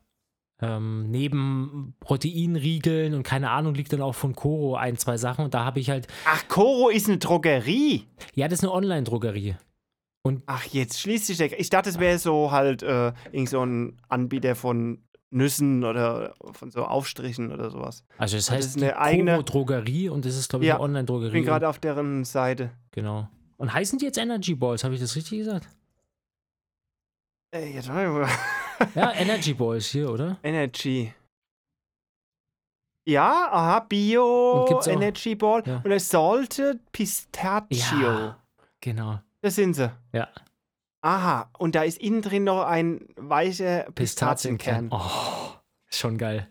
ähm, 0.62 1.12
neben 1.12 1.96
Proteinriegeln 2.00 3.14
und 3.14 3.24
keine 3.24 3.50
Ahnung, 3.52 3.76
liegt 3.76 3.92
dann 3.92 4.02
auch 4.02 4.16
von 4.16 4.34
Coro 4.34 4.76
ein, 4.76 4.98
zwei 4.98 5.18
Sachen 5.18 5.44
und 5.46 5.54
da 5.54 5.66
habe 5.66 5.80
ich 5.80 5.90
halt, 5.90 6.08
Ach, 6.26 6.48
Koro 6.48 6.90
ist 6.90 7.08
eine 7.10 7.18
Drogerie. 7.18 8.08
ja, 8.34 8.48
das 8.48 8.60
ist 8.60 8.64
eine 8.64 8.72
Online-Drogerie. 8.72 9.56
Ach, 10.46 10.64
jetzt 10.66 11.00
schließt 11.02 11.26
sich 11.28 11.38
der. 11.38 11.60
Ich 11.60 11.70
dachte, 11.70 11.90
es 11.90 12.00
wäre 12.00 12.18
so 12.18 12.52
halt 12.52 12.82
äh, 12.82 13.12
irgend 13.32 13.50
so 13.50 13.66
ein 13.66 13.98
Anbieter 14.08 14.56
von 14.56 15.04
Nüssen 15.32 15.84
oder 15.84 16.34
von 16.54 16.72
so 16.72 16.86
Aufstrichen 16.86 17.52
oder 17.52 17.70
sowas. 17.70 18.06
Also 18.18 18.38
das 18.38 18.46
Das 18.46 18.56
heißt 18.56 18.68
ist 18.70 18.78
eine 18.78 18.98
eigene- 18.98 19.44
Drogerie 19.44 20.08
und 20.10 20.24
das 20.26 20.38
ist, 20.38 20.48
glaube 20.50 20.64
ich, 20.64 20.70
Ja, 20.70 20.76
eine 20.76 20.82
Ich 20.82 20.84
Online-Drogerie. 20.86 21.32
bin 21.32 21.44
gerade 21.44 21.68
auf 21.68 21.80
deren 21.80 22.24
Seite. 22.24 22.72
Genau. 22.92 23.28
Und 23.58 23.74
heißen 23.74 24.00
die 24.00 24.06
jetzt 24.06 24.18
Energy 24.18 24.56
Balls, 24.56 24.84
habe 24.84 24.94
ich 24.94 25.02
das 25.02 25.16
richtig 25.16 25.40
gesagt? 25.40 25.68
Ey, 27.52 27.74
jetzt 27.76 27.90
warte 27.90 28.10
mal. 28.10 28.30
Ja, 28.96 29.14
Energy 29.14 29.54
Balls 29.54 29.86
hier, 29.88 30.10
oder? 30.12 30.38
Energy. 30.44 31.14
Ja, 33.06 33.50
aha, 33.52 33.80
Bio, 33.82 34.64
Und 34.66 34.88
Energy 34.88 35.36
Ball 35.36 35.62
Ja. 35.66 35.82
und 35.84 35.92
es 35.92 36.10
Salted 36.10 36.80
Pistachio. 36.92 38.02
Ja. 38.02 38.44
Genau. 38.82 39.20
Das 39.44 39.56
sind 39.56 39.74
sie. 39.74 39.92
Ja. 40.14 40.30
Aha, 41.02 41.50
und 41.58 41.76
da 41.76 41.84
ist 41.84 41.98
innen 41.98 42.22
drin 42.22 42.46
noch 42.46 42.64
ein 42.64 43.10
weicher 43.18 43.92
Pistazienkern. 43.94 44.88
Oh, 44.90 45.52
schon 45.90 46.18
geil. 46.18 46.48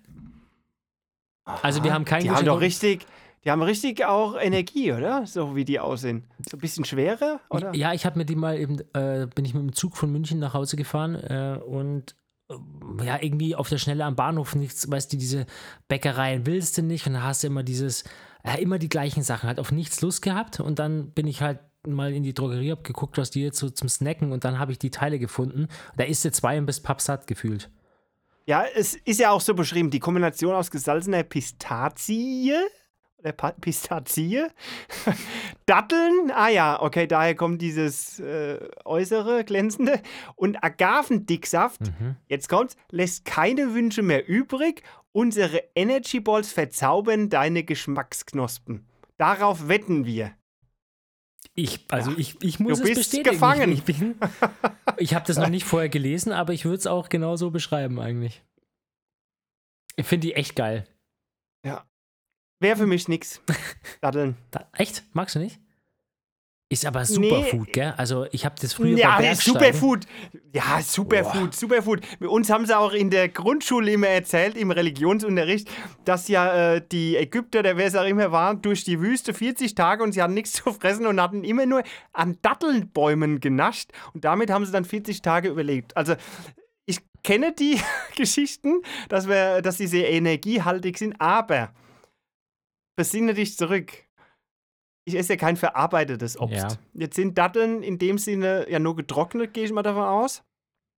Also 1.44 1.82
wir 1.82 1.94
haben 1.94 2.04
kein 2.04 2.22
Die 2.22 2.30
haben 2.30 2.44
doch 2.44 2.60
richtig, 2.60 3.06
die 3.44 3.50
haben 3.50 3.62
richtig 3.62 4.04
auch 4.04 4.36
Energie, 4.38 4.92
oder? 4.92 5.26
So 5.26 5.56
wie 5.56 5.64
die 5.64 5.80
aussehen. 5.80 6.28
So 6.46 6.58
ein 6.58 6.60
bisschen 6.60 6.84
schwerer, 6.84 7.40
oder? 7.48 7.74
Ja, 7.74 7.94
ich 7.94 8.04
habe 8.04 8.18
mir 8.18 8.26
die 8.26 8.36
mal 8.36 8.58
eben, 8.58 8.80
äh, 8.92 9.26
bin 9.34 9.46
ich 9.46 9.54
mit 9.54 9.62
dem 9.62 9.72
Zug 9.72 9.96
von 9.96 10.12
München 10.12 10.38
nach 10.38 10.52
Hause 10.52 10.76
gefahren 10.76 11.14
äh, 11.14 11.58
und 11.64 12.14
äh, 12.50 13.06
ja, 13.06 13.22
irgendwie 13.22 13.56
auf 13.56 13.70
der 13.70 13.78
Schnelle 13.78 14.04
am 14.04 14.16
Bahnhof 14.16 14.54
nichts, 14.54 14.90
weißt 14.90 15.14
du, 15.14 15.16
diese 15.16 15.46
Bäckereien 15.88 16.44
willst 16.44 16.76
du 16.76 16.82
nicht 16.82 17.06
und 17.06 17.14
dann 17.14 17.22
hast 17.22 17.42
du 17.42 17.46
immer 17.46 17.62
dieses, 17.62 18.04
ja, 18.44 18.52
immer 18.56 18.78
die 18.78 18.90
gleichen 18.90 19.22
Sachen, 19.22 19.48
halt 19.48 19.60
auf 19.60 19.72
nichts 19.72 20.02
Lust 20.02 20.20
gehabt 20.20 20.60
und 20.60 20.78
dann 20.78 21.12
bin 21.12 21.26
ich 21.26 21.40
halt 21.40 21.58
mal 21.88 22.12
in 22.12 22.22
die 22.22 22.32
Drogerie, 22.34 22.70
hab 22.70 22.84
geguckt, 22.84 23.18
was 23.18 23.30
die 23.30 23.42
jetzt 23.42 23.58
so 23.58 23.68
zum 23.70 23.88
Snacken 23.88 24.30
und 24.32 24.44
dann 24.44 24.58
habe 24.58 24.72
ich 24.72 24.78
die 24.78 24.90
Teile 24.90 25.18
gefunden. 25.18 25.68
Da 25.96 26.04
isst 26.04 26.24
du 26.24 26.30
zwei 26.30 26.58
und 26.58 26.66
bist 26.66 26.84
pappsatt 26.84 27.26
gefühlt. 27.26 27.70
Ja, 28.46 28.64
es 28.74 28.94
ist 28.94 29.20
ja 29.20 29.30
auch 29.30 29.40
so 29.40 29.54
beschrieben, 29.54 29.90
die 29.90 30.00
Kombination 30.00 30.54
aus 30.54 30.70
gesalzener 30.70 31.22
Pistazie 31.24 32.54
oder 33.18 33.32
Pa- 33.32 33.52
Pistazie, 33.60 34.46
Datteln, 35.66 36.32
ah 36.34 36.48
ja, 36.48 36.80
okay, 36.82 37.06
daher 37.06 37.34
kommt 37.36 37.62
dieses 37.62 38.18
äh, 38.18 38.58
äußere 38.84 39.44
glänzende 39.44 40.00
und 40.34 40.62
Agavendicksaft, 40.62 41.80
Mhm. 41.82 42.16
jetzt 42.28 42.48
kommt's, 42.48 42.76
lässt 42.90 43.24
keine 43.24 43.74
Wünsche 43.74 44.02
mehr 44.02 44.28
übrig. 44.28 44.82
Unsere 45.12 45.62
Energy 45.76 46.20
Balls 46.20 46.50
verzaubern 46.52 47.28
deine 47.28 47.62
Geschmacksknospen. 47.64 48.86
Darauf 49.18 49.68
wetten 49.68 50.04
wir. 50.06 50.32
Ich, 51.54 51.84
also 51.90 52.12
Ja. 52.12 52.18
ich, 52.18 52.42
ich 52.42 52.60
muss 52.60 52.78
Du 52.80 52.84
es 52.84 52.94
bestätigen. 52.94 53.30
gefangen. 53.30 53.72
Ich, 53.72 53.82
bin, 53.84 54.16
ich 54.96 55.14
habe 55.14 55.26
das 55.26 55.36
noch 55.38 55.48
nicht 55.48 55.64
vorher 55.64 55.88
gelesen, 55.88 56.32
aber 56.32 56.52
ich 56.54 56.64
würde 56.64 56.78
es 56.78 56.86
auch 56.86 57.08
genauso 57.08 57.50
beschreiben 57.50 58.00
eigentlich. 58.00 58.42
Ich 59.96 60.06
finde 60.06 60.26
die 60.28 60.34
echt 60.34 60.56
geil. 60.56 60.86
Wäre 62.60 62.76
für 62.76 62.86
mich 62.86 63.08
nix. 63.08 63.40
Datteln. 64.00 64.36
Da, 64.52 64.68
echt? 64.74 65.02
Magst 65.14 65.34
du 65.34 65.40
nicht? 65.40 65.58
Ist 66.72 66.86
aber 66.86 67.04
Superfood, 67.04 67.70
gell? 67.74 67.92
Also 67.98 68.24
ich 68.32 68.46
habe 68.46 68.54
das 68.58 68.72
früher 68.72 68.96
Ja, 68.96 69.18
Bergsteigen. 69.18 69.60
Superfood. 69.60 70.06
Ja, 70.54 70.80
Superfood, 70.80 71.54
Superfood. 71.54 72.00
Bei 72.18 72.28
uns 72.28 72.48
haben 72.48 72.64
sie 72.64 72.74
auch 72.74 72.94
in 72.94 73.10
der 73.10 73.28
Grundschule 73.28 73.92
immer 73.92 74.06
erzählt, 74.06 74.56
im 74.56 74.70
Religionsunterricht, 74.70 75.70
dass 76.06 76.28
ja 76.28 76.76
äh, 76.76 76.82
die 76.90 77.18
Ägypter, 77.18 77.62
der 77.62 77.76
wer 77.76 77.88
es 77.88 77.94
auch 77.94 78.06
immer 78.06 78.32
war, 78.32 78.54
durch 78.54 78.84
die 78.84 79.02
Wüste 79.02 79.34
40 79.34 79.74
Tage 79.74 80.02
und 80.02 80.12
sie 80.12 80.22
hatten 80.22 80.32
nichts 80.32 80.52
zu 80.64 80.72
fressen 80.72 81.04
und 81.04 81.20
hatten 81.20 81.44
immer 81.44 81.66
nur 81.66 81.82
an 82.14 82.38
Dattelbäumen 82.40 83.40
genascht. 83.40 83.90
Und 84.14 84.24
damit 84.24 84.48
haben 84.48 84.64
sie 84.64 84.72
dann 84.72 84.86
40 84.86 85.20
Tage 85.20 85.50
überlebt. 85.50 85.94
Also 85.94 86.14
ich 86.86 87.00
kenne 87.22 87.52
die 87.52 87.78
Geschichten, 88.16 88.80
dass, 89.10 89.28
wir, 89.28 89.60
dass 89.60 89.76
sie 89.76 89.86
sehr 89.86 90.10
energiehaltig 90.10 90.96
sind, 90.96 91.20
aber 91.20 91.74
besinne 92.96 93.34
dich 93.34 93.58
zurück. 93.58 93.92
Ich 95.04 95.16
esse 95.16 95.32
ja 95.32 95.36
kein 95.36 95.56
verarbeitetes 95.56 96.38
Obst. 96.38 96.56
Ja. 96.56 96.68
Jetzt 96.94 97.16
sind 97.16 97.36
Datteln 97.36 97.82
in 97.82 97.98
dem 97.98 98.18
Sinne 98.18 98.66
ja 98.70 98.78
nur 98.78 98.94
getrocknet, 98.94 99.52
gehe 99.52 99.64
ich 99.64 99.72
mal 99.72 99.82
davon 99.82 100.04
aus. 100.04 100.42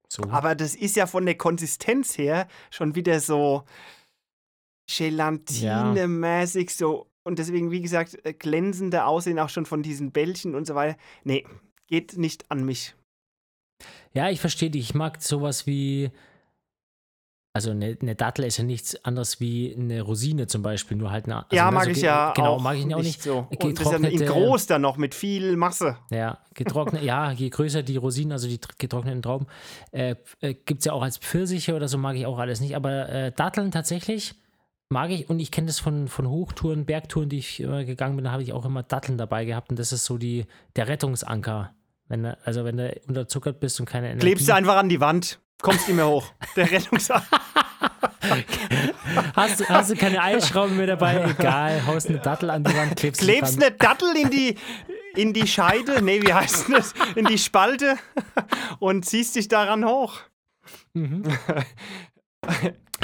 So. 0.09 0.23
Aber 0.25 0.55
das 0.55 0.75
ist 0.75 0.97
ja 0.97 1.07
von 1.07 1.25
der 1.25 1.37
Konsistenz 1.37 2.19
her 2.19 2.47
schon 2.71 2.95
wieder 2.95 3.21
so 3.21 3.65
gelatinemäßig 4.87 6.75
so. 6.75 7.11
Und 7.27 7.39
deswegen, 7.39 7.71
wie 7.71 7.81
gesagt, 7.81 8.19
äh, 8.25 8.35
glänzende 8.35 9.07
Aussehen 9.07 9.39
auch 9.39 9.49
schon 9.49 9.65
von 9.65 9.83
diesen 9.83 10.13
Bällchen 10.13 10.55
und 10.55 10.67
so 10.67 10.75
weiter. 10.75 10.99
Nee, 11.25 11.47
geht 11.87 12.19
nicht 12.19 12.51
an 12.51 12.65
mich. 12.65 12.95
Ja, 14.13 14.29
ich 14.29 14.41
verstehe 14.41 14.71
dich. 14.71 14.91
Ich 14.91 14.95
mag 14.95 15.23
sowas 15.23 15.67
wie. 15.67 16.11
Also 17.57 17.71
eine, 17.71 17.97
eine 18.03 18.17
Dattel 18.17 18.47
ist 18.47 18.57
ja 18.57 18.65
nichts 18.65 19.05
anderes 19.05 19.39
wie 19.39 19.77
eine 19.79 20.03
Rosine 20.03 20.49
zum 20.49 20.63
Beispiel, 20.63 20.97
nur 20.97 21.13
halt 21.13 21.27
eine. 21.27 21.37
Also 21.45 21.55
ja, 21.55 21.67
ne, 21.67 21.71
mag 21.71 21.85
so 21.85 21.91
ich 21.91 22.03
ja 22.03 22.33
Genau, 22.35 22.55
auch 22.57 22.61
mag 22.61 22.77
ich 22.77 22.93
auch 22.93 23.01
nicht. 23.01 23.23
so. 23.23 23.47
Und 23.49 23.81
ist 23.81 23.91
ja 23.93 23.97
in 23.97 24.27
groß 24.27 24.67
dann 24.67 24.83
noch 24.83 24.97
mit 24.97 25.15
viel 25.15 25.57
Masse. 25.57 25.97
Ja, 26.11 26.39
getrocknet, 26.55 27.05
ja, 27.05 27.31
je 27.31 27.49
größer 27.51 27.85
die 27.85 27.97
Rosinen, 27.97 28.33
also 28.33 28.49
die 28.49 28.59
tr- 28.59 28.75
getrockneten 28.77 29.23
Trauben, 29.23 29.47
äh, 29.93 30.17
äh, 30.41 30.55
gibt 30.55 30.81
es 30.81 30.87
ja 30.87 30.93
auch 30.95 31.03
als 31.03 31.19
Pfirsiche 31.19 31.77
oder 31.77 31.87
so, 31.87 31.97
mag 31.97 32.17
ich 32.17 32.27
auch 32.27 32.39
alles 32.41 32.61
nicht. 32.61 32.75
Aber 32.75 33.09
äh, 33.09 33.31
Datteln 33.31 33.71
tatsächlich 33.71 34.35
mag 34.89 35.11
ich 35.13 35.31
und 35.31 35.39
ich 35.39 35.53
kenne 35.53 35.69
das 35.69 35.79
von, 35.79 36.09
von 36.09 36.29
Hochtouren, 36.29 36.87
Bergtouren, 36.87 37.29
die 37.29 37.39
ich 37.39 37.61
äh, 37.63 37.85
gegangen 37.85 38.17
bin, 38.17 38.25
da 38.25 38.33
habe 38.33 38.43
ich 38.43 38.53
auch 38.53 38.65
immer 38.65 38.83
Datteln 38.83 39.17
dabei 39.17 39.45
gehabt 39.45 39.71
und 39.71 39.79
das 39.79 39.93
ist 39.93 40.07
so 40.07 40.19
die, 40.19 40.47
der 40.75 40.89
Rettungsanker. 40.89 41.73
Wenn 42.09 42.27
also 42.27 42.65
wenn 42.65 42.77
du 42.77 42.93
unterzuckert 43.07 43.61
bist 43.61 43.79
und 43.79 43.87
keine 43.87 44.09
Energie. 44.09 44.27
Klebst 44.27 44.49
du 44.49 44.55
einfach 44.55 44.77
an 44.77 44.89
die 44.91 45.01
Wand, 45.01 45.39
kommst 45.63 45.89
nicht 45.89 45.97
mehr 45.97 46.07
hoch. 46.09 46.27
Der 46.57 46.71
Rettungsanker. 46.71 47.27
hast, 49.37 49.61
du- 49.61 49.65
hast 49.69 49.91
du 49.91 49.97
keine 49.97 50.21
Eisschrauben 50.23 50.77
mehr 50.77 50.87
dabei? 50.87 51.25
Egal, 51.39 51.87
haust 51.87 52.09
eine 52.09 52.19
Dattel 52.19 52.51
an 52.51 52.65
die 52.65 52.75
Wand, 52.77 52.97
klebst, 52.97 53.21
Klebst 53.23 53.63
eine 53.63 53.71
Dattel 53.73 54.17
in 54.17 54.31
die, 54.31 54.57
in 55.15 55.33
die 55.33 55.47
Scheide, 55.47 56.03
nee, 56.03 56.23
wie 56.23 56.33
heißt 56.33 56.67
das? 56.73 56.95
In 57.15 57.27
die 57.27 57.39
Spalte 57.39 57.97
und 58.79 59.05
ziehst 59.05 59.37
dich 59.37 59.49
daran 59.49 59.85
hoch. 59.85 60.21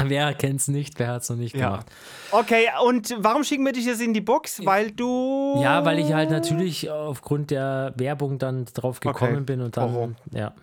Wer 0.03 0.33
kennt's 0.33 0.67
nicht? 0.67 0.97
Wer 0.99 1.09
hat's 1.09 1.29
noch 1.29 1.37
nicht 1.37 1.55
Ja. 1.55 1.69
gemacht? 1.71 1.87
Okay, 2.31 2.67
und 2.85 3.13
warum 3.19 3.43
schicken 3.43 3.65
wir 3.65 3.73
dich 3.73 3.85
jetzt 3.85 4.01
in 4.01 4.13
die 4.13 4.21
Box? 4.21 4.65
Weil 4.65 4.91
du. 4.91 5.59
Ja, 5.61 5.85
weil 5.85 5.99
ich 5.99 6.13
halt 6.13 6.29
natürlich 6.31 6.89
aufgrund 6.89 7.51
der 7.51 7.93
Werbung 7.97 8.39
dann 8.39 8.65
drauf 8.65 8.99
gekommen 8.99 9.33
Okay. 9.35 9.43
bin 9.43 9.61
und 9.61 9.77
dann, 9.77 9.93
Warum? 9.93 10.15
ja. 10.31 10.53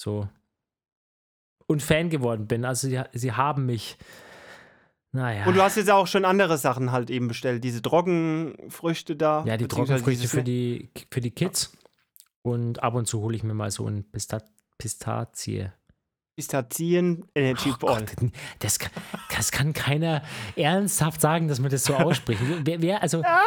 So. 0.00 0.28
Und 1.66 1.82
Fan 1.82 2.10
geworden 2.10 2.46
bin. 2.46 2.64
Also 2.64 2.88
sie, 2.88 3.00
sie 3.12 3.32
haben 3.32 3.66
mich. 3.66 3.96
Naja. 5.12 5.46
Und 5.46 5.54
du 5.56 5.62
hast 5.62 5.76
jetzt 5.76 5.90
auch 5.90 6.06
schon 6.06 6.24
andere 6.24 6.58
Sachen 6.58 6.90
halt 6.92 7.08
eben 7.08 7.28
bestellt. 7.28 7.62
Diese 7.64 7.80
Trockenfrüchte 7.80 9.16
da. 9.16 9.44
ja, 9.46 9.56
die 9.56 9.68
Trockenfrüchte 9.68 10.28
für 10.28 10.42
die, 10.42 10.90
für 11.10 11.20
die 11.20 11.30
Kids. 11.30 11.72
Und 12.42 12.82
ab 12.82 12.94
und 12.94 13.06
zu 13.06 13.20
hole 13.20 13.36
ich 13.36 13.42
mir 13.44 13.54
mal 13.54 13.70
so 13.70 13.86
ein 13.88 14.04
Pista 14.10 14.42
Pistazie. 14.76 15.70
Pistazien 16.36 17.24
Energy 17.36 17.70
Oh 17.72 17.76
Ball. 17.86 18.00
Gott, 18.04 18.30
das, 18.58 18.80
kann- 18.80 18.90
das 19.36 19.52
kann 19.52 19.72
keiner 19.72 20.20
ernsthaft 20.56 21.20
sagen, 21.20 21.46
dass 21.46 21.60
man 21.60 21.70
das 21.70 21.84
so 21.84 21.94
ausspricht. 21.94 22.42
Wer, 22.64 22.82
wer 22.82 23.02
also, 23.02 23.22
Ah, 23.24 23.40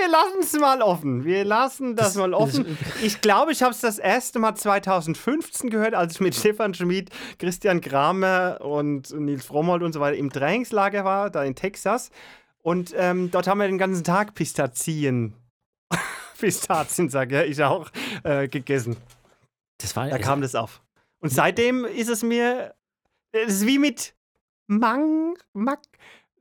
wir 0.00 0.08
lassen 0.08 0.38
es 0.40 0.52
mal 0.58 0.82
offen. 0.82 1.24
Wir 1.24 1.44
lassen 1.44 1.96
das, 1.96 2.08
Das- 2.08 2.16
mal 2.16 2.34
offen. 2.34 2.78
ich 3.02 3.20
glaube, 3.20 3.52
ich 3.52 3.62
habe 3.62 3.72
es 3.72 3.80
das 3.80 3.98
erste 3.98 4.38
Mal 4.38 4.54
2015 4.54 5.70
gehört, 5.70 5.94
als 5.94 6.14
ich 6.14 6.20
mit 6.20 6.34
Stefan 6.34 6.74
Schmid, 6.74 7.10
Christian 7.38 7.80
Kramer 7.80 8.58
und 8.60 9.10
Nils 9.18 9.44
Frommold 9.46 9.82
und 9.82 9.92
so 9.92 10.00
weiter 10.00 10.16
im 10.16 10.30
Trainingslager 10.30 11.04
war, 11.04 11.30
da 11.30 11.42
in 11.44 11.54
Texas. 11.54 12.10
Und 12.62 12.94
ähm, 12.96 13.30
dort 13.30 13.46
haben 13.46 13.58
wir 13.58 13.66
den 13.66 13.78
ganzen 13.78 14.04
Tag 14.04 14.34
Pistazien, 14.34 15.34
Pistazien, 16.38 17.08
sage 17.10 17.44
ich 17.44 17.62
auch, 17.62 17.90
äh, 18.22 18.48
gegessen. 18.48 18.96
das 19.78 19.94
war 19.96 20.08
Da 20.08 20.18
kam 20.18 20.40
das 20.40 20.54
auf. 20.54 20.80
Und 21.20 21.30
seitdem 21.30 21.84
ist 21.84 22.08
es 22.08 22.22
mir, 22.22 22.74
es 23.32 23.54
ist 23.54 23.66
wie 23.66 23.78
mit 23.78 24.14
Mang, 24.66 25.36
Mack. 25.52 25.80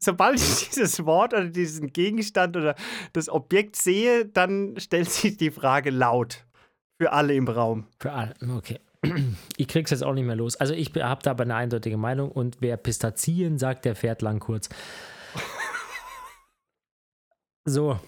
Sobald 0.03 0.39
ich 0.39 0.69
dieses 0.75 1.05
Wort 1.05 1.33
oder 1.33 1.45
diesen 1.45 1.93
Gegenstand 1.93 2.57
oder 2.57 2.75
das 3.13 3.29
Objekt 3.29 3.75
sehe, 3.75 4.25
dann 4.25 4.75
stellt 4.79 5.09
sich 5.09 5.37
die 5.37 5.51
Frage 5.51 5.89
laut. 5.89 6.45
Für 6.99 7.11
alle 7.11 7.33
im 7.33 7.47
Raum. 7.47 7.87
Für 7.99 8.11
alle, 8.11 8.33
okay. 8.55 8.79
Ich 9.57 9.67
krieg's 9.67 9.91
jetzt 9.91 10.03
auch 10.03 10.13
nicht 10.13 10.25
mehr 10.25 10.35
los. 10.35 10.55
Also 10.55 10.73
ich 10.73 10.93
habe 10.95 11.21
da 11.23 11.31
aber 11.31 11.43
eine 11.43 11.55
eindeutige 11.55 11.97
Meinung 11.97 12.31
und 12.31 12.57
wer 12.59 12.77
Pistazien 12.77 13.57
sagt, 13.57 13.85
der 13.85 13.95
fährt 13.95 14.21
lang 14.21 14.39
kurz. 14.39 14.69
So. 17.65 17.99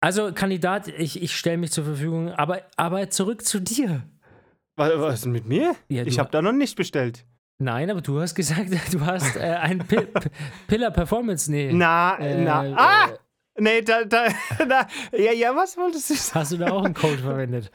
Also 0.00 0.32
Kandidat, 0.32 0.88
ich, 0.88 1.22
ich 1.22 1.36
stelle 1.36 1.58
mich 1.58 1.72
zur 1.72 1.84
Verfügung, 1.84 2.30
aber, 2.30 2.62
aber 2.76 3.10
zurück 3.10 3.44
zu 3.44 3.60
dir. 3.60 4.02
Was, 4.76 4.92
was 4.98 5.14
ist 5.14 5.24
denn 5.24 5.32
mit 5.32 5.46
mir? 5.46 5.74
Ja, 5.88 6.04
ich 6.04 6.18
habe 6.18 6.30
da 6.30 6.42
noch 6.42 6.52
nicht 6.52 6.76
bestellt. 6.76 7.24
Nein, 7.58 7.90
aber 7.90 8.00
du 8.02 8.20
hast 8.20 8.34
gesagt, 8.34 8.68
du 8.92 9.04
hast 9.04 9.36
äh, 9.36 9.40
ein 9.40 9.78
P- 9.78 10.06
Pillar 10.66 10.90
Performance. 10.90 11.50
Nee. 11.50 11.72
Na, 11.72 12.16
Äh, 12.18 12.42
na. 12.44 12.66
äh, 12.66 12.72
Ah! 12.76 13.08
Nee, 13.58 13.80
da, 13.80 14.04
da, 14.04 14.26
da. 14.68 14.86
Ja, 15.12 15.32
ja, 15.32 15.56
was 15.56 15.76
wolltest 15.78 16.10
du 16.10 16.14
sagen? 16.14 16.40
Hast 16.40 16.52
du 16.52 16.56
da 16.58 16.70
auch 16.70 16.84
einen 16.84 16.92
Code 16.94 17.18
verwendet? 17.18 17.70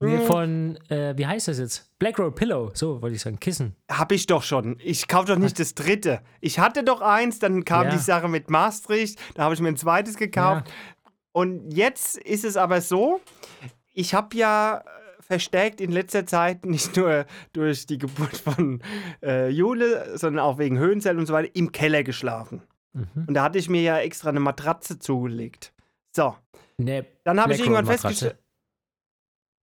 Nee, 0.00 0.18
von, 0.26 0.78
äh, 0.90 1.16
wie 1.16 1.26
heißt 1.26 1.48
das 1.48 1.58
jetzt? 1.58 1.90
Black 1.98 2.18
Roll 2.20 2.30
Pillow, 2.32 2.70
so 2.74 3.02
wollte 3.02 3.16
ich 3.16 3.22
sagen, 3.22 3.40
Kissen. 3.40 3.74
Hab 3.90 4.12
ich 4.12 4.26
doch 4.26 4.44
schon. 4.44 4.76
Ich 4.80 5.08
kaufe 5.08 5.26
doch 5.32 5.38
nicht 5.38 5.58
das 5.58 5.74
dritte. 5.74 6.20
Ich 6.40 6.58
hatte 6.60 6.84
doch 6.84 7.00
eins, 7.00 7.40
dann 7.40 7.64
kam 7.64 7.86
Ja. 7.86 7.90
die 7.92 7.98
Sache 7.98 8.28
mit 8.28 8.48
Maastricht, 8.50 9.18
da 9.34 9.42
habe 9.44 9.54
ich 9.54 9.60
mir 9.60 9.68
ein 9.68 9.76
zweites 9.76 10.16
gekauft. 10.16 10.70
Und 11.32 11.72
jetzt 11.74 12.16
ist 12.18 12.44
es 12.44 12.56
aber 12.56 12.80
so, 12.80 13.20
ich 13.92 14.14
habe 14.14 14.36
ja 14.36 14.84
verstärkt 15.28 15.80
in 15.80 15.92
letzter 15.92 16.26
Zeit 16.26 16.64
nicht 16.66 16.96
nur 16.96 17.26
durch 17.52 17.86
die 17.86 17.98
Geburt 17.98 18.36
von 18.36 18.82
äh, 19.22 19.48
Jule, 19.50 20.16
sondern 20.18 20.44
auch 20.44 20.58
wegen 20.58 20.78
Höhenzellen 20.78 21.18
und 21.18 21.26
so 21.26 21.32
weiter 21.34 21.54
im 21.54 21.70
Keller 21.72 22.02
geschlafen. 22.02 22.62
Mhm. 22.94 23.26
Und 23.28 23.34
da 23.34 23.42
hatte 23.44 23.58
ich 23.58 23.68
mir 23.68 23.82
ja 23.82 23.98
extra 23.98 24.30
eine 24.30 24.40
Matratze 24.40 24.98
zugelegt. 24.98 25.72
So, 26.16 26.34
Ne, 26.80 27.04
dann 27.24 27.40
habe 27.40 27.52
ich 27.54 27.60
irgendwann 27.60 27.86
festgestellt, 27.86 28.38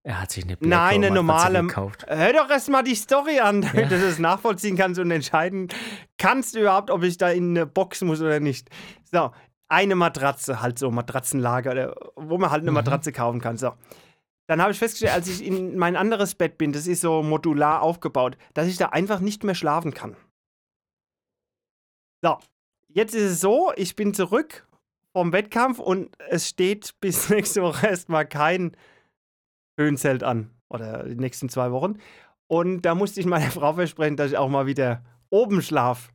Er 0.04 0.20
hat 0.20 0.30
sich 0.30 0.44
eine 0.44 0.56
Black 0.56 0.68
Nein, 0.70 1.04
eine 1.04 1.10
normale. 1.14 1.62
gekauft. 1.62 2.04
Hör 2.08 2.32
doch 2.32 2.48
erst 2.50 2.68
mal 2.68 2.82
die 2.82 2.94
Story 2.94 3.40
an, 3.40 3.62
damit 3.62 3.90
Ja. 3.90 3.98
du 3.98 4.00
das 4.00 4.18
nachvollziehen 4.18 4.76
kannst 4.76 5.00
und 5.00 5.10
entscheiden 5.10 5.68
kannst 6.18 6.54
überhaupt, 6.56 6.90
ob 6.90 7.02
ich 7.02 7.16
da 7.18 7.30
in 7.30 7.50
eine 7.56 7.66
Box 7.66 8.02
muss 8.02 8.20
oder 8.20 8.38
nicht. 8.38 8.68
So, 9.10 9.32
eine 9.68 9.96
Matratze, 9.96 10.60
halt 10.60 10.78
so 10.78 10.90
Matratzenlager, 10.92 11.70
oder 11.72 11.94
wo 12.14 12.38
man 12.38 12.50
halt 12.50 12.62
eine 12.62 12.70
Mhm. 12.70 12.76
Matratze 12.76 13.10
kaufen 13.12 13.40
kann. 13.40 13.56
So. 13.56 13.72
Dann 14.48 14.62
habe 14.62 14.72
ich 14.72 14.78
festgestellt, 14.78 15.12
als 15.12 15.28
ich 15.28 15.44
in 15.44 15.76
mein 15.76 15.96
anderes 15.96 16.34
Bett 16.34 16.56
bin, 16.56 16.72
das 16.72 16.86
ist 16.86 17.00
so 17.00 17.22
modular 17.22 17.82
aufgebaut, 17.82 18.36
dass 18.54 18.68
ich 18.68 18.76
da 18.76 18.86
einfach 18.86 19.20
nicht 19.20 19.42
mehr 19.42 19.56
schlafen 19.56 19.92
kann. 19.92 20.16
So, 22.22 22.38
jetzt 22.88 23.14
ist 23.14 23.32
es 23.32 23.40
so, 23.40 23.72
ich 23.76 23.96
bin 23.96 24.14
zurück 24.14 24.66
vom 25.12 25.32
Wettkampf 25.32 25.78
und 25.78 26.16
es 26.28 26.48
steht 26.48 26.94
bis 27.00 27.28
nächste 27.28 27.62
Woche 27.62 27.88
erstmal 27.88 28.26
kein 28.26 28.76
Höhenzelt 29.78 30.22
an. 30.22 30.50
Oder 30.68 31.04
die 31.04 31.14
nächsten 31.14 31.48
zwei 31.48 31.70
Wochen. 31.70 31.98
Und 32.48 32.82
da 32.82 32.94
musste 32.94 33.20
ich 33.20 33.26
meiner 33.26 33.50
Frau 33.50 33.72
versprechen, 33.72 34.16
dass 34.16 34.32
ich 34.32 34.38
auch 34.38 34.48
mal 34.48 34.66
wieder 34.66 35.04
oben 35.30 35.62
schlafe. 35.62 36.10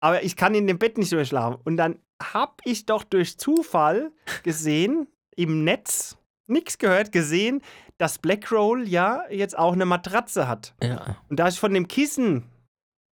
Aber 0.00 0.22
ich 0.22 0.36
kann 0.36 0.54
in 0.54 0.66
dem 0.66 0.78
Bett 0.78 0.98
nicht 0.98 1.12
mehr 1.12 1.24
schlafen. 1.24 1.60
Und 1.64 1.76
dann 1.76 1.98
habe 2.20 2.54
ich 2.64 2.86
doch 2.86 3.04
durch 3.04 3.38
Zufall 3.38 4.12
gesehen, 4.42 5.06
im 5.34 5.64
Netz, 5.64 6.18
nichts 6.46 6.78
gehört, 6.78 7.12
gesehen, 7.12 7.62
dass 7.98 8.18
Blackroll 8.18 8.88
ja 8.88 9.22
jetzt 9.30 9.56
auch 9.56 9.72
eine 9.72 9.86
Matratze 9.86 10.48
hat. 10.48 10.74
Ja. 10.82 11.16
Und 11.28 11.38
da 11.38 11.48
ich 11.48 11.58
von 11.58 11.72
dem 11.72 11.88
Kissen, 11.88 12.44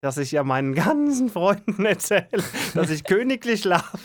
das 0.02 0.18
ich 0.18 0.32
ja 0.32 0.44
meinen 0.44 0.76
ganzen 0.76 1.30
Freunden 1.30 1.86
erzähle, 1.86 2.44
dass 2.74 2.90
ich 2.90 3.04
königlich 3.04 3.62
schlafe. 3.62 3.98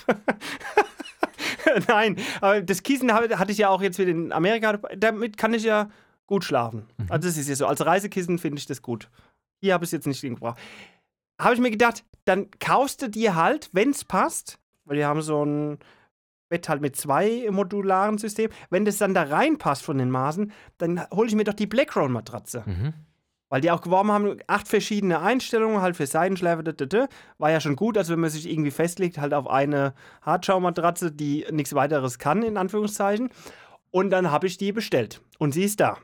Nein, 1.88 2.16
aber 2.40 2.62
das 2.62 2.82
Kissen 2.82 3.12
hatte 3.12 3.52
ich 3.52 3.58
ja 3.58 3.68
auch 3.68 3.82
jetzt 3.82 3.98
wieder 3.98 4.10
in 4.10 4.32
Amerika. 4.32 4.78
Damit 4.96 5.36
kann 5.36 5.52
ich 5.54 5.64
ja 5.64 5.90
gut 6.26 6.44
schlafen. 6.44 6.86
Also 7.08 7.28
das 7.28 7.36
ist 7.36 7.48
ja 7.48 7.56
so. 7.56 7.66
Als 7.66 7.84
Reisekissen 7.84 8.38
finde 8.38 8.58
ich 8.58 8.66
das 8.66 8.82
gut. 8.82 9.10
Hier 9.60 9.74
habe 9.74 9.84
ich 9.84 9.88
es 9.88 9.92
jetzt 9.92 10.06
nicht 10.06 10.22
gebraucht. 10.22 10.58
Habe 11.38 11.54
ich 11.54 11.60
mir 11.60 11.70
gedacht, 11.70 12.04
dann 12.24 12.50
kaufst 12.60 13.02
du 13.02 13.10
dir 13.10 13.34
halt, 13.34 13.68
wenn 13.72 13.90
es 13.90 14.04
passt, 14.04 14.58
weil 14.84 14.96
wir 14.96 15.06
haben 15.06 15.22
so 15.22 15.44
ein 15.44 15.78
Bett 16.50 16.68
halt 16.68 16.82
mit 16.82 16.96
zwei 16.96 17.48
modularen 17.50 18.18
Systemen. 18.18 18.52
Wenn 18.68 18.84
das 18.84 18.98
dann 18.98 19.14
da 19.14 19.22
reinpasst 19.22 19.82
von 19.82 19.96
den 19.96 20.10
Maßen, 20.10 20.52
dann 20.76 21.08
hole 21.10 21.28
ich 21.28 21.34
mir 21.34 21.44
doch 21.44 21.54
die 21.54 21.66
Blackroll-Matratze. 21.66 22.64
Mhm. 22.66 22.92
Weil 23.48 23.62
die 23.62 23.70
auch 23.70 23.80
geworben 23.80 24.12
haben, 24.12 24.36
acht 24.46 24.68
verschiedene 24.68 25.20
Einstellungen, 25.20 25.80
halt 25.80 25.96
für 25.96 26.06
Seidenschläfe, 26.06 26.62
d 26.62 26.70
-d 26.70 26.86
-d. 26.86 27.08
war 27.38 27.50
ja 27.50 27.60
schon 27.60 27.74
gut, 27.74 27.96
als 27.98 28.08
wenn 28.08 28.20
man 28.20 28.30
sich 28.30 28.48
irgendwie 28.48 28.70
festlegt, 28.70 29.18
halt 29.18 29.34
auf 29.34 29.48
eine 29.48 29.94
Hartschaumatratze, 30.22 31.10
die 31.10 31.46
nichts 31.50 31.74
weiteres 31.74 32.18
kann, 32.18 32.42
in 32.42 32.56
Anführungszeichen. 32.56 33.30
Und 33.90 34.10
dann 34.10 34.30
habe 34.30 34.46
ich 34.46 34.56
die 34.56 34.70
bestellt. 34.70 35.20
Und 35.38 35.52
sie 35.52 35.64
ist 35.64 35.80
da. 35.80 35.96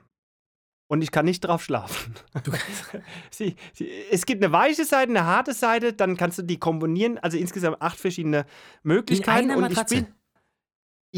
Und 0.88 1.02
ich 1.02 1.10
kann 1.10 1.24
nicht 1.24 1.40
drauf 1.40 1.62
schlafen. 1.62 2.14
sie, 3.30 3.56
sie, 3.72 3.90
es 4.10 4.26
gibt 4.26 4.42
eine 4.42 4.52
weiche 4.52 4.84
Seite, 4.84 5.10
eine 5.10 5.24
harte 5.24 5.52
Seite, 5.52 5.92
dann 5.92 6.16
kannst 6.16 6.38
du 6.38 6.42
die 6.42 6.58
kombinieren. 6.58 7.18
Also 7.18 7.36
insgesamt 7.36 7.80
acht 7.80 7.98
verschiedene 7.98 8.44
Möglichkeiten. 8.82 9.50
einer 9.50 9.66
und 9.66 9.72
ich 9.72 9.84
bin. 9.86 10.06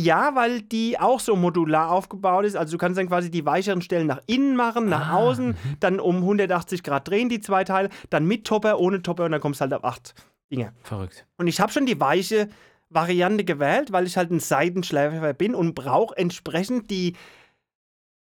Ja, 0.00 0.34
weil 0.36 0.62
die 0.62 0.98
auch 1.00 1.18
so 1.18 1.34
modular 1.34 1.90
aufgebaut 1.90 2.44
ist. 2.44 2.54
Also 2.56 2.72
du 2.72 2.78
kannst 2.78 2.98
dann 2.98 3.08
quasi 3.08 3.30
die 3.30 3.44
weicheren 3.44 3.82
Stellen 3.82 4.06
nach 4.06 4.20
innen 4.26 4.54
machen, 4.54 4.88
nach 4.88 5.08
Ah, 5.08 5.16
außen, 5.16 5.56
dann 5.80 5.98
um 5.98 6.16
180 6.18 6.82
Grad 6.84 7.08
drehen 7.08 7.28
die 7.28 7.40
zwei 7.40 7.64
Teile, 7.64 7.88
dann 8.10 8.24
mit 8.26 8.46
Topper, 8.46 8.78
ohne 8.78 9.02
Topper 9.02 9.24
und 9.24 9.32
dann 9.32 9.40
kommst 9.40 9.60
du 9.60 9.62
halt 9.62 9.74
auf 9.74 9.84
acht 9.84 10.14
Dinge. 10.52 10.72
Verrückt. 10.84 11.26
Und 11.36 11.48
ich 11.48 11.60
habe 11.60 11.72
schon 11.72 11.84
die 11.86 11.98
weiche 12.00 12.48
Variante 12.90 13.44
gewählt, 13.44 13.90
weil 13.92 14.06
ich 14.06 14.16
halt 14.16 14.30
ein 14.30 14.40
Seitenschläfer 14.40 15.34
bin 15.34 15.54
und 15.54 15.74
brauche 15.74 16.16
entsprechend 16.16 16.90
die 16.90 17.16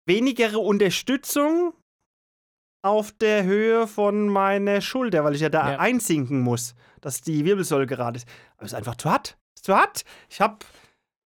wenigere 0.05 0.59
Unterstützung 0.59 1.73
auf 2.83 3.11
der 3.11 3.43
Höhe 3.43 3.87
von 3.87 4.29
meiner 4.29 4.81
Schulter, 4.81 5.23
weil 5.23 5.35
ich 5.35 5.41
ja 5.41 5.49
da 5.49 5.73
Ja. 5.73 5.79
einsinken 5.79 6.41
muss, 6.41 6.75
dass 7.01 7.21
die 7.21 7.43
Wirbelsäule 7.45 7.85
gerade 7.85 8.17
ist. 8.17 8.27
Aber 8.55 8.65
es 8.65 8.71
ist 8.71 8.77
einfach 8.77 8.95
zu 8.95 9.09
hart. 9.09 9.37
Es 9.55 9.61
ist 9.61 9.65
zu 9.65 9.75
hart. 9.75 10.03
Ich 10.29 10.39
habe 10.41 10.57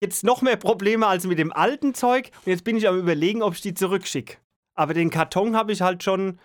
jetzt 0.01 0.23
noch 0.23 0.41
mehr 0.41 0.57
Probleme 0.57 1.07
als 1.07 1.25
mit 1.25 1.39
dem 1.39 1.51
alten 1.53 1.93
Zeug 1.93 2.31
und 2.45 2.51
jetzt 2.51 2.63
bin 2.63 2.77
ich 2.77 2.87
am 2.87 2.97
überlegen, 2.97 3.41
ob 3.41 3.53
ich 3.53 3.61
die 3.61 3.73
zurückschicke. 3.73 4.37
Aber 4.75 4.93
den 4.93 5.09
Karton 5.09 5.55
habe 5.55 5.71
ich 5.71 5.81
halt 5.81 6.03
schon 6.03 6.39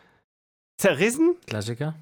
zerrissen 0.78 1.36
Klassiker. 1.46 1.94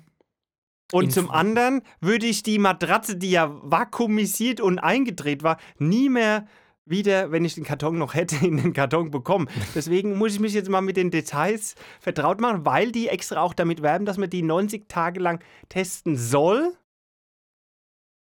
Und 0.92 1.04
In- 1.04 1.10
zum 1.10 1.30
anderen 1.30 1.82
würde 2.00 2.26
ich 2.26 2.42
die 2.42 2.58
Matratze, 2.58 3.16
die 3.16 3.30
ja 3.30 3.50
vakuumisiert 3.62 4.60
und 4.60 4.78
eingedreht 4.78 5.42
war, 5.42 5.58
nie 5.78 6.08
mehr 6.08 6.46
wieder, 6.84 7.30
wenn 7.30 7.44
ich 7.44 7.54
den 7.54 7.62
Karton 7.64 7.98
noch 7.98 8.14
hätte, 8.14 8.36
in 8.46 8.56
den 8.56 8.72
Karton 8.72 9.10
bekommen. 9.10 9.48
Deswegen 9.74 10.18
muss 10.18 10.32
ich 10.34 10.40
mich 10.40 10.52
jetzt 10.54 10.68
mal 10.68 10.80
mit 10.80 10.96
den 10.96 11.10
Details 11.12 11.74
vertraut 12.00 12.40
machen, 12.40 12.64
weil 12.64 12.90
die 12.90 13.08
extra 13.08 13.40
auch 13.40 13.54
damit 13.54 13.82
werben, 13.82 14.04
dass 14.06 14.18
man 14.18 14.30
die 14.30 14.42
90 14.42 14.88
Tage 14.88 15.20
lang 15.20 15.42
testen 15.68 16.16
soll. 16.16 16.76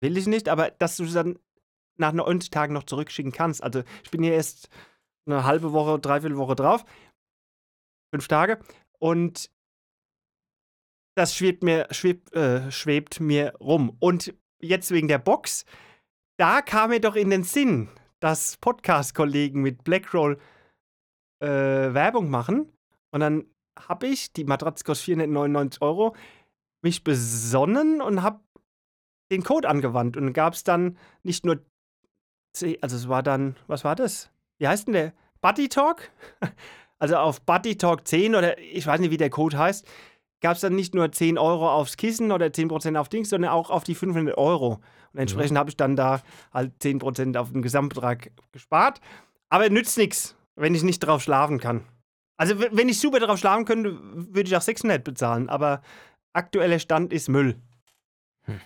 Will 0.03 0.17
ich 0.19 0.27
nicht, 0.27 0.49
aber 0.49 0.71
dass 0.71 0.97
du 0.97 1.07
dann 1.07 1.39
nach 1.99 2.13
90 2.13 2.51
Tagen 2.51 2.75
noch 2.75 2.85
zurückschicken 2.85 3.33
kannst. 3.33 3.63
Also 3.63 3.83
ich 4.05 4.11
bin 4.11 4.23
hier 4.23 4.33
erst 4.33 4.69
eine 5.27 5.45
halbe 5.45 5.73
Woche, 5.73 5.99
dreiviertel 5.99 6.39
Woche 6.39 6.55
drauf. 6.55 6.85
Fünf 8.15 8.29
Tage. 8.29 8.59
Und 8.99 9.51
das 11.17 11.35
schwebt 11.35 11.63
mir, 11.63 11.89
schwebt, 11.91 12.33
äh, 12.35 12.71
schwebt 12.71 13.21
mir 13.21 13.55
rum. 13.61 13.97
Und 14.01 14.35
jetzt 14.61 14.91
wegen 14.91 15.09
der 15.09 15.19
Box, 15.19 15.65
da 16.39 16.63
kam 16.63 16.91
mir 16.91 17.01
doch 17.01 17.17
in 17.17 17.31
den 17.31 17.43
Sinn, 17.43 17.89
dass 18.21 18.57
Podcast-Kollegen 18.59 19.61
mit 19.61 19.85
Blackroll 19.85 20.39
äh, 21.41 21.47
Werbung 21.49 22.31
machen. 22.31 22.73
Und 23.11 23.21
dann 23.21 23.47
habe 23.79 24.07
ich, 24.07 24.33
die 24.33 24.45
Matratze 24.45 24.85
kostet 24.85 25.07
499 25.07 25.83
Euro, 25.83 26.17
mich 26.83 27.05
besonnen 27.05 28.01
und 28.01 28.23
habe 28.23 28.41
den 29.31 29.43
Code 29.43 29.69
angewandt. 29.69 30.17
Und 30.17 30.33
gab 30.33 30.55
es 30.55 30.65
dann 30.65 30.97
nicht 31.23 31.45
nur, 31.45 31.59
10 31.59 31.65
also 32.81 32.97
es 32.97 33.09
war 33.09 33.23
dann, 33.23 33.57
was 33.67 33.85
war 33.85 33.95
das? 33.95 34.31
Wie 34.59 34.69
heißt 34.69 34.87
denn 34.87 34.95
der? 34.95 35.13
Buddy 35.41 35.69
Talk? 35.69 36.11
Also 37.01 37.15
auf 37.15 37.43
Buddy 37.43 37.79
Talk 37.79 38.09
10 38.09 38.35
oder 38.35 38.59
ich 38.59 38.85
weiß 38.85 38.99
nicht, 38.99 39.13
wie 39.13 39.17
der 39.17 39.31
Code 39.31 39.57
heißt, 39.57 39.87
gab 40.41 40.55
es 40.55 40.61
dann 40.61 40.75
nicht 40.75 40.95
nur 40.95 41.11
10 41.11 41.39
Euro 41.39 41.71
aufs 41.71 41.97
Kissen 41.97 42.33
oder 42.33 42.47
10% 42.47 42.99
auf 42.99 43.09
Dings, 43.09 43.31
sondern 43.31 43.53
auch 43.53 43.71
auf 43.71 43.85
die 43.85 43.95
500 43.95 44.37
Euro. 44.37 44.81
Und 45.13 45.21
entsprechend 45.21 45.57
habe 45.59 45.71
ich 45.71 45.77
dann 45.77 45.97
da 45.97 46.23
halt 46.53 46.73
10% 46.83 47.37
auf 47.37 47.53
den 47.53 47.63
Gesamtbetrag 47.63 48.31
gespart. 48.53 49.01
Aber 49.49 49.71
nützt 49.71 49.97
nichts, 49.97 50.37
wenn 50.57 50.75
ich 50.75 50.83
nicht 50.83 51.01
drauf 51.01 51.23
schlafen 51.23 51.59
kann. 51.59 51.85
Also 52.37 52.61
wenn 52.61 52.89
ich 52.89 53.01
super 53.01 53.19
drauf 53.19 53.39
schlafen 53.39 53.65
könnte, 53.65 53.99
würde 54.01 54.49
ich 54.49 54.57
auch 54.57 54.63
600 54.63 55.03
bezahlen. 55.03 55.49
Aber 55.49 55.83
aktueller 56.33 56.79
Stand 56.79 57.13
ist 57.13 57.29
Müll. 57.29 57.61
Hm. 58.43 58.61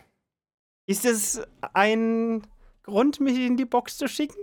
Ist 0.86 1.05
das 1.05 1.43
ein 1.72 2.43
Grund, 2.83 3.20
mich 3.20 3.39
in 3.39 3.57
die 3.57 3.64
Box 3.64 3.97
zu 3.97 4.09
schicken? 4.09 4.41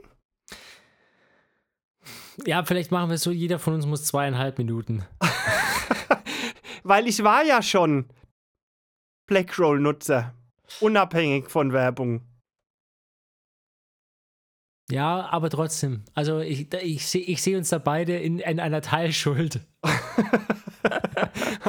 Ja, 2.46 2.64
vielleicht 2.64 2.92
machen 2.92 3.10
wir 3.10 3.16
es 3.16 3.24
so, 3.24 3.32
jeder 3.32 3.60
von 3.60 3.74
uns 3.74 3.86
muss 3.86 4.06
zweieinhalb 4.06 4.58
Minuten. 4.58 5.06
Weil 6.84 7.08
ich 7.08 7.24
war 7.24 7.44
ja 7.44 7.62
schon 7.62 8.10
Blackroll-Nutzer. 9.28 10.34
Unabhängig 10.80 11.50
von 11.50 11.74
Werbung. 11.74 12.22
Ja, 14.90 15.28
aber 15.30 15.50
trotzdem. 15.50 16.04
Also 16.14 16.40
ich, 16.40 16.74
ich 16.74 17.08
sehe 17.08 17.22
ich 17.22 17.42
seh 17.44 17.56
uns 17.56 17.70
da 17.70 17.78
beide 17.78 18.18
in, 18.18 18.40
in 18.40 18.60
einer 18.60 18.82
Teilschuld. 18.82 19.62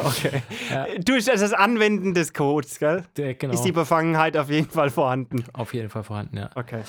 Okay. 0.05 0.43
Ja. 0.71 0.87
Durch 0.99 1.25
das 1.25 1.53
Anwenden 1.53 2.15
des 2.15 2.33
Codes, 2.33 2.79
gell? 2.79 3.05
Der, 3.17 3.35
genau. 3.35 3.55
Ist 3.55 3.63
die 3.63 3.73
Befangenheit 3.73 4.37
auf 4.37 4.51
jeden 4.51 4.71
Fall 4.71 4.91
vorhanden. 4.91 5.45
auf 5.53 5.75
jeden 5.75 5.89
Fall 5.89 6.05
vorhanden, 6.05 6.37
ja. 6.37 6.51
Okay. 6.55 6.83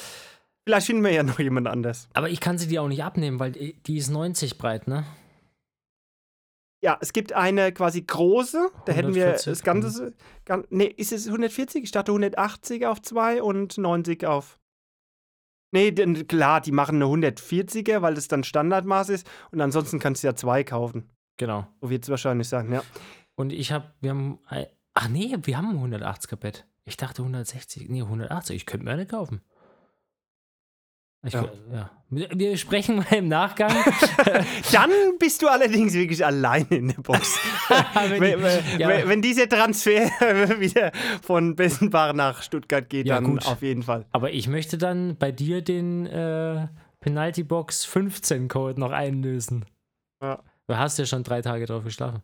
Vielleicht 0.65 0.87
finden 0.87 1.03
wir 1.03 1.11
ja 1.11 1.23
noch 1.23 1.39
jemand 1.39 1.67
anders. 1.67 2.07
Aber 2.13 2.29
ich 2.29 2.39
kann 2.39 2.57
sie 2.57 2.67
dir 2.67 2.81
auch 2.83 2.87
nicht 2.87 3.03
abnehmen, 3.03 3.39
weil 3.39 3.51
die 3.51 3.97
ist 3.97 4.09
90 4.09 4.57
breit, 4.57 4.87
ne? 4.87 5.05
Ja, 6.83 6.97
es 6.99 7.13
gibt 7.13 7.33
eine 7.33 7.71
quasi 7.71 8.01
große, 8.01 8.69
da 8.85 8.91
hätten 8.91 9.13
wir 9.13 9.25
140, 9.25 9.45
das 9.45 9.63
Ganze. 9.63 10.13
Gan, 10.45 10.65
nee, 10.69 10.85
ist 10.85 11.11
es 11.11 11.27
140? 11.27 11.83
Ich 11.83 11.91
dachte 11.91 12.11
180 12.11 12.87
auf 12.87 13.01
2 13.01 13.43
und 13.43 13.77
90 13.77 14.25
auf. 14.25 14.57
Nee, 15.71 15.91
denn 15.91 16.27
klar, 16.27 16.59
die 16.59 16.71
machen 16.71 17.01
eine 17.01 17.05
140er, 17.05 18.01
weil 18.01 18.15
das 18.15 18.27
dann 18.27 18.43
Standardmaß 18.43 19.09
ist. 19.09 19.29
Und 19.51 19.61
ansonsten 19.61 19.99
kannst 19.99 20.23
du 20.23 20.27
ja 20.27 20.35
zwei 20.35 20.63
kaufen. 20.63 21.09
Genau. 21.41 21.65
So 21.81 21.89
wird 21.89 22.03
es 22.03 22.09
wahrscheinlich 22.09 22.47
sein, 22.47 22.71
ja. 22.71 22.83
Und 23.33 23.51
ich 23.51 23.71
habe, 23.71 23.91
wir 23.99 24.11
haben, 24.11 24.37
ach 24.93 25.07
nee, 25.09 25.35
wir 25.41 25.57
haben 25.57 25.69
ein 25.83 25.91
180er 25.91 26.35
Bett. 26.35 26.67
Ich 26.85 26.97
dachte 26.97 27.23
160, 27.23 27.89
nee, 27.89 28.03
180. 28.03 28.55
Ich 28.55 28.65
könnte 28.67 28.85
mir 28.85 28.91
eine 28.91 29.07
kaufen. 29.07 29.41
Ich, 31.25 31.33
Ja. 31.33 31.45
ja. 31.71 31.89
ja. 32.09 32.27
Wir 32.31 32.57
sprechen 32.57 32.97
mal 32.97 33.11
im 33.15 33.27
Nachgang. 33.27 33.71
Dann 34.71 34.91
bist 35.17 35.41
du 35.41 35.47
allerdings 35.47 35.93
wirklich 35.93 36.23
alleine 36.23 36.67
in 36.69 36.89
der 36.89 37.01
Box. 37.01 37.39
wenn, 38.09 38.21
wenn, 38.21 38.39
die, 38.75 38.81
ja, 38.81 38.87
wenn, 38.87 39.07
wenn 39.09 39.21
dieser 39.23 39.49
Transfer 39.49 40.01
wieder 40.59 40.91
von 41.23 41.55
Bessenbach 41.55 42.13
nach 42.13 42.43
Stuttgart 42.43 42.87
geht, 42.87 43.07
Ja, 43.07 43.15
dann 43.15 43.23
gut. 43.25 43.47
auf 43.47 43.63
jeden 43.63 43.81
Fall. 43.81 44.05
aber 44.11 44.31
ich 44.31 44.47
möchte 44.47 44.77
dann 44.77 45.15
bei 45.17 45.31
dir 45.31 45.63
den 45.63 46.05
äh, 46.05 46.67
Penalty 46.99 47.43
Box 47.43 47.85
15 47.85 48.47
Code 48.47 48.79
noch 48.79 48.91
einlösen. 48.91 49.65
Ja. 50.21 50.43
Du 50.67 50.77
hast 50.77 50.97
ja 50.99 51.05
schon 51.05 51.23
drei 51.23 51.41
Tage 51.41 51.65
drauf 51.65 51.83
geschlafen. 51.83 52.21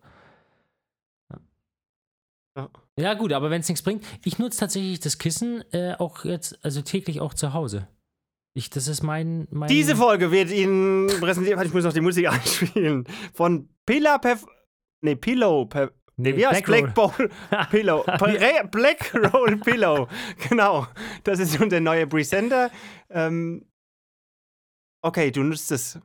Ja, 2.57 2.69
Ja. 2.97 3.13
gut, 3.13 3.33
aber 3.33 3.49
wenn 3.49 3.61
es 3.61 3.69
nichts 3.69 3.83
bringt, 3.83 4.03
ich 4.25 4.39
nutze 4.39 4.59
tatsächlich 4.59 4.99
das 4.99 5.17
Kissen 5.17 5.63
äh, 5.73 5.93
auch 5.99 6.25
jetzt, 6.25 6.57
also 6.63 6.81
täglich 6.81 7.21
auch 7.21 7.33
zu 7.33 7.53
Hause. 7.53 7.87
Ich, 8.55 8.71
das 8.71 8.87
ist 8.87 9.03
mein, 9.03 9.47
mein 9.51 9.67
Diese 9.69 9.95
Folge 9.95 10.31
wird 10.31 10.49
Ihnen 10.49 11.07
präsentiert, 11.19 11.63
ich 11.63 11.73
muss 11.73 11.83
noch 11.83 11.93
die 11.93 12.01
Musik 12.01 12.27
einspielen, 12.31 13.05
von 13.33 13.69
Pillar 13.85 14.19
per... 14.19 14.39
Nee, 15.01 15.15
Pillow 15.15 15.65
per... 15.65 15.91
Nee, 16.19 16.35
wie 16.35 16.47
heißt 16.47 16.63
Black. 16.65 16.95
Bowl 16.95 17.11
Pillow? 17.69 18.03
Black 18.71 19.13
Roll 19.13 19.57
Pillow. 19.57 20.07
Genau. 20.49 20.87
Das 21.23 21.37
ist 21.37 21.61
unser 21.61 21.79
neuer 21.79 22.07
Presenter. 22.07 22.71
Ähm, 23.11 23.63
okay, 25.03 25.29
du 25.29 25.43
nutzt 25.43 25.71
es. 25.71 25.99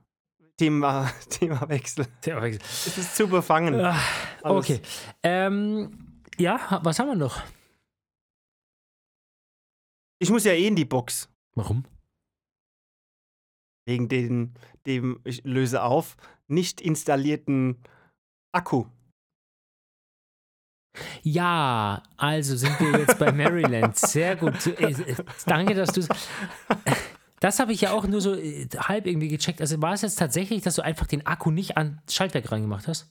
Thema, 0.59 1.11
Themawechsel. 1.31 2.07
Es 2.25 2.99
ist 2.99 3.17
zu 3.17 3.29
befangen. 3.29 3.75
Ah, 3.81 3.99
okay. 4.43 4.81
Ähm, 5.23 6.23
ja, 6.39 6.81
was 6.83 6.99
haben 6.99 7.09
wir 7.09 7.17
noch? 7.17 7.43
Ich 10.21 10.31
muss 10.31 10.45
ja 10.45 10.53
eh 10.53 10.67
in 10.67 10.77
die 10.77 10.85
Box. 10.85 11.29
Warum? 11.55 11.85
Wegen 13.87 14.09
den, 14.09 14.55
dem, 14.87 15.21
ich 15.25 15.43
löse 15.45 15.83
auf, 15.83 16.17
nicht 16.47 16.81
installierten 16.81 17.83
Akku. 18.53 18.87
Ja, 21.23 22.03
also 22.17 22.57
sind 22.57 22.79
wir 22.79 23.01
jetzt 23.01 23.19
bei 23.19 23.33
Maryland. 23.33 23.97
Sehr 23.97 24.37
gut. 24.37 24.67
Äh, 24.67 24.91
äh, 24.91 25.17
Danke, 25.47 25.75
dass 25.75 25.93
du 25.93 26.03
Das 27.43 27.59
habe 27.59 27.73
ich 27.73 27.81
ja 27.81 27.91
auch 27.91 28.07
nur 28.07 28.21
so 28.21 28.37
äh, 28.37 28.69
halb 28.77 29.05
irgendwie 29.05 29.27
gecheckt. 29.27 29.61
Also 29.61 29.83
war 29.83 29.95
es 29.95 30.03
jetzt 30.03 30.15
tatsächlich, 30.17 30.63
dass 30.63 30.77
du 30.77 30.83
einfach 30.83 31.09
den 31.09 31.27
Akku 31.27 31.51
nicht 31.51 31.77
an 31.77 32.01
Schaltwerk 32.09 32.53
reingemacht 32.53 32.87
hast? 32.87 33.11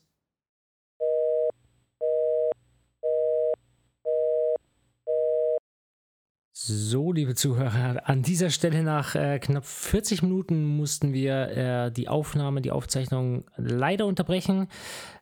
So, 6.53 7.11
liebe 7.11 7.35
Zuhörer, 7.35 8.07
an 8.07 8.21
dieser 8.21 8.51
Stelle 8.51 8.83
nach 8.83 9.15
äh, 9.15 9.37
knapp 9.39 9.65
40 9.65 10.23
Minuten 10.23 10.63
mussten 10.63 11.11
wir 11.11 11.49
äh, 11.49 11.91
die 11.91 12.07
Aufnahme, 12.07 12.61
die 12.61 12.71
Aufzeichnung 12.71 13.43
leider 13.57 14.05
unterbrechen. 14.05 14.69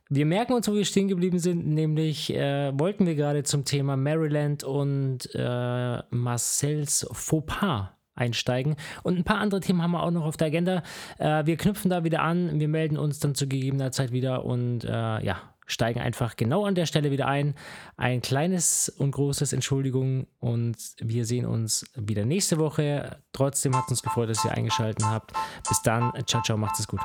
Wir 0.09 0.27
merken 0.27 0.53
uns, 0.53 0.67
wo 0.67 0.75
wir 0.75 0.85
stehen 0.85 1.07
geblieben 1.07 1.39
sind, 1.39 1.65
nämlich 1.65 2.31
äh, 2.31 2.77
wollten 2.77 3.07
wir 3.07 3.15
gerade 3.15 3.41
zum 3.41 3.65
Thema 3.65 3.97
Maryland 3.97 4.63
und 4.63 5.33
äh, 5.33 5.97
Marcells 6.11 7.07
Fauxpas 7.11 7.98
einsteigen. 8.19 8.75
Und 9.03 9.17
ein 9.17 9.23
paar 9.23 9.37
andere 9.37 9.61
Themen 9.61 9.81
haben 9.81 9.91
wir 9.91 10.03
auch 10.03 10.11
noch 10.11 10.25
auf 10.25 10.37
der 10.37 10.47
Agenda. 10.47 10.83
Äh, 11.17 11.45
wir 11.45 11.57
knüpfen 11.57 11.89
da 11.89 12.03
wieder 12.03 12.21
an, 12.21 12.59
wir 12.59 12.67
melden 12.67 12.97
uns 12.97 13.19
dann 13.19 13.35
zu 13.35 13.47
gegebener 13.47 13.91
Zeit 13.91 14.11
wieder 14.11 14.45
und 14.45 14.83
äh, 14.83 15.23
ja, 15.23 15.41
steigen 15.65 15.99
einfach 15.99 16.35
genau 16.35 16.65
an 16.65 16.75
der 16.75 16.85
Stelle 16.85 17.11
wieder 17.11 17.27
ein. 17.27 17.55
Ein 17.95 18.21
kleines 18.21 18.89
und 18.89 19.11
großes 19.11 19.53
Entschuldigung 19.53 20.27
und 20.39 20.77
wir 20.99 21.25
sehen 21.25 21.45
uns 21.45 21.85
wieder 21.95 22.25
nächste 22.25 22.57
Woche. 22.57 23.17
Trotzdem 23.31 23.75
hat 23.75 23.85
es 23.85 23.91
uns 23.91 24.03
gefreut, 24.03 24.29
dass 24.29 24.43
ihr 24.43 24.51
eingeschaltet 24.51 25.05
habt. 25.05 25.33
Bis 25.67 25.81
dann, 25.83 26.11
ciao, 26.25 26.41
ciao, 26.43 26.57
macht 26.57 26.79
es 26.79 26.87
gut. 26.87 27.01